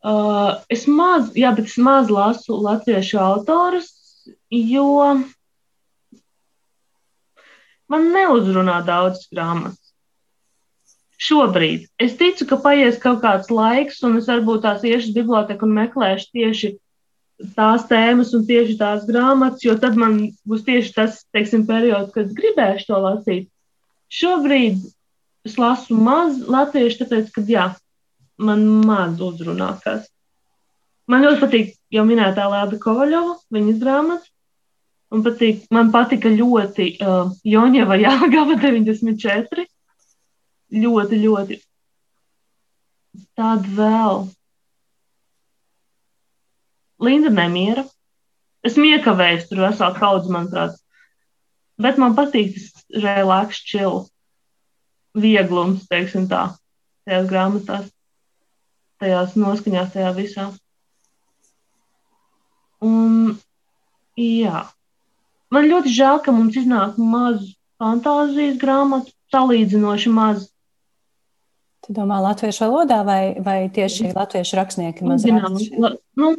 Uh, 0.07 0.59
es 0.71 0.85
maz, 0.87 1.33
jā, 1.35 1.51
bet 1.57 1.67
es 1.67 1.75
maz 1.81 2.11
lasu 2.13 2.59
latviešu 2.63 3.17
autorus, 3.19 3.89
jo 4.53 4.85
man 7.91 8.07
neuzrunā 8.13 8.79
daudz 8.87 9.25
grāmatas. 9.33 9.81
Šobrīd 11.17 11.87
es 11.97 12.13
ticu, 12.19 12.45
ka 12.45 12.59
paies 12.61 12.99
kaut 13.01 13.23
kāds 13.23 13.49
laiks, 13.49 14.03
un 14.05 14.19
es 14.19 14.29
varbūt 14.29 14.61
tās 14.67 14.85
iešu 14.85 15.09
uz 15.09 15.15
biblioteku 15.15 15.65
un 15.65 15.73
meklēšu 15.79 16.29
tieši 16.37 16.75
tās 17.57 17.85
tēmas 17.89 18.33
un 18.37 18.45
tieši 18.47 18.77
tās 18.79 19.05
grāmatas, 19.07 19.63
jo 19.65 19.75
tad 19.79 19.97
man 19.99 20.19
būs 20.47 20.65
tieši 20.67 20.93
tas 20.95 21.21
teiksim, 21.35 21.65
periods, 21.69 22.13
kad 22.15 22.33
gribēšu 22.33 22.89
to 22.89 23.01
lasīt. 23.03 23.49
Šobrīd 24.13 24.81
es 25.47 25.57
lasu 25.59 25.97
maz 25.97 26.39
latviešu, 26.47 27.03
tāpēc, 27.03 27.29
ka 27.35 27.43
jā, 27.47 27.67
man 28.41 28.65
maz 28.87 29.21
uzrunā 29.21 29.75
kas. 29.83 30.07
Man 31.07 31.23
ļoti 31.23 31.43
patīk 31.43 31.69
jau 31.93 32.03
minētā 32.07 32.49
Lēda 32.51 32.79
Kovaļova, 32.83 33.37
viņas 33.53 33.79
grāmatas. 33.83 34.33
Man, 35.07 35.21
patīk, 35.23 35.61
man 35.71 35.91
patika 35.93 36.27
ļoti 36.33 36.89
uh, 36.99 37.29
Joņeva 37.47 37.95
Jāgava 38.01 38.57
94. 38.63 39.63
Ļoti, 40.75 41.19
ļoti. 41.21 41.61
Tāda 43.37 43.75
vēl. 43.77 44.25
Linda 47.03 47.31
nemiera. 47.33 47.85
Es 48.65 48.77
iekavēju 48.77 49.47
tur 49.49 49.63
veselu 49.67 49.97
kaudzi, 49.99 50.31
manuprāt. 50.33 50.77
Bet 51.77 51.99
man 52.01 52.15
patīk 52.17 52.55
tas 52.55 52.85
relaks, 53.03 53.59
chill, 53.69 54.07
vieglums, 55.17 55.85
teiksim 55.91 56.25
tā, 56.29 56.47
tajās 57.05 57.27
grāmatās, 57.29 57.91
tajās 59.01 59.35
noskaņās, 59.37 59.93
tajā 59.93 60.13
visā. 60.17 60.47
Un, 62.83 63.37
jā, 64.17 64.65
man 65.53 65.69
ļoti 65.69 65.93
žēl, 65.93 66.21
ka 66.25 66.33
mums 66.33 66.57
iznāk 66.59 66.97
maz 66.97 67.45
fantāzijas 67.81 68.57
grāmatu, 68.61 69.13
salīdzinoši 69.33 70.13
maz. 70.13 70.47
Tu 71.85 71.93
domā 71.95 72.19
latviešu 72.25 72.65
valodā 72.65 72.99
vai, 73.05 73.21
vai 73.43 73.59
tieši 73.73 74.11
latviešu 74.15 74.59
rakstnieki 74.59 75.07
maz 75.07 75.25
raksta? 75.29 75.93
Nu, 76.17 76.33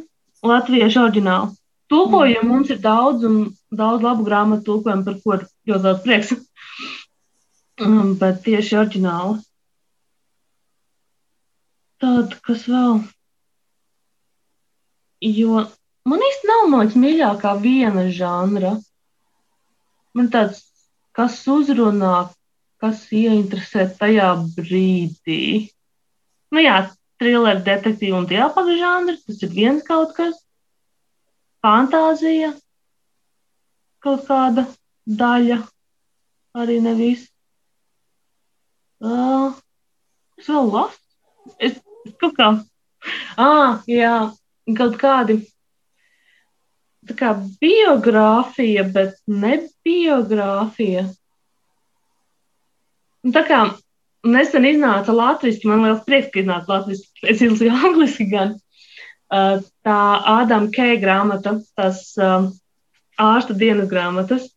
latviešu 0.45 1.01
oriģinālu. 1.03 1.55
Tulkojumu 1.89 2.45
mm. 2.45 2.49
mums 2.53 2.69
ir 2.69 2.79
daudz, 2.83 3.25
un 3.25 3.37
daudz 3.73 4.05
labu 4.05 4.25
grāmatu 4.27 4.65
tulkojumu, 4.67 5.05
par 5.07 5.17
ko 5.23 5.37
ļoti 5.39 5.83
daudz 5.85 6.03
prieks. 6.05 6.33
um, 7.85 8.13
bet 8.19 8.43
tieši 8.45 8.77
oriģināli. 8.79 9.39
Tad, 11.99 12.37
kas 12.45 12.67
vēl? 12.69 13.01
Jo 15.25 15.65
man 16.07 16.21
īsti 16.23 16.47
nav, 16.47 16.67
man 16.71 16.85
liekas, 16.85 16.99
mīļākā 17.03 17.55
viena 17.63 18.05
žanra. 18.15 18.77
Man 20.15 20.29
tāds, 20.33 20.61
kas 21.15 21.41
uzrunā, 21.51 22.29
kas 22.79 23.03
ieinteresē 23.11 23.89
tajā 23.99 24.29
brīdī. 24.55 25.41
Nu 26.55 26.63
jā, 26.63 26.77
thriller, 27.19 27.59
detektīva 27.65 28.21
un 28.21 28.27
dialogu 28.29 28.77
žanri. 28.79 29.17
Tas 29.25 29.43
ir 29.43 29.51
viens 29.53 29.83
kaut 29.85 30.15
kas, 30.17 30.39
fantāzija, 31.65 32.53
kaut 34.03 34.25
kāda 34.29 34.65
daļa, 35.19 35.59
arī 36.59 36.79
nevis. 36.83 37.27
Uh, 38.99 39.55
es 40.39 40.49
vēl 40.49 40.73
lasu. 40.73 40.99
Es 41.59 41.77
kaut 42.19 42.35
kā, 42.37 42.49
ah, 43.39 43.79
jā, 43.89 44.15
kaut 44.77 44.99
kādi. 45.01 45.39
Tā 47.09 47.15
kā 47.17 47.29
biogrāfija, 47.61 48.83
bet 48.93 49.15
ne 49.25 49.55
biogrāfija. 49.85 51.07
Tā 53.33 53.41
kā 53.47 53.61
nesen 54.27 54.67
iznāca 54.67 55.13
latviešu, 55.15 55.67
man 55.69 55.85
liels 55.85 56.03
prieks, 56.07 56.31
ka 56.33 56.41
iznāca 56.41 56.73
latviešu, 56.73 57.05
es 57.23 57.43
izlasīju 57.43 57.75
angliski 57.87 58.29
gan. 58.31 58.57
Uh, 59.29 59.59
tā 59.85 59.97
Ādama 60.25 60.71
K. 60.73 60.95
grāmata, 61.01 61.59
tās 61.77 62.15
uh, 62.17 62.47
ārsta 63.21 63.53
dienas 63.53 63.89
grāmatas, 63.91 64.47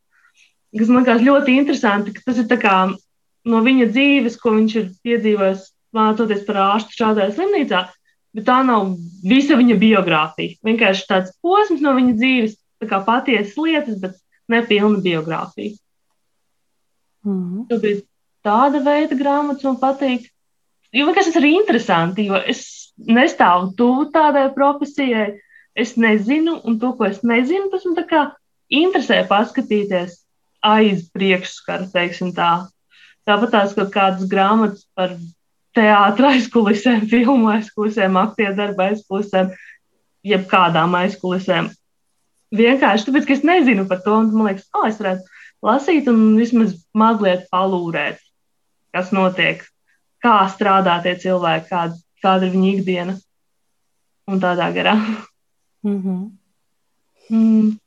kas 0.72 0.88
man 0.88 1.02
liekas 1.04 1.26
ļoti 1.26 1.56
interesanti, 1.60 2.14
ka 2.16 2.24
tas 2.24 2.40
ir 2.40 2.48
kā 2.62 2.76
no 3.52 3.60
viņa 3.66 3.90
dzīves, 3.92 4.38
ko 4.40 4.54
viņš 4.54 4.76
ir 4.80 4.86
piedzīvojis 5.04 5.66
mācoties 5.92 6.46
par 6.46 6.60
ārstu 6.62 6.96
šādajā 7.02 7.34
slimnīcā, 7.36 7.82
bet 8.32 8.46
tā 8.48 8.62
nav 8.64 8.94
visa 9.28 9.58
viņa 9.60 9.76
biogrāfija. 9.82 10.56
Vienkārši 10.64 11.04
tāds 11.10 11.34
posms 11.44 11.84
no 11.84 11.92
viņa 11.98 12.16
dzīves, 12.16 12.56
tā 12.80 12.88
kā 12.88 13.02
patiesas 13.04 13.58
lietas, 13.60 14.00
bet 14.00 14.16
nepilna 14.48 15.04
biogrāfija. 15.04 15.76
Mm 17.28 17.66
-hmm 17.68 18.00
tāda 18.46 18.82
veida 18.84 19.16
grāmatas 19.18 19.66
man 19.66 19.78
patīk. 19.80 20.28
Jo 20.92 21.06
vienkārši 21.08 21.32
tas 21.32 21.40
ir 21.40 21.48
interesanti, 21.48 22.26
jo 22.28 22.36
es 22.36 22.92
nestāvu 22.96 23.72
tuvu 23.78 24.10
tādai 24.14 24.48
profesijai. 24.54 25.32
Es 25.72 25.94
nezinu, 25.96 26.58
un 26.68 26.76
to, 26.80 26.92
ko 26.98 27.06
es 27.08 27.22
nezinu, 27.24 27.70
tas 27.72 27.86
man 27.88 27.96
tā 27.96 28.04
kā 28.10 28.22
interesē 28.68 29.22
paskatīties 29.28 30.18
aiz 30.62 31.06
priekšskara, 31.14 31.88
teiksim 31.94 32.34
tā. 32.36 32.66
Tāpat 33.24 33.54
tās 33.54 33.72
kaut 33.76 33.92
kādas 33.94 34.28
grāmatas 34.28 34.84
par 34.96 35.14
teātris 35.76 36.28
aizkulisēm, 36.36 37.06
filmu 37.12 37.52
aizkulisēm, 37.54 38.18
aktieru 38.20 38.58
darba 38.58 38.90
aizkulisēm, 38.90 39.54
jebkādām 40.28 40.98
aizkulisēm. 41.00 41.70
Vienkārši 42.52 43.08
tāpēc, 43.08 43.26
ka 43.28 43.36
es 43.38 43.46
nezinu 43.48 43.86
par 43.88 44.02
to, 44.04 44.18
un 44.20 44.28
man 44.34 44.50
liekas, 44.50 44.68
oh, 44.76 44.84
es 44.84 45.00
varētu 45.00 45.24
lasīt 45.64 46.10
un 46.12 46.20
vismaz 46.36 46.76
mazliet 46.92 47.48
palūrēt 47.54 48.20
kas 48.92 49.12
notiek, 49.12 49.64
kā 50.22 50.36
strādā 50.52 50.98
tie 51.04 51.16
cilvēki, 51.18 51.68
kāda, 51.70 51.98
kāda 52.22 52.48
ir 52.48 52.54
viņa 52.54 52.72
ikdiena 52.76 53.18
un 54.30 54.40
tādā 54.42 54.70
garā. 54.74 54.94
Mm 55.82 55.98
-hmm. 56.02 56.30
mm. 57.30 57.78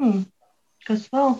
Mm. 0.00 0.24
Kas 0.86 1.08
vēl? 1.12 1.36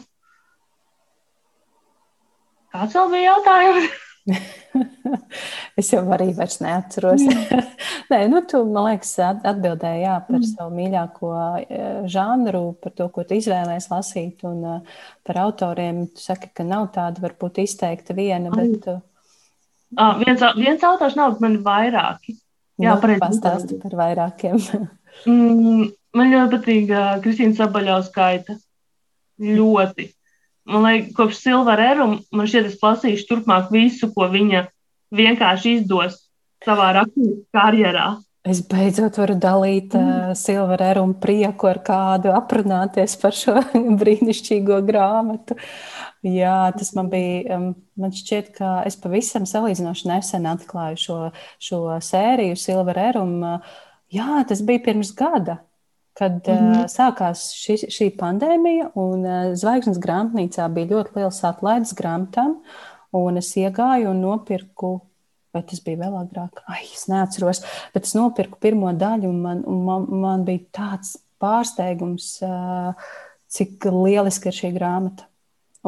Kāds 2.70 2.94
vēl 2.94 3.10
bija 3.10 3.32
jautājums? 3.32 4.09
es 5.80 5.90
jau 5.92 6.02
arī 6.14 6.30
vairs 6.36 6.58
neatceros. 6.62 7.24
Nē, 8.10 8.20
nu, 8.30 8.42
tu, 8.48 8.60
man 8.68 8.90
liekas, 8.90 9.12
atbildēji 9.22 10.04
jā, 10.04 10.16
par 10.26 10.38
mm. 10.38 10.48
savu 10.50 10.74
mīļāko 10.76 11.30
e, 11.62 11.80
žanru, 12.10 12.62
par 12.82 12.94
to, 12.98 13.08
ko 13.14 13.24
tu 13.26 13.38
izvēlējies 13.38 13.88
lasīt, 13.92 14.44
un 14.48 14.60
uh, 14.66 15.00
par 15.26 15.40
autoriem. 15.46 16.04
Tu 16.14 16.24
saki, 16.24 16.52
ka 16.56 16.66
nav 16.66 16.90
tāda 16.96 17.24
varbūt 17.24 17.62
izteikta 17.64 18.16
viena, 18.18 18.52
Ai. 18.52 18.68
bet. 18.74 18.88
Uh, 18.90 19.02
ah, 19.96 20.14
viens, 20.20 20.44
viens 20.58 20.86
autors 20.90 21.18
nav, 21.18 21.36
bet 21.36 21.46
man 21.46 21.58
ir 21.58 21.66
vairāki. 21.66 22.36
Jā, 22.80 22.94
nu, 22.94 23.02
pareizi. 23.02 23.22
Pastāsti 23.24 23.80
par 23.82 23.98
vairākiem. 23.98 24.60
mm, 25.28 25.90
man 26.16 26.34
ļoti 26.34 26.56
patīk 26.56 26.94
uh, 26.94 27.12
Kristīna 27.24 27.58
Sabaļauskaita. 27.58 28.56
Ļoti 29.40 30.10
man 30.68 30.86
liekas, 30.86 31.12
kopš 31.16 31.42
Silvera 31.44 31.90
Erum, 31.94 32.18
man 32.34 32.50
šķiet, 32.50 32.72
es 32.72 32.82
lasīšu 32.82 33.28
turpmāk 33.28 33.70
visu, 33.74 34.10
ko 34.14 34.28
viņa 34.32 34.66
vienkārši 35.14 35.78
izdos 35.80 36.18
savā 36.64 36.90
rakstniecības 36.98 37.46
karjerā. 37.56 38.08
Es 38.48 38.62
beidzot 38.64 39.18
varu 39.20 39.34
dalīt 39.36 39.92
mm. 39.92 40.12
uh, 40.30 40.36
silveru 40.38 41.02
un 41.04 41.10
prieku 41.20 41.68
ar 41.68 41.82
kādu, 41.84 42.30
aprunāties 42.32 43.18
par 43.20 43.36
šo 43.36 43.58
brīnišķīgo 44.00 44.78
grāmatu. 44.88 45.58
Jā, 46.24 46.70
tas 46.76 46.94
man 46.96 47.10
bija. 47.12 47.58
Um, 47.58 47.66
man 48.00 48.14
šķiet, 48.16 48.54
ka 48.56 48.78
es 48.88 48.96
pavisam 48.96 49.44
salīdzinoši 49.48 50.08
nesen 50.08 50.48
atklāju 50.48 51.00
šo, 51.02 51.18
šo 51.60 51.82
sēriju, 52.00 52.56
Silveru. 52.56 53.26
Uh, 53.44 53.76
jā, 54.08 54.40
tas 54.48 54.64
bija 54.64 54.86
pirms 54.88 55.12
gada, 55.16 55.60
kad 56.20 56.38
mm 56.46 56.54
-hmm. 56.54 56.78
uh, 56.84 56.86
sākās 56.92 57.48
šī, 57.56 57.76
šī 57.96 58.10
pandēmija, 58.20 58.90
un 58.94 59.24
uh, 59.24 59.52
Zvaigznes 59.56 59.98
grāmatnīcā 59.98 60.68
bija 60.74 60.92
ļoti 60.94 61.16
liels 61.16 61.44
atlaides 61.44 61.94
grāmatām. 61.96 62.58
Un 63.12 63.36
es 63.36 63.56
iegāju 63.56 64.10
un 64.10 64.20
nopirku 64.20 65.00
vai 65.54 65.62
tas 65.66 65.80
bija 65.84 65.98
vēl 66.04 66.14
agrāk, 66.20 66.62
ai, 66.70 66.84
es 66.94 67.08
neatceros. 67.10 67.62
Bet 67.94 68.06
es 68.06 68.14
nopirku 68.14 68.60
pirmo 68.62 68.92
daļu, 68.92 69.30
un 69.30 69.40
man, 69.42 69.64
un 69.66 69.82
man, 69.86 70.06
man 70.22 70.44
bija 70.46 70.62
tāds 70.76 71.16
pārsteigums, 71.42 72.36
cik 73.50 73.88
lieliski 73.90 74.50
ir 74.50 74.58
šī 74.60 74.72
grāmata. 74.76 75.26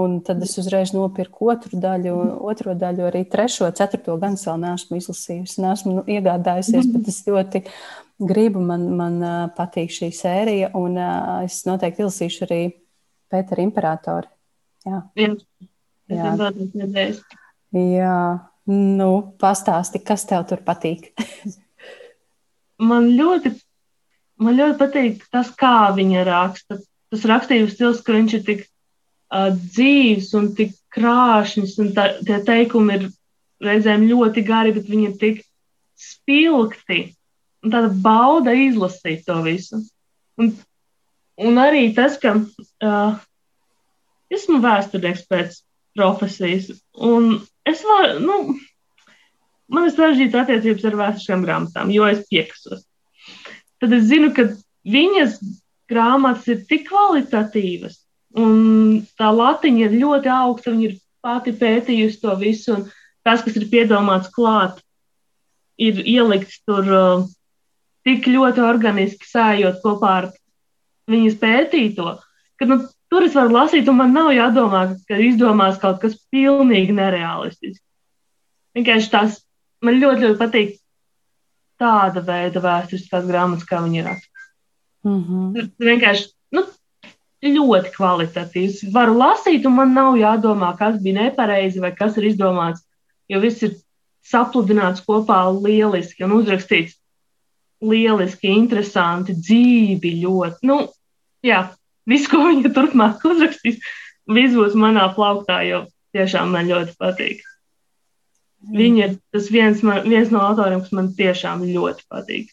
Un 0.01 0.23
tad 0.25 0.41
es 0.41 0.55
uzreiz 0.57 0.95
nopirku 0.97 1.51
otru 1.53 1.77
daļu, 1.77 2.15
otro 2.49 2.73
daļu, 2.81 3.05
arī 3.11 3.27
trešo, 3.29 3.69
ceturto 3.77 4.15
gan 4.23 4.39
vēl 4.41 4.63
neesmu 4.63 4.97
izlasījusi. 4.97 5.61
Nesmu 5.61 5.99
nu, 5.99 6.05
iegādājusies, 6.09 6.89
bet 6.95 7.11
es 7.13 7.19
ļoti 7.27 7.61
gribu, 8.29 8.61
man, 8.65 8.87
man 8.99 9.19
patīk 9.57 9.93
šī 9.93 10.11
sērija, 10.15 10.71
un 10.79 10.99
es 11.45 11.63
noteikti 11.69 12.05
izlasīšu 12.05 12.47
arī 12.47 12.63
Pēteru 13.33 13.65
Imperatoru. 13.65 14.29
Jā, 14.87 15.03
jā. 15.17 15.35
jā. 16.11 17.05
jā. 17.73 18.17
Nu, 18.73 19.11
pastāsti, 19.43 19.99
kas 20.07 20.27
tev 20.29 20.45
tur 20.51 20.61
patīk? 20.67 21.09
man, 22.91 23.09
ļoti, 23.19 23.55
man 24.43 24.59
ļoti 24.59 24.79
patīk 24.79 25.25
tas, 25.35 25.51
kā 25.59 25.91
viņa 25.97 26.27
raksta. 26.29 26.79
Tas 27.13 27.25
rakstības 27.29 27.75
stils, 27.75 28.05
ka 28.05 28.15
viņš 28.15 28.37
ir 28.39 28.45
tik 28.47 28.63
uh, 28.65 29.51
dzīves 29.53 30.31
un 30.39 30.53
tik 30.57 30.77
krāšņs, 30.95 31.75
un 31.83 31.91
tā, 31.97 32.07
tie 32.25 32.39
teikumi 32.47 32.99
ir 32.99 33.09
reizēm 33.63 34.07
ļoti 34.09 34.45
gari, 34.47 34.73
bet 34.77 34.89
viņi 34.89 35.09
ir 35.11 35.19
tik 35.21 35.43
spilgti. 35.99 37.03
Un 37.63 37.71
tāda 37.71 37.91
bauda 38.05 38.55
izlasīt 38.59 39.23
to 39.29 39.39
visu. 39.45 39.79
Un, 40.41 40.51
un 41.39 41.61
arī 41.63 41.85
tas, 41.95 42.17
ka 42.23 42.35
uh, 42.41 43.21
esmu 44.33 44.59
vēsturnieks 44.65 45.27
pēc 45.31 45.61
profesijas, 45.97 46.71
un 46.97 47.37
es 47.69 47.83
varu, 47.87 48.19
nu, 48.25 48.39
man 49.73 49.87
ir 49.87 49.95
sarežģīta 49.95 50.43
attiecības 50.43 50.87
ar 50.89 50.99
vēsturiskām 51.03 51.45
grāmatām, 51.47 51.93
jo 51.95 52.09
es 52.09 52.25
piekasos. 52.31 52.87
Tad 53.83 53.95
es 53.97 54.09
zinu, 54.09 54.33
ka 54.35 54.49
viņas 54.89 55.39
grāmatas 55.91 56.49
ir 56.51 56.65
tik 56.71 56.89
kvalitatīvas, 56.89 58.01
un 58.39 59.05
tā 59.21 59.29
latiņa 59.35 59.85
ir 59.87 59.99
ļoti 60.01 60.33
augsta, 60.33 60.73
viņa 60.73 60.89
ir 60.89 60.99
pati 61.23 61.55
pētījusi 61.61 62.21
to 62.23 62.35
visu, 62.41 62.79
un 62.79 62.89
tas, 63.27 63.45
kas 63.45 63.59
ir 63.61 63.69
piedomāts 63.71 64.33
klāt, 64.35 64.81
ir 65.79 66.01
ielikts 66.03 66.63
tur 66.67 66.89
uh, 66.89 67.29
tik 68.07 68.27
ļoti 68.27 68.65
organiski 68.65 69.29
sājot 69.29 69.83
kopā 69.85 70.17
ar 70.23 70.33
viņas 71.11 71.39
pētīto, 71.41 72.17
ka 72.59 72.69
nu, 72.71 72.83
Tur 73.13 73.27
es 73.27 73.35
varu 73.37 73.53
lasīt, 73.53 73.89
un 73.93 73.99
man 73.99 74.15
nav 74.17 74.31
jādomā, 74.33 74.87
ka 75.05 75.19
izdomās 75.21 75.77
kaut 75.81 75.99
kas 76.01 76.15
pilnīgi 76.33 76.95
nereālistisks. 76.97 77.83
Vienkārši 78.73 79.11
tās 79.13 79.35
man 79.85 79.99
ļoti, 80.01 80.23
ļoti 80.25 80.39
patīk 80.41 80.71
tāda 81.83 82.23
veida 82.25 82.63
vēsturiskās 82.65 83.27
grāmatas, 83.29 83.67
kā 83.69 83.83
viņi 83.85 84.07
raksta. 84.07 84.47
Mm 85.05 85.19
-hmm. 85.27 85.51
Tas 85.59 85.89
vienkārši 85.91 86.25
nu, 86.57 86.65
ļoti 87.59 87.93
kvalitatīvs. 87.99 88.81
Varu 88.97 89.19
lasīt, 89.21 89.69
un 89.69 89.77
man 89.77 89.93
nav 89.93 90.17
jādomā, 90.17 90.73
kas 90.79 90.97
bija 91.05 91.21
nepareizi 91.21 91.85
vai 91.85 91.93
kas 91.93 92.17
ir 92.17 92.31
izdomāts, 92.31 92.81
jo 93.29 93.45
viss 93.45 93.63
ir 93.63 93.77
sapludināts 94.25 95.05
kopā 95.05 95.43
lieliski 95.53 96.25
un 96.25 96.33
uzrakstīts 96.41 96.97
lieliski, 97.83 98.51
interesanti, 98.53 99.35
dzīvi 99.37 100.15
ļoti. 100.23 100.67
Nu, 100.69 100.79
jā, 101.45 101.65
visu, 102.09 102.31
ko 102.33 102.45
viņa 102.47 102.73
turpmāk 102.75 103.25
uzrakstīs, 103.29 103.81
viss 104.31 104.57
būs 104.59 104.77
manā 104.79 105.09
plauktā, 105.17 105.63
jo 105.67 105.85
tiešām 106.17 106.55
man 106.55 106.71
ļoti 106.71 106.97
patīk. 107.01 107.43
Viņa 108.73 109.07
ir 109.07 109.15
tas 109.35 109.49
viens, 109.51 109.83
man, 109.83 110.05
viens 110.07 110.31
no 110.31 110.43
autoriem, 110.47 110.85
kas 110.85 110.93
man 110.95 111.11
tiešām 111.19 111.65
ļoti 111.67 112.07
patīk. 112.11 112.53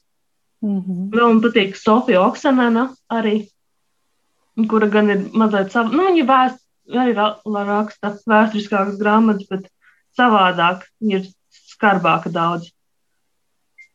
Mm 0.65 0.79
-hmm. 0.79 1.09
Vēl 1.13 1.27
man 1.33 1.41
patīk 1.43 1.77
Sofija 1.77 2.21
Oksanena 2.25 2.89
arī, 3.09 3.49
kura 4.67 4.87
gan 4.87 5.09
ir 5.09 5.29
mazliet 5.33 5.71
sava, 5.71 5.89
nu, 5.93 6.07
viņa 6.09 6.25
vēst, 6.25 6.63
arī 6.89 7.13
raksta 7.13 8.15
vēsturiskākas 8.27 8.97
grāmatas, 8.99 9.47
bet 9.49 9.69
savādāk 10.17 10.83
viņa 10.99 11.19
ir 11.19 11.29
skarbāka 11.51 12.31
daudz. 12.33 12.73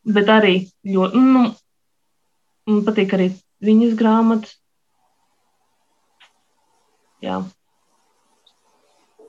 Bet 0.04 0.28
arī 0.28 0.54
ļoti, 0.84 1.20
nu, 1.20 1.44
man 2.68 2.84
patīk 2.84 3.14
arī 3.16 3.30
viņas 3.64 3.94
grāmatas. 3.98 4.56
Jā. 7.24 7.40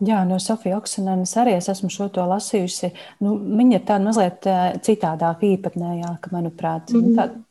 Jā, 0.03 0.25
no 0.27 0.35
Sofijas 0.43 0.81
Oksanenes 0.81 1.31
arī 1.39 1.53
es 1.55 1.69
esmu 1.71 1.87
šo 1.93 2.09
to 2.11 2.25
lasījusi. 2.27 2.89
Nu, 3.23 3.37
viņa 3.39 3.77
ir 3.77 3.83
tāda 3.87 4.03
mazliet 4.03 4.47
eh, 4.51 4.63
citādāka, 4.83 5.47
īpatnējāka, 5.47 6.33
manuprāt, 6.35 6.91
mm 6.91 7.01
-hmm. 7.01 7.15
tāda 7.15 7.45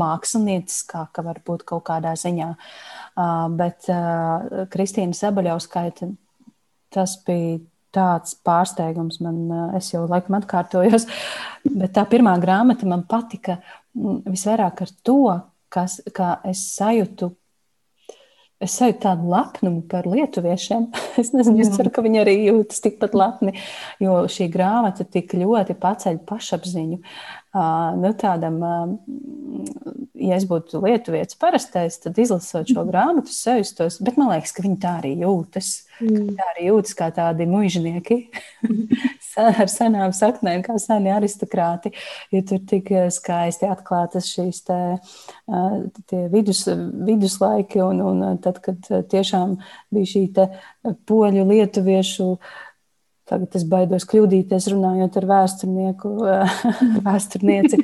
mākslinieckāka 0.00 1.24
varbūt 1.26 1.66
kaut 1.68 1.84
kādā 1.84 2.14
ziņā. 2.16 2.54
Uh, 3.16 3.48
bet 3.52 3.88
uh, 3.92 4.64
Kristīna 4.72 5.12
Sabaļauskaita, 5.12 6.08
tas 6.92 7.16
bija 7.26 7.58
tāds 7.96 8.36
pārsteigums 8.46 9.20
man, 9.24 9.40
es 9.78 9.90
jau 9.94 10.04
laikam 10.10 10.38
atkārtojos, 10.40 11.08
bet 11.80 11.96
tā 11.96 12.06
pirmā 12.10 12.36
grāmata 12.42 12.88
man 12.88 13.06
patika 13.08 13.58
mm, 13.58 14.22
visvairāk 14.28 14.84
ar 14.86 14.94
to, 15.06 15.20
kas, 15.72 16.00
kā 16.14 16.36
es 16.48 16.68
sajūtu, 16.76 17.32
Es 18.56 18.72
sajūtu 18.78 19.02
tādu 19.02 19.26
lepnumu 19.28 19.82
par 19.84 20.06
lietuviešiem. 20.08 20.86
Es 21.20 21.34
nezinu, 21.36 21.60
es 21.60 21.70
ceru, 21.76 21.90
ka 21.92 22.00
viņi 22.04 22.22
arī 22.22 22.34
jūtas 22.46 22.80
tikpat 22.84 23.12
lepni, 23.16 23.52
jo 24.00 24.22
šī 24.32 24.46
grāmata 24.52 25.04
tik 25.04 25.34
ļoti 25.36 25.76
paceļ 25.80 26.22
pašapziņu. 26.28 26.98
Nu, 27.56 28.10
tādam, 28.18 28.58
ja 30.18 30.36
es 30.36 30.44
būtu 30.48 30.82
lietuvietis 30.82 31.38
parastais, 31.40 31.96
tad 32.02 32.18
izlasot 32.20 32.68
šo 32.68 32.84
grāmatu, 32.88 33.32
sajustos, 33.32 34.00
bet 34.04 34.18
man 34.20 34.34
liekas, 34.34 34.52
ka 34.56 34.64
viņi 34.66 34.80
tā 34.82 34.96
arī 35.00 35.12
jūtas. 35.22 35.70
Mm. 35.96 36.34
Tā 36.36 36.48
arī 36.50 36.66
jūtas 36.66 36.92
kā 36.98 37.06
tādi 37.16 37.46
mužnieki 37.48 38.18
ar 39.62 39.70
senām 39.72 40.12
saknēm, 40.16 40.60
kā 40.66 40.76
seni 40.82 41.08
aristokrāti. 41.14 41.94
Jo 42.34 42.42
tur 42.50 42.60
tik 42.68 42.92
skaisti 43.14 43.68
atklātas 43.70 44.28
šīs 44.34 44.60
te, 44.66 44.80
vidus, 46.34 46.66
viduslaiki, 47.08 47.80
un, 47.86 48.02
un 48.10 48.42
tad, 48.44 48.60
kad 48.64 48.92
tiešām 49.12 49.56
bija 49.94 50.12
šī 50.12 50.26
poļu 51.08 51.48
lietuviešu 51.48 52.30
Tagad 53.26 53.56
es 53.58 53.64
baidos 53.66 54.04
kļūdīties, 54.06 54.68
runājot 54.70 55.16
ar 55.18 55.24
vēsturnieku, 55.32 56.10
vēsturnieci. 57.08 57.80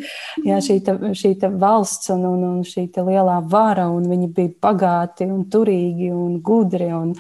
Jā, 0.47 0.61
šī, 0.62 0.76
te, 0.86 0.95
šī 1.18 1.32
te 1.43 1.51
valsts 1.51 2.12
un, 2.14 2.22
un, 2.28 2.45
un 2.47 2.61
šī 2.66 2.86
lielā 3.03 3.40
vara, 3.51 3.88
un 3.90 4.07
viņi 4.11 4.28
bija 4.36 4.55
bagāti 4.62 5.26
un 5.26 5.49
turīgi 5.51 6.12
un 6.14 6.36
gudri. 6.47 6.93
Un, 6.95 7.16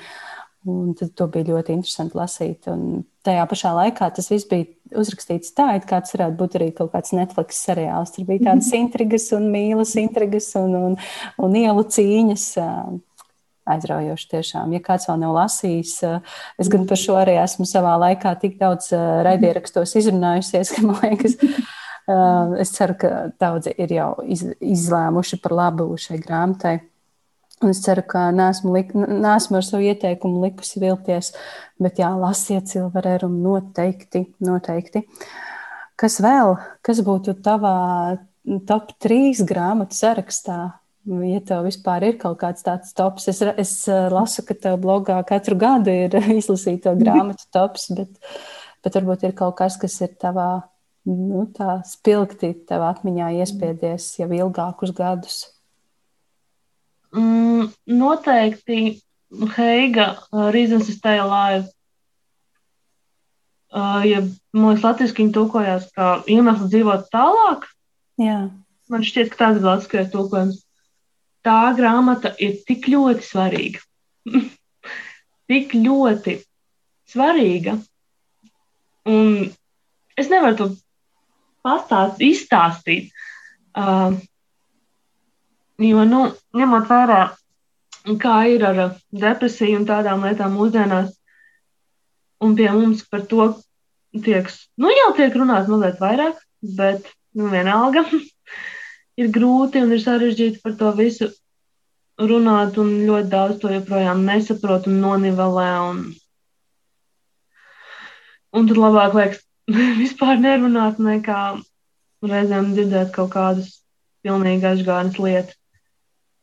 un 0.70 0.92
tad 0.94 1.10
to 1.18 1.26
bija 1.34 1.50
ļoti 1.50 1.74
interesanti 1.74 2.18
lasīt. 2.18 2.70
Un 2.70 3.02
tajā 3.26 3.42
pašā 3.50 3.74
laikā 3.74 4.12
tas 4.14 4.30
viss 4.30 4.46
bija 4.50 4.70
uzrakstīts 5.02 5.54
tā, 5.56 5.72
it 5.78 5.86
kā 5.88 5.98
tas 6.04 6.14
varētu 6.14 6.38
būt 6.38 6.56
arī 6.58 6.68
kaut 6.76 6.92
kāds 6.94 7.14
Netflix 7.16 7.58
seriāls. 7.66 8.14
Tur 8.14 8.28
bija 8.28 8.52
tādas 8.52 8.70
intrigas 8.82 9.30
un 9.34 9.50
mīlas 9.50 9.96
intrigas 9.98 10.52
un, 10.60 10.76
un, 10.78 11.00
un 11.42 11.58
ielu 11.58 11.86
cīņas 11.96 12.46
aizraujoši 13.68 14.28
tiešām. 14.32 14.72
Ja 14.74 14.80
kāds 14.82 15.08
vēl 15.08 15.20
nav 15.22 15.34
lasījis, 15.36 15.94
eh, 16.06 16.38
es 16.58 16.70
gan 16.72 16.86
par 16.88 17.00
šo 17.00 17.16
arī 17.20 17.36
esmu 17.42 17.66
savā 17.68 17.94
laikā 18.06 18.34
tik 18.40 18.58
daudz 18.60 18.92
eh, 18.92 19.02
raidierakstos 19.26 19.94
izrunājusies, 20.00 20.74
ka 20.76 20.86
man 20.86 20.98
liekas, 21.04 21.36
eh, 21.42 22.56
es 22.64 22.74
ceru, 22.76 22.96
ka 22.98 23.12
daudzi 23.40 23.74
ir 23.78 23.94
jau 23.98 24.14
iz, 24.26 24.44
izlēmuši 24.58 25.38
par 25.42 25.56
labu 25.58 25.92
šai 25.98 26.18
grāmatai. 26.22 26.80
Un 27.62 27.70
es 27.70 27.78
ceru, 27.84 28.02
ka 28.02 28.26
neesmu, 28.34 28.72
lik, 28.74 28.90
neesmu 28.96 29.60
ar 29.60 29.66
savu 29.66 29.86
ieteikumu 29.86 30.42
likusi 30.42 30.82
vilties, 30.82 31.30
bet 31.78 32.00
jā, 32.02 32.10
lasiet 32.18 32.66
Silveru 32.66 33.30
noteikti, 33.30 34.24
noteikti. 34.42 35.04
Kas 35.94 36.18
vēl, 36.24 36.56
kas 36.82 37.04
būtu 37.06 37.36
tavā 37.44 38.18
top 38.66 38.90
3 39.04 39.44
grāmatu 39.46 39.94
sarakstā? 39.94 40.81
Ja 41.02 41.40
tev 41.42 41.64
vispār 41.66 42.04
ir 42.06 42.18
kaut 42.20 42.36
kāds 42.38 42.62
tāds 42.62 42.92
tops, 42.94 43.26
es, 43.32 43.40
es 43.58 43.72
eh, 43.90 44.04
lasu, 44.12 44.44
ka 44.46 44.54
tev 44.54 44.76
blogā 44.84 45.16
katru 45.26 45.56
gadu 45.58 45.90
ir 45.90 46.14
izlasīto 46.40 46.94
grāmatu 47.00 47.48
tops, 47.54 47.88
bet, 47.96 48.12
bet 48.84 48.98
varbūt 49.00 49.26
ir 49.26 49.34
kaut 49.38 49.56
kas, 49.58 49.78
kas 49.82 49.98
ir 50.04 50.14
tavā 50.22 50.62
nu, 51.10 51.48
tā 51.56 51.80
spilgti 51.88 52.52
tev 52.68 52.86
atmiņā 52.86 53.32
iespiedies 53.40 54.12
jau 54.20 54.30
ilgākus 54.30 54.94
gadus? 54.94 55.42
Mm, 57.12 57.72
noteikti 57.90 59.00
Heiga 59.56 60.12
uh, 60.30 60.50
Reasons 60.54 60.86
to 60.86 60.94
Stay 60.94 61.18
Alive. 61.18 61.66
Uh, 63.72 64.04
ja 64.04 64.20
liekas, 64.22 64.84
latviešu 64.84 65.16
viņa 65.18 65.34
tulkojās 65.34 65.86
kā 65.96 66.08
iemesls 66.30 66.70
dzīvot 66.70 67.08
tālāk. 67.12 67.66
Jā. 68.20 68.52
Man 68.92 69.06
šķiet, 69.08 69.32
ka 69.32 69.40
tāds 69.40 69.62
ir 69.62 69.66
latviešu 69.66 70.12
tulkojums. 70.12 70.60
Tā 71.42 71.72
grāmata 71.78 72.34
ir 72.38 72.60
tik 72.66 72.86
ļoti 72.92 73.26
svarīga. 73.26 73.82
tik 75.50 75.74
ļoti 75.74 76.36
svarīga. 77.12 77.76
Un 79.10 79.50
es 80.18 80.30
nevaru 80.30 80.58
to 80.60 80.68
pastāstīt, 81.66 82.28
izstāstīt. 82.36 83.10
Uh, 83.72 84.18
jo, 85.82 86.04
nu, 86.08 86.22
ņemot 86.58 86.88
vērā, 86.90 87.22
kā 88.22 88.36
ir 88.52 88.66
ar 88.68 88.80
depresiju 89.24 89.80
un 89.80 89.88
tādām 89.88 90.26
lietām 90.26 90.54
mūsdienās, 90.58 91.12
un 92.42 92.56
pie 92.58 92.68
mums 92.74 93.04
par 93.08 93.26
to 93.30 93.48
tiek, 94.24 94.50
nu, 94.78 94.90
jau 94.92 95.10
tiek 95.18 95.34
runāts 95.38 95.70
mazliet 95.70 96.02
vairāk, 96.02 96.38
bet, 96.78 97.06
nu, 97.38 97.48
vienalga 97.52 98.04
ir 99.20 99.30
grūti 99.34 99.82
un 99.82 99.92
ir 99.94 100.02
sarežģīti 100.02 100.62
par 100.64 100.76
to 100.80 100.92
visu 100.98 101.28
runāt, 102.20 102.78
un 102.78 102.92
ļoti 103.08 103.30
daudz 103.32 103.60
to 103.62 103.72
joprojām 103.72 104.24
nesaprot 104.26 104.88
un 104.90 105.00
nonivelē. 105.04 105.68
Un, 105.90 106.02
un 108.52 108.68
tad 108.70 108.80
labāk 108.80 109.16
liekas 109.18 109.44
vispār 110.02 110.40
nerunāt, 110.40 111.00
nekā 111.02 111.42
reizēm 112.22 112.72
dzirdēt 112.76 113.12
kaut 113.14 113.32
kādas 113.34 113.78
pilnīgi 114.22 114.68
aizgājas 114.68 115.18
lietas. 115.18 115.58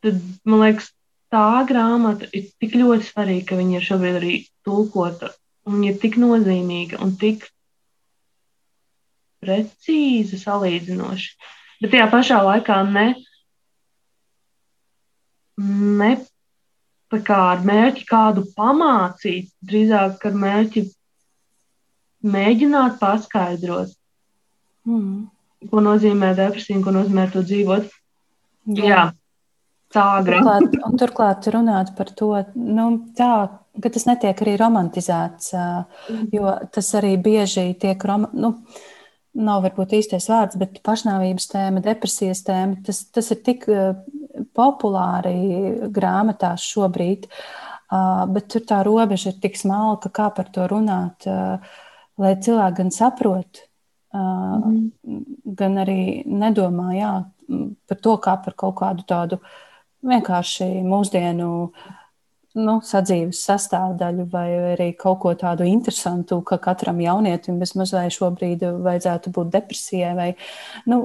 Tad 0.03 0.19
man 0.47 0.63
liekas, 0.63 0.89
tā 1.33 1.63
grāmata 1.69 2.27
ir 2.35 2.49
tik 2.61 2.75
ļoti 2.79 3.07
svarīga, 3.07 3.51
ka 3.51 3.59
viņa 3.59 3.77
ir 3.77 3.85
šobrīd 3.85 4.19
arī 4.19 4.33
tulkota. 4.67 5.33
Viņa 5.69 5.91
ir 5.91 5.97
tik 6.01 6.17
nozīmīga 6.19 6.99
un 7.03 7.13
tik 7.19 7.45
precīzi 9.43 10.39
salīdzinoši. 10.39 11.33
Bet 11.79 11.93
tajā 11.93 12.09
pašā 12.11 12.41
laikā 12.43 12.81
ne, 12.91 13.07
ne 15.99 16.11
kā 17.25 17.37
ar 17.55 17.63
mērķi 17.65 18.05
kādu 18.07 18.43
pamācīt, 18.55 19.49
drīzāk 19.65 20.25
ar 20.29 20.35
mērķi 20.43 20.83
mēģināt 22.29 22.99
paskaidrot, 22.99 23.95
mm. 24.87 25.15
ko 25.71 25.85
nozīmē 25.85 26.33
depresija 26.37 26.83
ko 26.83 26.93
nozīmē 26.93 27.29
to 27.33 27.43
dzīvot. 27.47 27.89
Jā. 28.75 28.91
Jā. 28.91 29.07
Tā 29.89 30.05
turklāt, 30.21 30.75
un 30.85 30.99
turklāt 31.01 31.47
runāt 31.49 31.95
par 31.97 32.11
to, 32.13 32.29
nu, 32.53 32.85
tā, 33.17 33.31
ka 33.81 33.89
tas 33.89 34.05
netiek 34.05 34.43
arī 34.45 34.53
romantizēts, 34.61 35.55
mm. 35.55 36.27
jo 36.35 36.53
tas 36.75 36.91
arī 36.99 37.15
bieži 37.17 37.71
tiek 37.81 38.05
rom, 38.05 38.27
nu, 38.37 38.53
nav 39.37 39.63
varbūt 39.65 39.95
īstais 39.99 40.29
vārds, 40.31 40.57
bet 40.59 40.81
pašnāvības 40.85 41.49
tēma, 41.51 41.83
depresijas 41.85 42.43
tēma, 42.47 42.79
tas, 42.85 43.03
tas 43.13 43.31
ir 43.35 43.41
tik 43.45 43.65
populāri 44.57 45.35
grāmatās 45.93 46.65
šobrīd, 46.65 47.27
bet 48.33 48.49
tur 48.53 48.65
tā 48.69 48.81
robeža 48.85 49.33
ir 49.33 49.39
tik 49.43 49.57
smalka, 49.59 50.11
kā 50.13 50.29
par 50.35 50.49
to 50.53 50.67
runāt, 50.71 51.29
lai 52.19 52.35
cilvēki 52.41 52.81
gan 52.83 52.93
saprot, 52.95 53.65
mm 54.15 54.85
gan 55.59 55.75
arī 55.81 56.23
nedomā 56.25 56.93
jā, 56.95 57.09
par 57.89 57.97
to 58.03 58.13
kā 58.21 58.35
par 58.43 58.53
kaut 58.57 58.75
kādu 58.79 59.03
tādu 59.09 59.37
uh, 59.37 59.49
vienkārši 60.05 60.67
mūsdienu 60.87 61.49
nu, 62.57 62.79
sadzīves 62.85 63.41
sastāvdaļu, 63.45 64.25
vai 64.31 64.47
arī 64.73 64.89
kaut 64.97 65.19
ko 65.23 65.33
tādu 65.37 65.67
interesantu, 65.69 66.39
ka 66.45 66.57
katram 66.61 67.01
jaunietim 67.03 67.59
bezmaz 67.61 67.93
vai 67.93 68.07
šobrīd 68.13 68.65
vajadzētu 68.85 69.33
būt 69.35 69.51
depresijai. 69.53 70.15
Vai, 70.17 70.29
nu, 70.89 71.01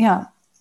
jā, 0.00 0.20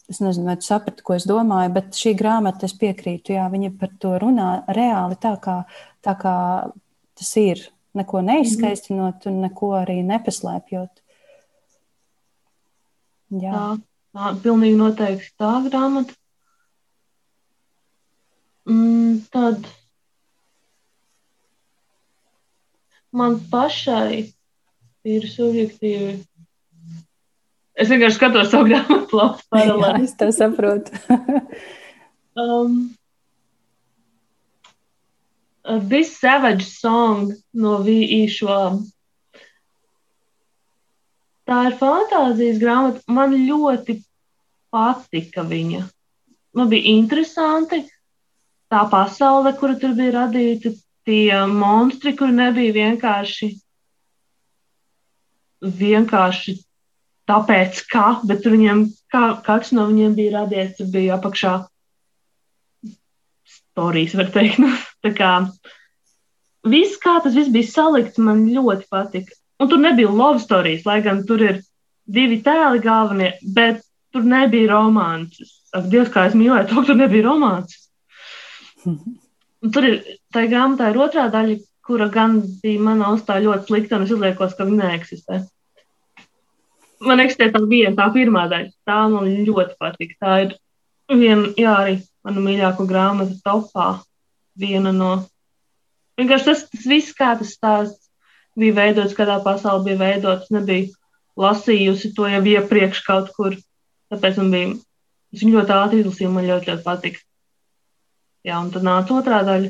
es 0.10 0.22
nezinu, 0.24 0.50
vai 0.50 0.58
tu 0.60 0.68
saprati, 0.68 1.06
ko 1.06 1.18
es 1.18 1.28
domāju, 1.30 1.74
bet 1.78 2.00
šī 2.00 2.16
grāmata, 2.20 2.66
es 2.70 2.74
piekrītu, 2.80 3.36
jā, 3.38 3.46
viņa 3.54 3.74
par 3.80 3.94
to 4.02 4.16
runā 4.24 4.50
reāli 4.74 5.20
tā, 5.22 5.36
kā, 5.44 5.62
tā 6.06 6.18
kā 6.20 6.36
tas 7.20 7.32
ir. 7.42 7.70
Neko 7.94 8.24
neizskaistinot 8.26 9.28
un 9.30 9.36
neko 9.44 9.76
arī 9.78 10.00
nepaslēpjot. 10.02 11.04
Jā. 13.44 13.54
Tā, 13.54 13.68
tā 14.18 14.32
pilnīgi 14.42 14.80
noteikti 14.80 15.30
tā 15.38 15.52
grāmata. 15.68 16.18
Mm, 18.66 19.20
tad 19.30 19.68
man 23.14 23.38
pašai 23.51 24.26
ir 25.03 25.28
subjektīvi. 25.30 26.18
Es 27.74 27.89
vienkārši 27.89 28.18
skatos 28.18 28.51
savu 28.53 28.68
grāmatu 28.72 29.20
lapu 29.20 29.47
paralēli. 29.53 30.07
Es 30.07 30.18
to 30.20 30.30
saprotu. 30.36 30.97
um, 32.43 32.91
This 35.64 36.18
Savage 36.20 36.66
Song 36.68 37.32
no 37.53 37.78
V.I. 37.86 38.26
Švāba. 38.28 38.84
Tā 41.47 41.59
ir 41.70 41.78
fantāzijas 41.80 42.59
grāmata. 42.59 43.03
Man 43.11 43.36
ļoti 43.36 43.97
patika 44.74 45.43
viņa. 45.47 45.84
Man 46.53 46.70
bija 46.72 46.91
interesanti 46.93 47.82
tā 48.72 48.84
pasaule, 48.91 49.53
kura 49.57 49.76
tur 49.80 49.95
bija 49.97 50.14
radīta, 50.18 50.74
tie 51.08 51.43
monstri, 51.49 52.16
kur 52.18 52.32
nebija 52.32 52.74
vienkārši, 52.76 53.49
vienkārši 55.64 56.56
tāpēc, 57.30 57.84
ka, 57.91 58.08
bet 58.28 58.47
viņiem, 58.47 58.88
kā, 59.12 59.28
katrs 59.45 59.72
no 59.76 59.88
viņiem 59.91 60.16
bija 60.18 60.39
radies, 60.39 60.76
tur 60.80 60.89
bija 60.91 61.18
apakšā 61.18 61.54
stāstījis, 63.74 64.18
var 64.20 64.34
teikt. 64.34 64.60
Nu, 64.62 64.70
tā 65.04 65.14
kā 65.18 65.32
viss, 66.70 66.99
kā 67.01 67.20
tas 67.24 67.34
viss 67.36 67.51
bija 67.54 67.72
salikts, 67.72 68.20
man 68.22 68.45
ļoti 68.49 68.88
patika. 68.91 69.34
Un 69.62 69.70
tur 69.70 69.80
nebija 69.80 70.12
love 70.12 70.41
stories, 70.43 70.86
lai 70.86 71.01
gan 71.01 71.24
tur 71.26 71.41
ir 71.41 71.62
divi 72.06 72.41
tēli 72.43 72.82
galvenie, 72.84 73.34
bet 73.56 73.84
tur 74.14 74.24
nebija 74.28 74.74
romāns. 74.74 75.39
Ak, 75.74 75.88
Dievs, 75.89 76.12
kā 76.14 76.28
es 76.30 76.36
mīlēju, 76.38 76.70
to 76.70 76.84
tur 76.89 76.99
nebija 76.99 77.26
romāns. 77.32 77.80
Un 79.64 79.72
tur 79.72 79.88
ir 79.88 79.99
tā 80.36 80.43
grāmatā 80.51 80.89
ir 80.91 80.99
otrā 80.99 81.30
daļa, 81.32 81.57
kura 81.88 82.09
gan 82.11 82.39
bija 82.64 82.82
manā 82.84 83.14
uzstā 83.16 83.38
ļoti 83.43 83.70
slikta, 83.70 83.97
un 83.97 84.05
es 84.05 84.11
izliekos, 84.11 84.55
ka 84.57 84.68
viņa 84.68 84.89
neeksistē. 84.89 85.39
Man 87.03 87.20
eksistē 87.24 87.49
tā 87.51 87.61
viena, 87.68 87.95
tā 87.97 88.07
pirmā 88.16 88.45
daļa. 88.51 88.72
Tā 88.88 88.99
man 89.11 89.28
ļoti 89.47 89.76
patīk. 89.80 90.16
Tā 90.20 90.36
ir 90.45 90.55
viena, 91.11 91.51
jā, 91.59 91.76
arī 91.80 91.97
mana 92.24 92.43
mīļākā 92.43 92.88
grāmata 92.88 93.39
topā. 93.43 93.88
Viena 94.59 94.93
no. 94.95 95.14
Vienkārši 96.20 96.49
tas, 96.51 96.66
tas 96.72 96.88
viss, 96.88 97.16
kā 97.18 97.34
tas 97.39 97.55
stāsts 97.57 98.11
bija 98.59 98.76
veidots, 98.78 99.16
kādā 99.18 99.39
pasaulē 99.43 99.88
bija 99.88 100.01
veidots, 100.03 100.51
nebija 100.53 100.91
lasījusi 101.39 102.14
to 102.16 102.28
jau 102.30 102.43
iepriekš 102.53 103.03
kaut 103.07 103.32
kur. 103.36 103.55
Tāpēc 104.14 104.39
man 104.43 104.51
bija, 104.53 104.74
es 105.34 105.41
viņu 105.41 105.57
ļoti 105.57 105.76
ātri 105.80 106.03
izlasīju, 106.03 106.34
man 106.36 106.51
ļoti, 106.51 106.72
ļoti 106.72 106.86
patika. 106.86 107.24
Jā, 108.44 108.58
un 108.60 108.72
tad 108.74 108.84
nāca 108.84 109.16
otrā 109.16 109.38
daļa, 109.48 109.70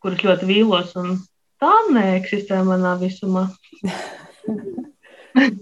kuras 0.00 0.22
ļoti 0.24 0.46
vīlos, 0.48 0.94
un 0.96 1.18
tā 1.60 1.72
neeksistē 1.92 2.62
manā 2.64 2.94
visumā. 3.00 3.42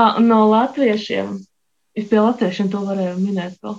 ah, 0.00 0.18
no 0.18 0.40
latviešiem. 0.50 1.38
Es 1.94 2.10
pie 2.10 2.18
latviešiem 2.18 2.68
to 2.72 2.82
varēju 2.88 3.16
minēt 3.22 3.54
vēl. 3.62 3.78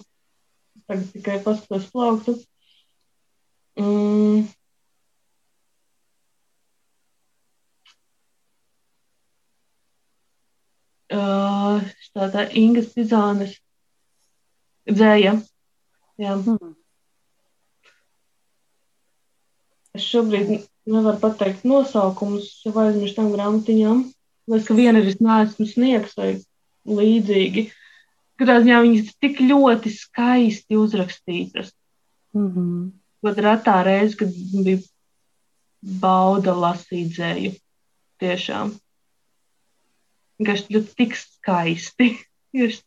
Tagad 0.88 1.11
tikai 1.11 1.38
paskatos 1.43 1.91
plauktu. 1.91 2.32
Mm. 3.80 4.47
Uh, 11.11 11.84
tā 12.15 12.32
tā 12.32 12.47
Ingas 12.55 12.93
Pizānes 12.95 13.59
dzēja. 14.88 15.34
Jā. 16.22 16.36
Hmm. 16.38 16.76
Es 19.97 20.05
šobrīd 20.07 20.51
nevaru 20.88 21.19
pateikt 21.22 21.65
nosaukumus, 21.67 22.51
jau 22.65 22.74
aizmirsu 22.84 23.17
tam 23.17 23.32
grāmatiņām. 23.34 24.03
Liekas, 24.51 24.67
ka 24.67 24.78
viena 24.78 25.01
ir 25.01 25.09
es 25.11 25.19
neesmu 25.24 25.67
sniegs 25.69 26.15
vai 26.19 26.32
līdzīgi. 26.88 27.67
Katrā 28.41 28.61
ziņā 28.63 28.80
viņas 28.86 29.11
tik 29.22 29.41
ļoti 29.43 29.91
skaisti 29.93 30.80
uzrakstītas. 30.80 31.74
Mm 32.38 32.47
-hmm. 32.53 32.86
Pat 33.22 33.41
retā 33.45 33.76
reize, 33.86 34.15
kad 34.17 34.32
bija 34.65 34.80
bauda 35.82 36.55
lasīt 36.57 37.11
dzēju. 37.17 37.51
Tiešām. 38.22 38.72
vienkārši 40.39 40.74
ļoti 40.74 40.95
tik 40.97 41.15
skaisti. 41.15 42.07
Tik 42.51 42.82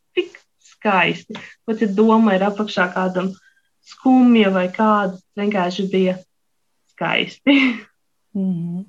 skaisti. 0.85 1.33
Pat 1.65 1.81
ja 1.81 1.89
doma 1.89 2.35
ir 2.37 2.45
apakšā 2.45 2.91
kādam 2.93 3.31
skumja 3.85 4.51
vai 4.53 4.67
kāda, 4.73 5.17
vienkārši 5.37 5.89
bija 5.91 6.19
skaisti. 6.93 7.59
Mm 8.35 8.51
-hmm. 8.51 8.83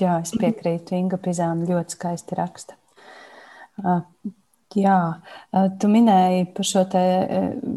Jā, 0.00 0.20
es 0.20 0.32
piekrītu. 0.34 0.94
Inga 0.94 1.16
Pizāna 1.16 1.66
ļoti 1.66 1.96
skaisti 1.96 2.34
raksta. 2.34 2.74
Jā, 4.74 4.98
tu 5.82 5.88
minēji 5.90 6.44
par 6.54 6.64
šo 6.68 6.84
te 6.92 7.00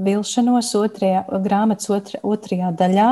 vilšanos 0.05 0.75
otrajā, 0.77 1.23
grāmatas 1.41 1.89
otrajā, 1.89 2.21
otrajā 2.23 2.69
daļā. 2.77 3.07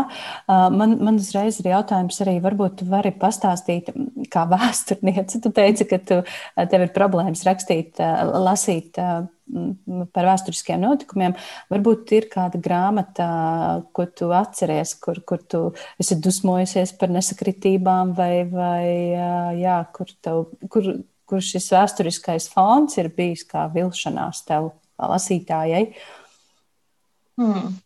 Man, 0.48 0.98
man 1.02 1.16
uzreiz 1.16 1.58
ir 1.60 1.72
jautājums 1.72 2.22
arī, 2.22 2.36
varbūt 2.44 2.76
tu 2.82 2.86
vari 2.86 3.12
pastāstīt, 3.12 3.90
kā 4.30 4.46
vēsturniece. 4.52 5.42
Tu 5.42 5.50
teici, 5.50 5.86
ka 5.90 5.98
tu, 5.98 6.22
tev 6.74 6.86
ir 6.86 6.94
problēmas 6.94 7.42
rakstīt, 7.48 7.98
lasīt 8.46 9.02
par 10.16 10.28
vēsturiskiem 10.32 10.82
notikumiem. 10.84 11.36
Varbūt 11.72 12.16
ir 12.18 12.28
kāda 12.32 12.60
grāmata, 12.62 13.30
ko 13.96 14.08
tu 14.08 14.32
atceries, 14.36 14.96
kur, 15.02 15.22
kur 15.28 15.44
tu 15.44 15.64
esi 16.02 16.20
dusmojusies 16.20 16.96
par 17.00 17.14
nesakritībām 17.14 18.16
vai, 18.18 18.34
vai 18.50 18.86
jā, 19.60 19.80
kur, 19.96 20.14
tev, 20.24 20.46
kur 20.72 20.94
kur 21.32 21.40
šis 21.40 21.70
vēsturiskais 21.72 22.50
fons 22.52 22.98
ir 23.00 23.08
bijis 23.16 23.46
kā 23.48 23.64
vilšanās 23.72 24.44
tev, 24.50 24.74
kā 25.00 25.08
lasītājai? 25.14 25.86
Hmm. 27.40 27.78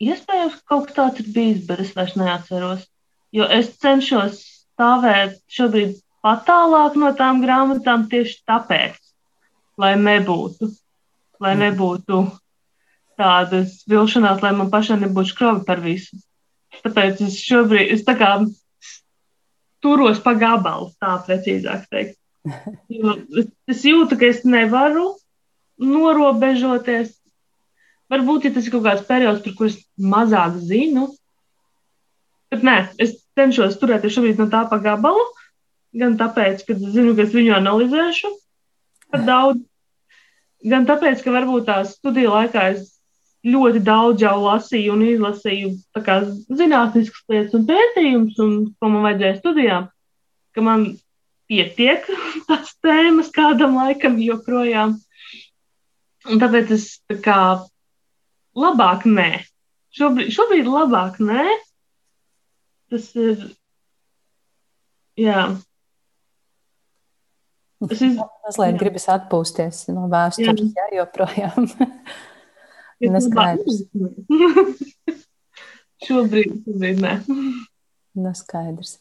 Iespējams, 0.00 0.60
ka 0.60 0.70
kaut 0.70 0.86
kas 0.88 0.96
tāds 1.00 1.24
ir 1.24 1.32
bijis, 1.34 1.64
bet 1.66 1.82
es 1.82 1.90
vairs 1.98 2.14
neatceros. 2.16 2.86
Jo 3.34 3.48
es 3.58 3.74
cenšos 3.82 4.38
stāvēt 4.44 5.36
šobrīd 5.50 5.98
pat 6.24 6.44
tālāk 6.48 6.96
no 7.00 7.12
tām 7.16 7.42
grāmatām 7.44 8.06
tieši 8.10 8.40
tāpēc, 8.48 8.96
lai 9.80 9.94
nebūtu, 10.00 10.70
lai 11.40 11.54
hmm. 11.54 11.62
nebūtu 11.66 12.22
tādas 13.20 13.80
vilšanās, 13.90 14.40
lai 14.44 14.54
man 14.56 14.72
pašai 14.72 15.00
nebūtu 15.02 15.34
skrobi 15.34 15.66
par 15.68 15.82
visu. 15.84 16.18
Tāpēc 16.80 17.24
es 17.26 17.38
šobrīd, 17.42 17.90
es 17.96 18.04
tā 18.06 18.14
kā 18.16 18.32
turos 19.84 20.20
pa 20.24 20.34
gabalu, 20.38 20.92
tā 21.00 21.16
precīzāk 21.26 21.88
teikt. 21.92 22.16
Jo 22.88 23.18
es 23.68 23.82
jūtu, 23.84 24.16
ka 24.16 24.28
es 24.30 24.44
nevaru 24.48 25.10
norobežoties. 25.80 27.12
Varbūt 28.10 28.48
ja 28.48 28.52
tas 28.54 28.66
ir 28.66 28.74
kaut 28.74 28.86
kāds 28.86 29.04
periods, 29.06 29.42
par 29.44 29.54
kurus 29.58 29.76
mazāk 29.96 30.56
zinu. 30.66 31.10
Bet 32.50 32.64
nē, 32.66 32.76
es 32.98 33.14
cenšos 33.38 33.76
turēties 33.78 34.16
šobrīd 34.16 34.40
no 34.40 34.48
tā 34.50 34.64
pa 34.70 34.80
gabalu. 34.82 35.22
Gan 35.98 36.14
tāpēc, 36.20 36.62
ka 36.68 36.76
zinu, 36.78 37.16
ka 37.18 37.26
es 37.26 37.34
viņu 37.34 37.56
analizēšu 37.56 38.30
par 39.10 39.24
daudz, 39.26 39.62
gan 40.70 40.86
tāpēc, 40.86 41.22
ka 41.24 41.34
varbūt 41.34 41.66
tās 41.66 41.96
studiju 41.96 42.30
laikā 42.36 42.66
es 42.76 42.84
ļoti 43.46 43.80
daudz 43.82 44.22
jau 44.22 44.36
lasīju 44.44 44.94
un 44.94 45.04
izlasīju 45.08 45.72
zinātniskas 46.60 47.22
lietas 47.32 47.56
un 47.56 47.66
pētījumus, 47.68 48.40
un 48.44 48.56
ko 48.76 48.90
man 48.92 49.06
vajadzēja 49.08 49.38
studijām, 49.40 49.88
ka 50.54 50.64
man 50.66 50.86
pietiek 51.50 52.06
tās 52.48 52.74
tēmas 52.84 53.32
kādam 53.34 53.78
laikam 53.80 54.20
joprojām. 54.22 54.98
Un 56.30 56.42
tāpēc 56.42 56.74
es 56.76 56.86
tā 57.08 57.16
kā 57.24 57.40
labāk 58.56 59.06
nē. 59.08 59.30
Šobrīd, 59.96 60.30
šobrīd 60.36 60.68
labāk 60.68 61.16
nē. 61.24 61.46
Tas 62.92 63.08
ir. 63.16 63.48
Jā. 65.18 65.48
Es 67.88 68.02
iz... 68.04 68.18
Mazliet 68.44 68.78
gribas 68.80 69.06
atpūsties 69.12 69.86
no 69.94 70.08
vēstures, 70.12 70.60
jā, 70.74 70.86
jā 70.90 71.00
joprojām. 71.00 71.68
Neskaidrs. 73.14 73.84
šobrīd, 76.06 76.60
šobrīd 76.66 77.02
nē. 77.04 77.16
Neskaidrs. 78.20 78.98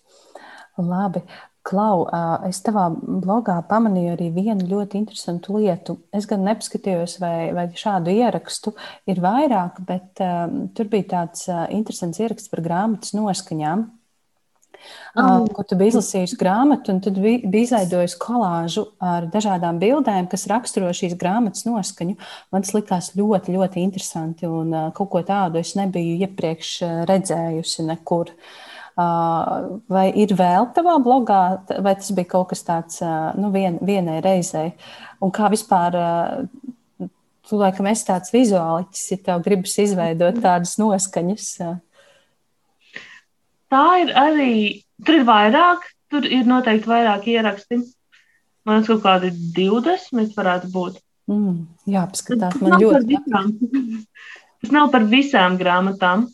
Labi. 0.80 1.26
Klau, 1.70 2.06
es 2.48 2.62
tavā 2.66 2.86
blogā 2.96 3.58
pamanīju 3.68 4.14
arī 4.16 4.30
vienu 4.34 4.64
ļoti 4.72 4.98
interesantu 4.98 5.60
lietu. 5.60 5.98
Es 6.16 6.26
gan 6.26 6.46
nepaskatījos, 6.48 7.18
vai, 7.22 7.52
vai 7.54 7.68
šādu 7.78 8.14
ierakstu 8.16 8.74
ir 9.12 9.20
vairāk, 9.22 9.82
bet 9.86 10.24
um, 10.24 10.62
tur 10.74 10.88
bija 10.90 11.10
tāds 11.12 11.44
uh, 11.52 11.68
interesants 11.76 12.24
ieraksts 12.24 12.50
par 12.50 12.64
grāmatas 12.66 13.12
noskaņām. 13.14 13.84
Uh, 15.18 15.44
kur 15.56 15.66
tu 15.68 15.78
biji 15.80 15.96
izlasījusi 15.96 16.38
grāmatu, 16.40 16.94
un 16.94 17.02
tad 17.04 17.18
biji, 17.20 17.42
biji 17.50 17.70
izveidojusi 17.70 18.18
kolāžu 18.22 18.86
ar 19.04 19.28
dažādām 19.34 19.82
bildēm, 19.82 20.30
kas 20.32 20.48
raksturo 20.52 20.92
šīs 20.96 21.18
grāmatas 21.20 21.66
noskaņu. 21.68 22.18
Man 22.54 22.66
tas 22.66 22.76
likās 22.78 23.12
ļoti, 23.20 23.56
ļoti 23.58 23.84
interesanti, 23.84 24.50
un 24.50 24.74
uh, 24.74 24.90
kaut 24.96 25.12
ko 25.14 25.24
tādu 25.28 25.62
es 25.62 25.76
nebiju 25.80 26.20
iepriekš 26.28 26.74
redzējusi 27.10 27.88
nekur. 27.90 28.34
Uh, 29.00 29.80
vai 29.88 30.10
ir 30.20 30.34
vēl 30.36 30.72
tavā 30.76 30.98
blogā, 31.04 31.44
vai 31.80 31.96
tas 31.96 32.12
bija 32.16 32.34
kaut 32.36 32.50
kas 32.52 32.66
tāds 32.68 33.00
nu, 33.40 33.52
vien, 33.56 33.80
vienai 33.86 34.20
reizei? 34.26 34.74
Un 35.24 35.32
kā 35.36 35.48
vispār 35.52 35.96
tu 37.50 37.58
laikam 37.58 37.88
esi 37.90 38.06
tāds 38.08 38.34
vizuāliķis, 38.34 39.06
ja 39.14 39.22
tev 39.26 39.44
gribas 39.46 39.78
izveidot 39.82 40.42
tādas 40.44 40.76
noskaņas? 40.82 41.48
Tā 43.70 43.86
ir 44.02 44.12
arī, 44.18 44.54
tur 45.06 45.20
ir 45.20 45.26
vairāk, 45.28 45.86
tur 46.10 46.26
ir 46.26 46.48
noteikti 46.50 46.90
vairāk 46.90 47.28
ieraksti. 47.30 47.84
Man 48.68 48.82
liekas, 48.82 48.90
kaut 48.90 49.04
kādi 49.06 49.32
20 49.56 50.36
varētu 50.38 50.72
būt. 50.74 51.00
Mm, 51.30 51.62
jā, 51.90 52.04
paskatās, 52.10 52.58
man 52.64 52.80
ļoti 52.82 53.20
patīk. 53.30 54.06
Tas 54.60 54.74
nav 54.76 54.90
par 54.92 55.06
visām 55.08 55.58
grāmatām. 55.60 56.26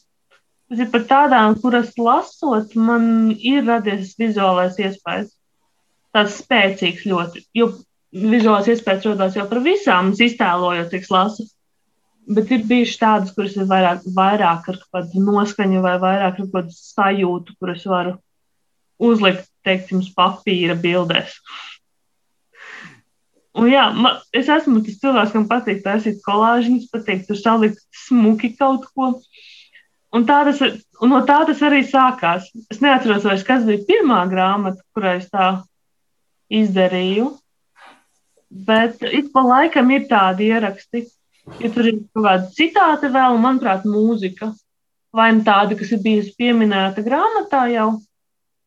Tas 0.72 0.82
ir 0.82 0.88
par 0.94 1.04
tādām, 1.10 1.58
kuras 1.62 1.92
lasot, 2.00 2.72
man 2.74 3.34
ir 3.36 3.66
radies 3.68 4.16
vizuālais 4.18 4.80
iespējas. 4.82 5.36
Tas 6.16 6.40
spēcīgs 6.40 7.04
ļoti, 7.12 7.44
jo 7.60 7.70
vizuālais 8.16 8.72
iespējas 8.72 9.06
rodas 9.10 9.36
jau 9.38 9.46
par 9.52 9.62
visām, 9.66 10.14
iztēlojot, 10.16 10.90
cik 10.96 11.12
lasu. 11.14 11.46
Bet 12.26 12.50
ir 12.50 12.64
bijušas 12.66 13.02
tādas, 13.02 13.34
kuras 13.36 13.54
ir 13.58 13.68
vairāk, 13.70 14.06
vairāk 14.16 14.70
ar 14.72 14.78
kādu 14.82 15.22
noskaņu 15.22 15.82
vai 15.84 15.96
vairāk 16.02 16.40
ar 16.42 16.48
kādu 16.54 16.74
sajūtu, 16.74 17.54
kuras 17.62 17.86
varu 17.86 18.16
uzlikt, 18.98 19.46
teiksim, 19.66 20.02
uz 20.02 20.10
papīra 20.16 20.78
bildēs. 20.80 21.36
Un 23.56 23.70
jā, 23.72 23.86
man, 23.96 24.18
es 24.36 24.50
esmu 24.52 24.82
tas 24.84 24.98
cilvēks, 25.00 25.32
kam 25.36 25.46
patīk 25.48 25.84
taisīt 25.86 26.20
kolāžiņus, 26.26 26.90
patīk 26.92 27.24
tur 27.28 27.40
salikt 27.40 27.80
smuki 28.06 28.52
kaut 28.58 28.90
ko. 28.92 29.14
Un, 30.16 30.26
tā 30.28 30.42
tas, 30.48 30.60
un 31.04 31.12
no 31.12 31.22
tā 31.28 31.42
tas 31.48 31.62
arī 31.64 31.82
sākās. 31.88 32.50
Es 32.72 32.82
neatceros 32.84 33.24
vairs, 33.28 33.46
kas 33.48 33.64
bija 33.68 33.86
pirmā 33.88 34.22
grāmata, 34.32 34.84
kurai 34.96 35.18
es 35.22 35.30
tā 35.32 35.50
izdarīju. 36.52 37.30
Bet 38.68 39.02
ik 39.08 39.32
pa 39.34 39.44
laikam 39.44 39.90
ir 39.92 40.06
tādi 40.12 40.52
ieraksti, 40.52 41.06
Ja 41.62 41.70
tur 41.70 41.88
ir 41.88 42.00
kaut 42.14 42.26
kāda 42.26 42.50
citāta 42.58 43.10
vēl, 43.14 43.38
manuprāt, 43.42 43.86
mūzika. 43.88 44.52
Vai 45.16 45.30
nu 45.32 45.46
tāda, 45.48 45.78
kas 45.80 45.94
ir 45.96 46.02
bijusi 46.04 46.34
pieminēta 46.36 47.04
grāmatā 47.06 47.62
jau, 47.72 47.90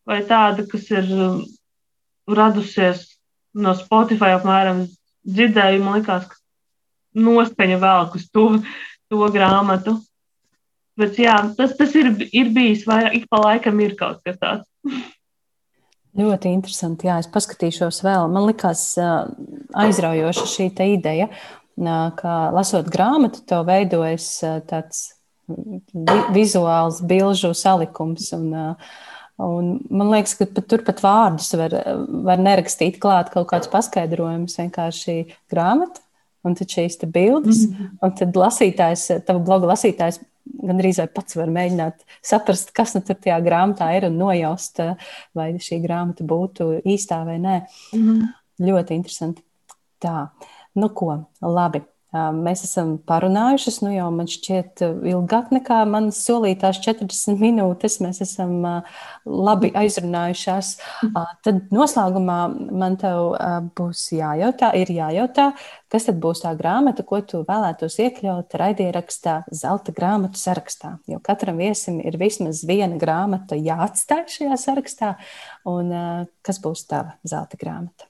vai 0.08 0.22
tāda, 0.24 0.64
kas 0.70 0.86
ir 0.94 1.10
um, 1.12 1.42
radusies 2.24 3.02
no 3.58 3.74
Spotify 3.76 4.32
apmēram 4.38 4.86
dzirdēju, 5.28 5.82
man 5.84 5.98
liekas, 5.98 6.30
ka 6.30 7.20
noskaņa 7.20 7.80
velk 7.82 8.16
uz 8.16 8.24
to, 8.32 8.46
to 9.12 9.28
grāmatu. 9.34 9.98
Bet 10.98 11.20
jā, 11.20 11.36
tas, 11.58 11.76
tas 11.78 11.92
ir, 11.98 12.10
ir 12.32 12.50
bijis 12.54 12.86
vairāk, 12.88 13.20
ik 13.20 13.28
pa 13.30 13.42
laikam 13.44 13.78
ir 13.84 13.94
kaut 13.98 14.24
kas 14.24 14.40
tāds. 14.40 14.66
Ļoti 16.18 16.50
interesanti. 16.50 17.06
Jā, 17.06 17.20
es 17.22 17.28
paskatīšos 17.30 18.00
vēl. 18.02 18.26
Man 18.32 18.48
likās 18.48 18.80
uh, 18.98 19.28
aizraujoša 19.78 20.46
šī 20.50 20.72
ideja 20.96 21.28
ka 22.18 22.50
lasot 22.54 22.88
grāmatu, 22.90 23.42
tev 23.46 23.66
veidojas 23.68 24.26
tāds 24.68 25.18
vizuāls 26.34 27.00
bilžu 27.04 27.52
salikums. 27.56 28.32
Un, 28.36 28.50
un 29.42 29.70
man 29.90 30.12
liekas, 30.12 30.36
ka 30.38 30.48
pat 30.50 30.68
turpat 30.70 31.02
vārdus 31.04 31.52
var, 31.58 31.76
var 32.26 32.42
nerakstīt 32.42 32.98
klāt 33.02 33.32
kaut 33.34 33.48
kāds 33.52 33.70
paskaidrojums, 33.72 34.58
vienkārši 34.60 35.20
grāmata. 35.52 36.04
Un 36.46 36.54
tad 36.54 36.70
šīs 36.70 37.00
bildes, 37.10 37.64
mm 37.66 37.72
-hmm. 37.74 37.86
un 38.02 38.12
tad 38.14 38.36
lasītājs, 38.38 39.24
tava 39.26 39.40
bloga 39.42 39.66
lasītājs, 39.72 40.20
gandrīz 40.46 41.00
vai 41.02 41.06
pats 41.08 41.36
var 41.36 41.50
mēģināt 41.50 42.04
saprast, 42.22 42.70
kas 42.72 42.94
nu 42.94 43.00
tur 43.00 43.16
tajā 43.16 43.40
grāmatā 43.42 43.90
ir 43.96 44.06
un 44.06 44.16
nojaust, 44.16 44.78
vai 45.34 45.52
šī 45.52 45.80
grāmata 45.82 46.24
būtu 46.24 46.80
īstā 46.86 47.24
vai 47.26 47.38
nē. 47.38 47.66
Mm 47.92 48.06
-hmm. 48.06 48.22
Ļoti 48.60 48.94
interesanti. 48.94 49.42
Tā. 50.00 50.22
Uh, 50.22 50.57
Nu, 50.78 50.90
ko, 50.94 51.14
labi. 51.42 51.82
Mēs 52.08 52.62
esam 52.64 52.94
parunājušas, 53.04 53.82
nu 53.84 53.90
jau 53.92 54.06
man 54.16 54.30
šķiet, 54.32 54.80
ilgāk 55.10 55.50
nekā 55.52 55.82
manas 55.84 56.22
solītās 56.24 56.78
40 56.80 57.36
minūtes. 57.36 57.98
Mēs 58.00 58.22
esam 58.24 58.62
labi 59.28 59.68
aizrunājušās. 59.76 60.70
Tad 61.44 61.58
noslēgumā 61.74 62.38
man 62.80 62.96
te 63.02 63.10
būs 63.76 64.06
jājautā, 64.16 64.72
ir 64.80 64.94
jājautā, 64.96 65.50
kas 65.92 66.08
tad 66.08 66.16
būs 66.24 66.46
tā 66.46 66.54
grāmata, 66.56 67.04
ko 67.04 67.20
tu 67.20 67.42
vēlētos 67.44 68.00
iekļaut 68.06 68.56
raidierakstā 68.56 69.42
Zelta 69.52 69.92
grāmatu 69.92 70.40
sarakstā. 70.40 70.96
Jo 71.12 71.20
katram 71.20 71.60
viesim 71.60 72.00
ir 72.00 72.16
vismaz 72.16 72.64
viena 72.64 72.96
grāmata 72.96 73.60
jāatstāj 73.60 74.24
šajā 74.38 74.60
sarakstā. 74.64 75.14
Un 75.68 75.92
kas 76.40 76.64
būs 76.64 76.88
tava 76.88 77.18
zelta 77.20 77.60
grāmata? 77.60 78.08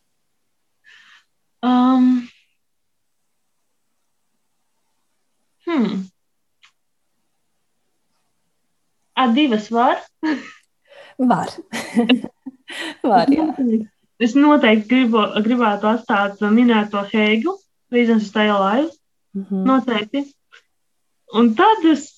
Um. 1.66 2.28
Hmm. 5.68 6.06
A 9.18 9.26
divas 9.34 9.68
var? 9.74 10.00
Var. 11.18 11.54
var 13.10 13.32
jā. 13.34 13.46
Es 14.18 14.34
noteikti 14.34 14.88
gribu, 14.88 15.22
gribētu 15.44 15.90
atstāt 15.90 16.40
minēto 16.54 17.02
Heigu, 17.12 17.58
Reasons 17.94 18.30
Stay 18.30 18.48
Alive. 18.50 18.90
Mm 19.34 19.44
-hmm. 19.44 19.64
Noteikti. 19.66 20.24
Un 21.34 21.54
tad 21.54 21.84
es, 21.84 22.16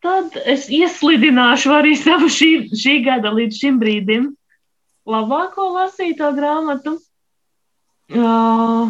tad 0.00 0.36
es 0.46 0.68
ieslidināšu 0.70 1.74
arī 1.76 1.94
savu 1.96 2.26
šī, 2.32 2.70
šī 2.72 3.04
gada 3.04 3.30
līdz 3.30 3.60
šim 3.60 3.80
brīdim 3.80 4.30
labāko 5.06 5.68
lasīto 5.74 6.32
grāmatu. 6.36 6.98
Uh, 8.08 8.88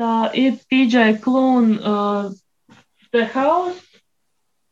Tā 0.00 0.14
ir 0.34 0.56
TJ 0.70 1.20
Klūna 1.22 1.78
uh, 1.78 2.30
The 3.14 3.26
House. 3.30 3.80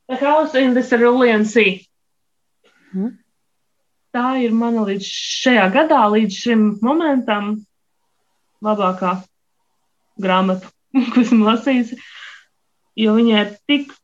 The 0.08 0.16
House 0.16 0.54
in 0.58 0.74
the 0.74 0.82
Cerulean 0.82 1.44
Sea. 1.44 1.86
Hmm. 2.92 3.18
Tā 4.12 4.42
ir 4.44 4.52
mana 4.52 4.82
līdz 4.84 5.06
šajā 5.08 5.68
gadā, 5.72 6.02
līdz 6.12 6.38
šim 6.44 6.64
momentam, 6.84 7.54
labākā 8.60 9.14
grāmata, 10.20 10.68
ko 11.14 11.22
esmu 11.22 11.46
lasījusi. 11.46 12.00
Jo 12.98 13.14
viņa 13.16 13.38
ir 13.44 13.54
tik, 13.70 13.94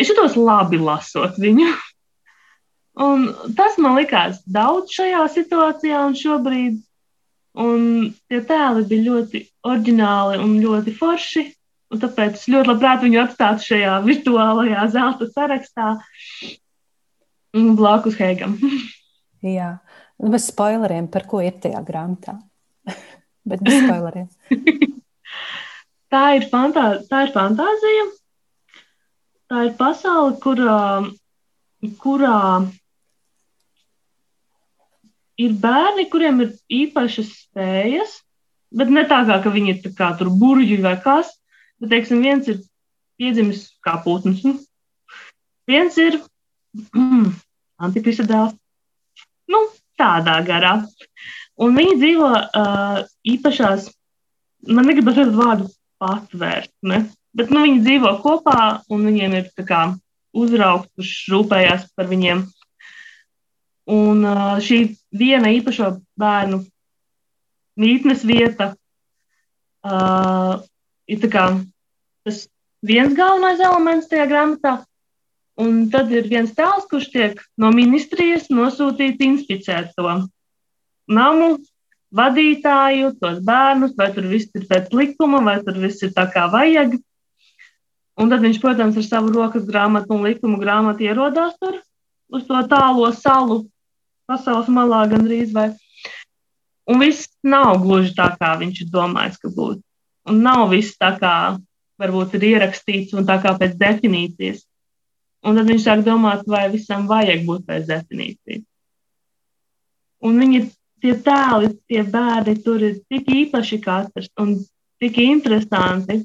es 0.00 0.10
jutos 0.10 0.34
labi 0.40 0.80
lasot 0.82 1.38
viņu. 1.38 1.68
Un 3.06 3.28
tas 3.58 3.76
man 3.76 3.98
likās 4.00 4.40
daudz 4.48 4.96
šajā 4.96 5.26
situācijā 5.36 6.00
un 6.08 6.16
šobrīd. 6.16 6.80
Un 7.56 8.10
tie 8.28 8.42
tēli 8.44 8.84
bija 8.88 9.04
ļoti 9.10 9.42
oriģināli 9.64 10.40
un 10.42 10.58
ļoti 10.60 10.92
forši. 10.96 11.44
Un 11.94 12.02
tāpēc 12.02 12.34
es 12.34 12.48
ļoti 12.50 12.68
labprāt 12.72 13.04
viņu 13.04 13.20
atstātu 13.22 13.68
šajā 13.70 13.94
virtuālajā 14.04 14.86
zelta 14.92 15.28
sarakstā 15.30 15.90
blakus 17.78 18.18
Heigam. 18.20 18.58
Jā, 19.56 19.76
nu, 20.18 20.32
bez 20.32 20.48
spoileriem, 20.50 21.08
par 21.12 21.26
ko 21.30 21.40
ir 21.44 21.56
tajā 21.62 21.80
grāmatā. 21.86 22.36
Bet 23.48 23.62
bez 23.64 23.78
spoileriem. 23.84 24.26
tā, 26.12 26.24
ir 26.40 26.48
fantā, 26.50 26.88
tā 27.08 27.26
ir 27.28 27.34
fantāzija. 27.36 28.08
Tā 29.46 29.68
ir 29.68 29.76
pasaule, 29.78 30.34
kurā, 30.42 30.80
kurā 32.02 32.40
ir 35.40 35.56
bērni, 35.60 36.06
kuriem 36.12 36.40
ir 36.44 36.54
īpašas 36.72 37.32
spējas, 37.42 38.20
bet 38.76 38.92
ne 38.92 39.04
tā 39.08 39.22
kā 39.26 39.52
viņi 39.52 39.76
ir 39.76 39.96
kā 39.96 40.12
tur 40.18 40.30
burģi 40.32 40.80
vai 40.84 40.96
kas. 41.02 41.32
Bet, 41.80 41.90
teiksim, 41.92 42.22
viens 42.24 42.46
ir 42.48 42.62
piedzimis 43.20 43.66
kā 43.84 43.98
putns, 44.04 44.40
nu, 44.44 44.54
viens 45.68 45.96
ir 46.00 46.22
mm, 46.94 47.34
antikrista 47.84 48.24
dēls. 48.28 48.56
Nu, 49.52 49.60
tādā 50.00 50.38
garā. 50.46 50.78
Un 51.60 51.76
viņi 51.76 51.98
dzīvo 52.00 52.30
uh, 52.32 52.98
īpašās, 53.28 53.90
man 54.68 54.88
negribas 54.88 55.16
redzēt 55.16 55.36
vārdu 55.36 55.68
patvērsme, 56.02 57.04
bet 57.36 57.52
nu, 57.52 57.62
viņi 57.64 57.84
dzīvo 57.84 58.12
kopā 58.24 58.82
un 58.92 59.06
viņiem 59.08 59.36
ir 59.38 59.68
kā 59.68 59.86
uzraugs, 60.36 60.90
kurš 60.96 61.14
rūpējās 61.32 61.88
par 61.96 62.10
viņiem. 62.10 62.44
Un 63.86 64.24
šī 64.66 64.80
viena 65.14 65.52
īpašo 65.54 65.92
bērnu 66.18 66.64
mītnes 67.78 68.24
vieta 68.26 68.72
uh, 69.86 70.58
ir 71.06 71.28
kā, 71.30 71.46
tas 72.26 72.46
viens 72.86 73.14
galvenais 73.14 73.62
elements 73.62 74.10
tajā 74.10 74.26
grāmatā. 74.30 74.76
Un 75.56 75.86
tad 75.88 76.10
ir 76.12 76.26
viens 76.28 76.52
tēls, 76.52 76.84
kurš 76.90 77.08
tiek 77.14 77.38
no 77.56 77.70
ministrijas 77.72 78.50
nosūtīts 78.52 79.24
inspicēt 79.24 79.94
to 79.96 80.10
namu, 81.08 81.54
vadītāju, 82.16 83.14
tos 83.20 83.38
bērnus, 83.44 83.94
vai 83.96 84.10
tur 84.12 84.26
viss 84.28 84.52
ir 84.56 84.66
pēc 84.68 84.92
likuma, 84.92 85.40
vai 85.46 85.56
tur 85.64 85.78
viss 85.80 86.04
ir 86.04 86.12
tā 86.16 86.26
kā 86.32 86.44
vajag. 86.52 86.98
Un 88.20 88.32
tad 88.32 88.44
viņš, 88.44 88.60
protams, 88.60 88.98
ar 89.00 89.06
savu 89.06 89.32
rokas 89.32 89.64
grāmatu 89.68 90.16
un 90.16 90.28
likumu 90.28 90.60
grāmatu 90.60 91.04
ierodās 91.04 91.56
tur 91.60 91.80
uz 92.32 92.44
to 92.48 92.60
tālo 92.68 93.08
salu, 93.16 93.62
pasaules 94.30 94.70
malā 94.72 95.04
gandrīz 95.10 95.52
vai. 95.56 95.70
Un 96.86 97.02
viss 97.02 97.30
nav 97.42 97.80
gluži 97.82 98.14
tā, 98.14 98.28
kā 98.38 98.52
viņš 98.60 98.84
ir 98.84 98.92
domājis, 98.92 99.40
ka 99.42 99.50
būtu. 99.50 99.82
Un 100.30 100.42
nav 100.42 100.68
viss 100.70 100.98
tā, 100.98 101.12
kā 101.18 101.34
varbūt 102.00 102.36
ir 102.38 102.48
ierakstīts 102.52 103.14
un 103.16 103.26
tā 103.26 103.38
kā 103.42 103.54
pēc 103.58 103.74
definīcijas. 103.80 104.62
Un 105.46 105.58
tad 105.58 105.68
viņš 105.70 105.82
sāk 105.84 106.02
domāt, 106.06 106.46
vai 106.50 106.66
visam 106.72 107.06
vajag 107.10 107.44
būt 107.46 107.66
pēc 107.66 107.86
definīcijas. 107.90 108.64
Un 110.26 110.40
viņi 110.42 110.62
tie 111.04 111.14
tēli, 111.26 111.74
tie 111.90 112.02
bērni 112.02 112.56
tur 112.64 112.82
ir 112.82 112.96
tik 113.10 113.28
īpaši 113.42 113.78
katrs 113.84 114.30
un 114.42 114.56
tik 115.02 115.20
interesanti. 115.22 116.22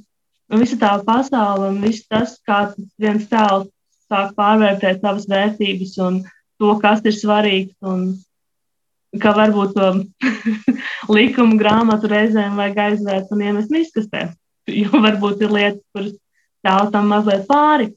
Un 0.51 0.59
visa 0.59 0.77
tā 0.79 0.95
pasaule 1.05 1.69
un 1.71 1.79
viss 1.83 2.07
tas, 2.11 2.35
kā 2.47 2.73
viens 2.99 3.27
tēls 3.31 3.69
sāk 4.11 4.33
pārvērtēt 4.35 5.03
savas 5.03 5.27
vērtības 5.31 5.93
un 6.07 6.21
to, 6.61 6.75
kas 6.81 7.01
ir 7.09 7.17
svarīgs. 7.17 7.73
Un, 7.81 8.11
ka 9.19 9.33
varbūt 9.35 9.73
to 9.77 9.89
likumu 11.11 11.57
grāmatu 11.59 12.09
reizēm 12.11 12.59
vajag 12.59 12.79
aizvērt 12.85 13.33
un 13.35 13.43
iemest 13.43 13.73
miskastē. 13.73 14.29
Jo 14.71 15.01
varbūt 15.03 15.41
ir 15.43 15.51
lietas, 15.51 15.83
kuras 15.91 16.91
tam 16.93 17.09
mazliet 17.11 17.47
pāri, 17.49 17.89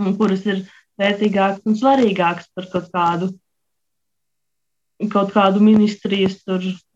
un 0.00 0.14
kuras 0.16 0.44
ir 0.46 0.62
vērtīgākas 1.00 1.66
un 1.66 1.76
svarīgākas 1.76 2.48
par 2.54 2.68
kaut 2.72 2.88
kādu, 2.94 3.30
kaut 5.12 5.32
kādu 5.34 5.60
ministrijas 5.64 6.38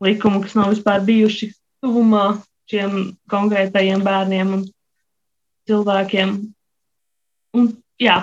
likumu, 0.01 0.41
kas 0.45 0.55
nav 0.57 0.70
vispār 0.72 1.03
bijuši 1.05 1.51
tuvumā 1.82 2.39
šiem 2.70 3.16
konkrētajiem 3.30 4.05
bērniem 4.07 4.55
un 4.55 4.64
cilvēkiem. 5.66 6.37
Un, 7.59 7.68
jā, 8.01 8.20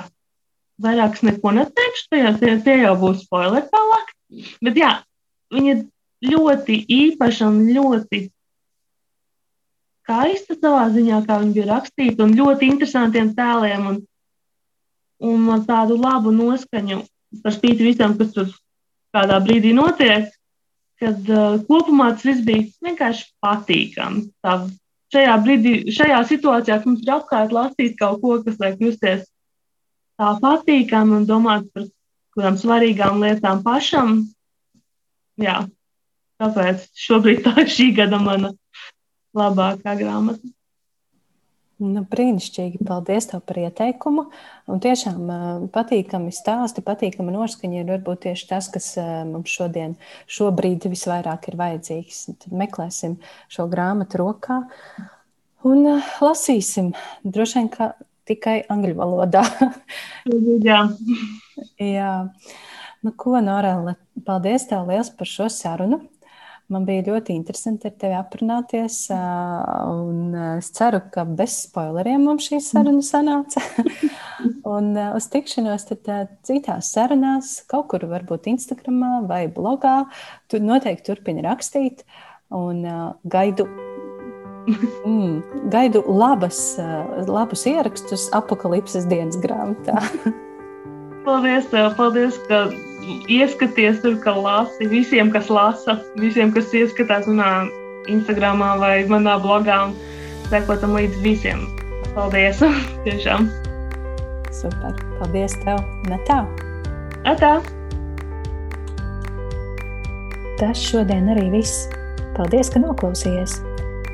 vairāk 0.81 1.17
es 1.17 1.25
neko 1.27 1.53
neteikšu, 1.57 2.07
tajā 2.11 2.35
tie, 2.39 2.53
tie 2.65 2.77
jau 2.81 2.93
būs 3.01 3.25
spoileri 3.27 3.69
tālāk. 3.71 4.13
Bet 4.65 4.79
jā, 4.79 4.93
viņa 5.53 5.75
ļoti 6.23 6.79
īpaša 6.89 7.49
un 7.51 7.59
ļoti 7.75 8.23
skaista 10.03 10.57
savā 10.59 10.87
ziņā, 10.91 11.23
kā 11.27 11.39
viņa 11.41 11.55
bija 11.55 11.69
rakstīta, 11.69 12.25
un 12.25 12.35
ļoti 12.37 12.69
interesantiem 12.73 13.31
tēliem 13.37 13.89
un, 13.91 13.99
un 15.23 15.65
tādu 15.67 15.97
labu 15.99 16.33
noskaņu 16.35 17.03
par 17.43 17.55
spīti 17.55 17.87
visam, 17.87 18.17
kas 18.17 18.33
tur 18.35 18.49
kādā 19.15 19.39
brīdī 19.43 19.73
notiek, 19.77 20.31
kad 21.01 21.29
uh, 21.29 21.59
kopumā 21.67 22.13
tas 22.13 22.25
viss 22.27 22.45
bija 22.45 22.67
vienkārši 22.85 23.29
patīkami. 23.43 24.27
Šajā 25.13 25.33
brīdī, 25.45 25.73
šajā 25.93 26.19
situācijā, 26.29 26.79
kad 26.79 26.89
mums 26.89 27.03
ir 27.05 27.13
apkārt 27.15 27.53
lasīt 27.53 27.97
kaut 27.99 28.21
ko, 28.23 28.37
kas 28.45 28.57
liek 28.61 28.81
justies 28.81 29.27
tā 30.19 30.31
patīkami 30.43 31.19
un 31.19 31.27
domāt 31.29 31.69
par 31.73 31.87
kādām 32.33 32.57
svarīgām 32.59 33.21
lietām 33.23 33.61
pašam. 33.65 34.17
Jā, 35.41 35.63
tāpēc 36.41 36.89
šobrīd 37.05 37.45
tā 37.45 37.55
ir 37.63 37.71
šī 37.73 37.93
gada 37.97 38.19
mana 38.21 38.53
labākā 39.37 39.95
grāmata. 39.99 40.53
Nu, 41.83 42.03
brīnišķīgi. 42.07 42.83
Paldies 42.85 43.27
tev 43.31 43.41
par 43.49 43.57
ieteikumu. 43.59 44.27
Un 44.71 44.81
tiešām 44.83 45.31
patīkami 45.73 46.31
stāsti, 46.31 46.83
patīkami 46.85 47.33
noskaņa 47.33 47.81
ir 47.81 47.89
varbūt 47.89 48.21
tieši 48.27 48.47
tas, 48.51 48.69
kas 48.71 48.91
mums 49.27 49.51
šodien, 49.51 49.97
šobrīd 50.31 50.85
visvairāk 50.93 51.49
ir 51.49 51.57
vajadzīgs. 51.59 52.21
Tad 52.45 52.55
meklēsim 52.61 53.17
šo 53.51 53.67
grāmatu 53.71 54.21
rokā 54.21 54.61
un 55.67 55.83
lasīsim. 56.21 56.93
Droši 57.25 57.59
vien, 57.59 57.69
ka 57.73 57.91
tikai 58.29 58.61
angļu 58.71 58.95
valodā. 58.97 59.43
Jā. 60.69 60.85
Jā. 61.81 62.13
Nu, 63.03 63.11
ko, 63.19 63.35
Norēla, 63.43 63.97
paldies 64.23 64.69
tev 64.69 64.87
liels 64.87 65.11
par 65.11 65.27
šo 65.27 65.49
sarunu. 65.51 65.99
Man 66.71 66.85
bija 66.87 67.03
ļoti 67.05 67.35
interesanti 67.35 67.89
ar 67.89 67.95
tevi 67.99 68.15
aprunāties. 68.15 68.95
Un 69.11 70.37
es 70.55 70.71
ceru, 70.73 71.01
ka 71.11 71.25
bez 71.27 71.57
spoileriem 71.67 72.23
mums 72.23 72.47
šī 72.47 72.61
saruna 72.63 73.03
sanāca. 73.05 73.61
un 74.75 74.93
uz 74.95 75.27
tikšanos 75.33 75.89
citās 75.91 76.93
sarunās, 76.95 77.57
kaut 77.69 77.91
kur 77.91 78.07
varbūt 78.09 78.47
Instagram 78.55 79.27
vai 79.29 79.45
blogā. 79.51 80.05
Tu 80.47 80.63
noteikti 80.63 81.11
turpini 81.11 81.43
rakstīt 81.45 82.07
un 82.55 82.85
gaidu. 83.27 83.67
Mm, 85.03 85.41
gaidu 85.67 85.99
labas, 86.07 86.77
labus 87.27 87.65
ierakstus 87.67 88.29
apakalipses 88.31 89.03
dienas 89.11 89.35
grāmatā. 89.43 89.99
paldies, 91.27 91.67
tev, 91.71 91.91
paldies, 91.97 92.37
ka 92.47 92.65
ieskaties 93.31 94.01
tur, 94.03 94.17
ka 94.23 94.35
lasi 94.37 94.87
visiem, 94.91 95.31
kas 95.33 95.49
lasa, 95.51 95.97
visiem, 96.19 96.53
kas 96.55 96.71
ieskatās 96.75 97.27
manā 97.29 97.67
Instagram 98.11 98.63
vai 98.79 99.03
manā 99.07 99.37
blogā 99.43 99.79
un 99.89 99.95
sekotam 100.51 100.95
līdz 100.97 101.19
visiem. 101.23 101.67
Paldies! 102.15 102.61
Tiešām! 103.05 103.49
Super! 104.53 104.95
Paldies 105.19 105.55
tev! 105.63 105.81
Netā! 106.11 106.43
Atā! 107.27 107.57
Tas 110.59 110.79
šodien 110.79 111.31
arī 111.33 111.49
viss. 111.57 111.87
Paldies, 112.37 112.69
ka 112.71 112.83
noklausījies! 112.83 113.61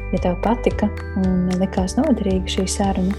Ja 0.10 0.20
tev 0.24 0.40
patika 0.42 0.90
un 1.22 1.50
likās 1.62 1.94
noderīga 2.00 2.50
šī 2.50 2.66
saruna, 2.70 3.14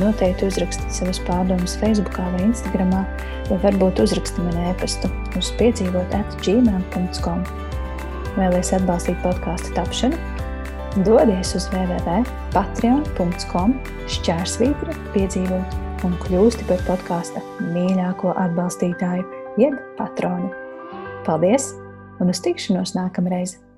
noteikti 0.00 0.48
uzraksti 0.48 0.88
savas 0.90 1.20
pārdomas 1.26 1.76
Facebook 1.78 2.18
vai 2.18 2.42
Instagram, 2.48 2.90
vai 3.50 3.58
varbūt 3.62 4.02
uzraksti 4.02 4.42
man 4.42 4.56
e-pastu 4.72 5.06
uz 5.38 5.52
piedzīvot 5.60 6.16
atgmail.com. 6.18 7.40
Vēlēs 8.34 8.72
atbalstīt 8.74 9.18
podkāstu 9.22 9.68
tapšanu? 9.76 10.16
Dodies 11.06 11.54
uz 11.56 11.64
www.patreon.com 11.72 13.70
šķērsvītra 14.12 14.92
piedzīvot 15.14 15.68
un 16.04 16.12
kļūsti 16.26 16.62
par 16.68 16.80
podkāsta 16.88 17.40
mīļāko 17.70 18.28
atbalstītāju, 18.44 19.24
jeb 19.62 19.74
patronu. 19.96 20.48
Paldies 21.24 21.64
un 22.20 22.26
uz 22.32 22.40
tikšanos 22.44 22.90
nākamreiz! 22.98 23.71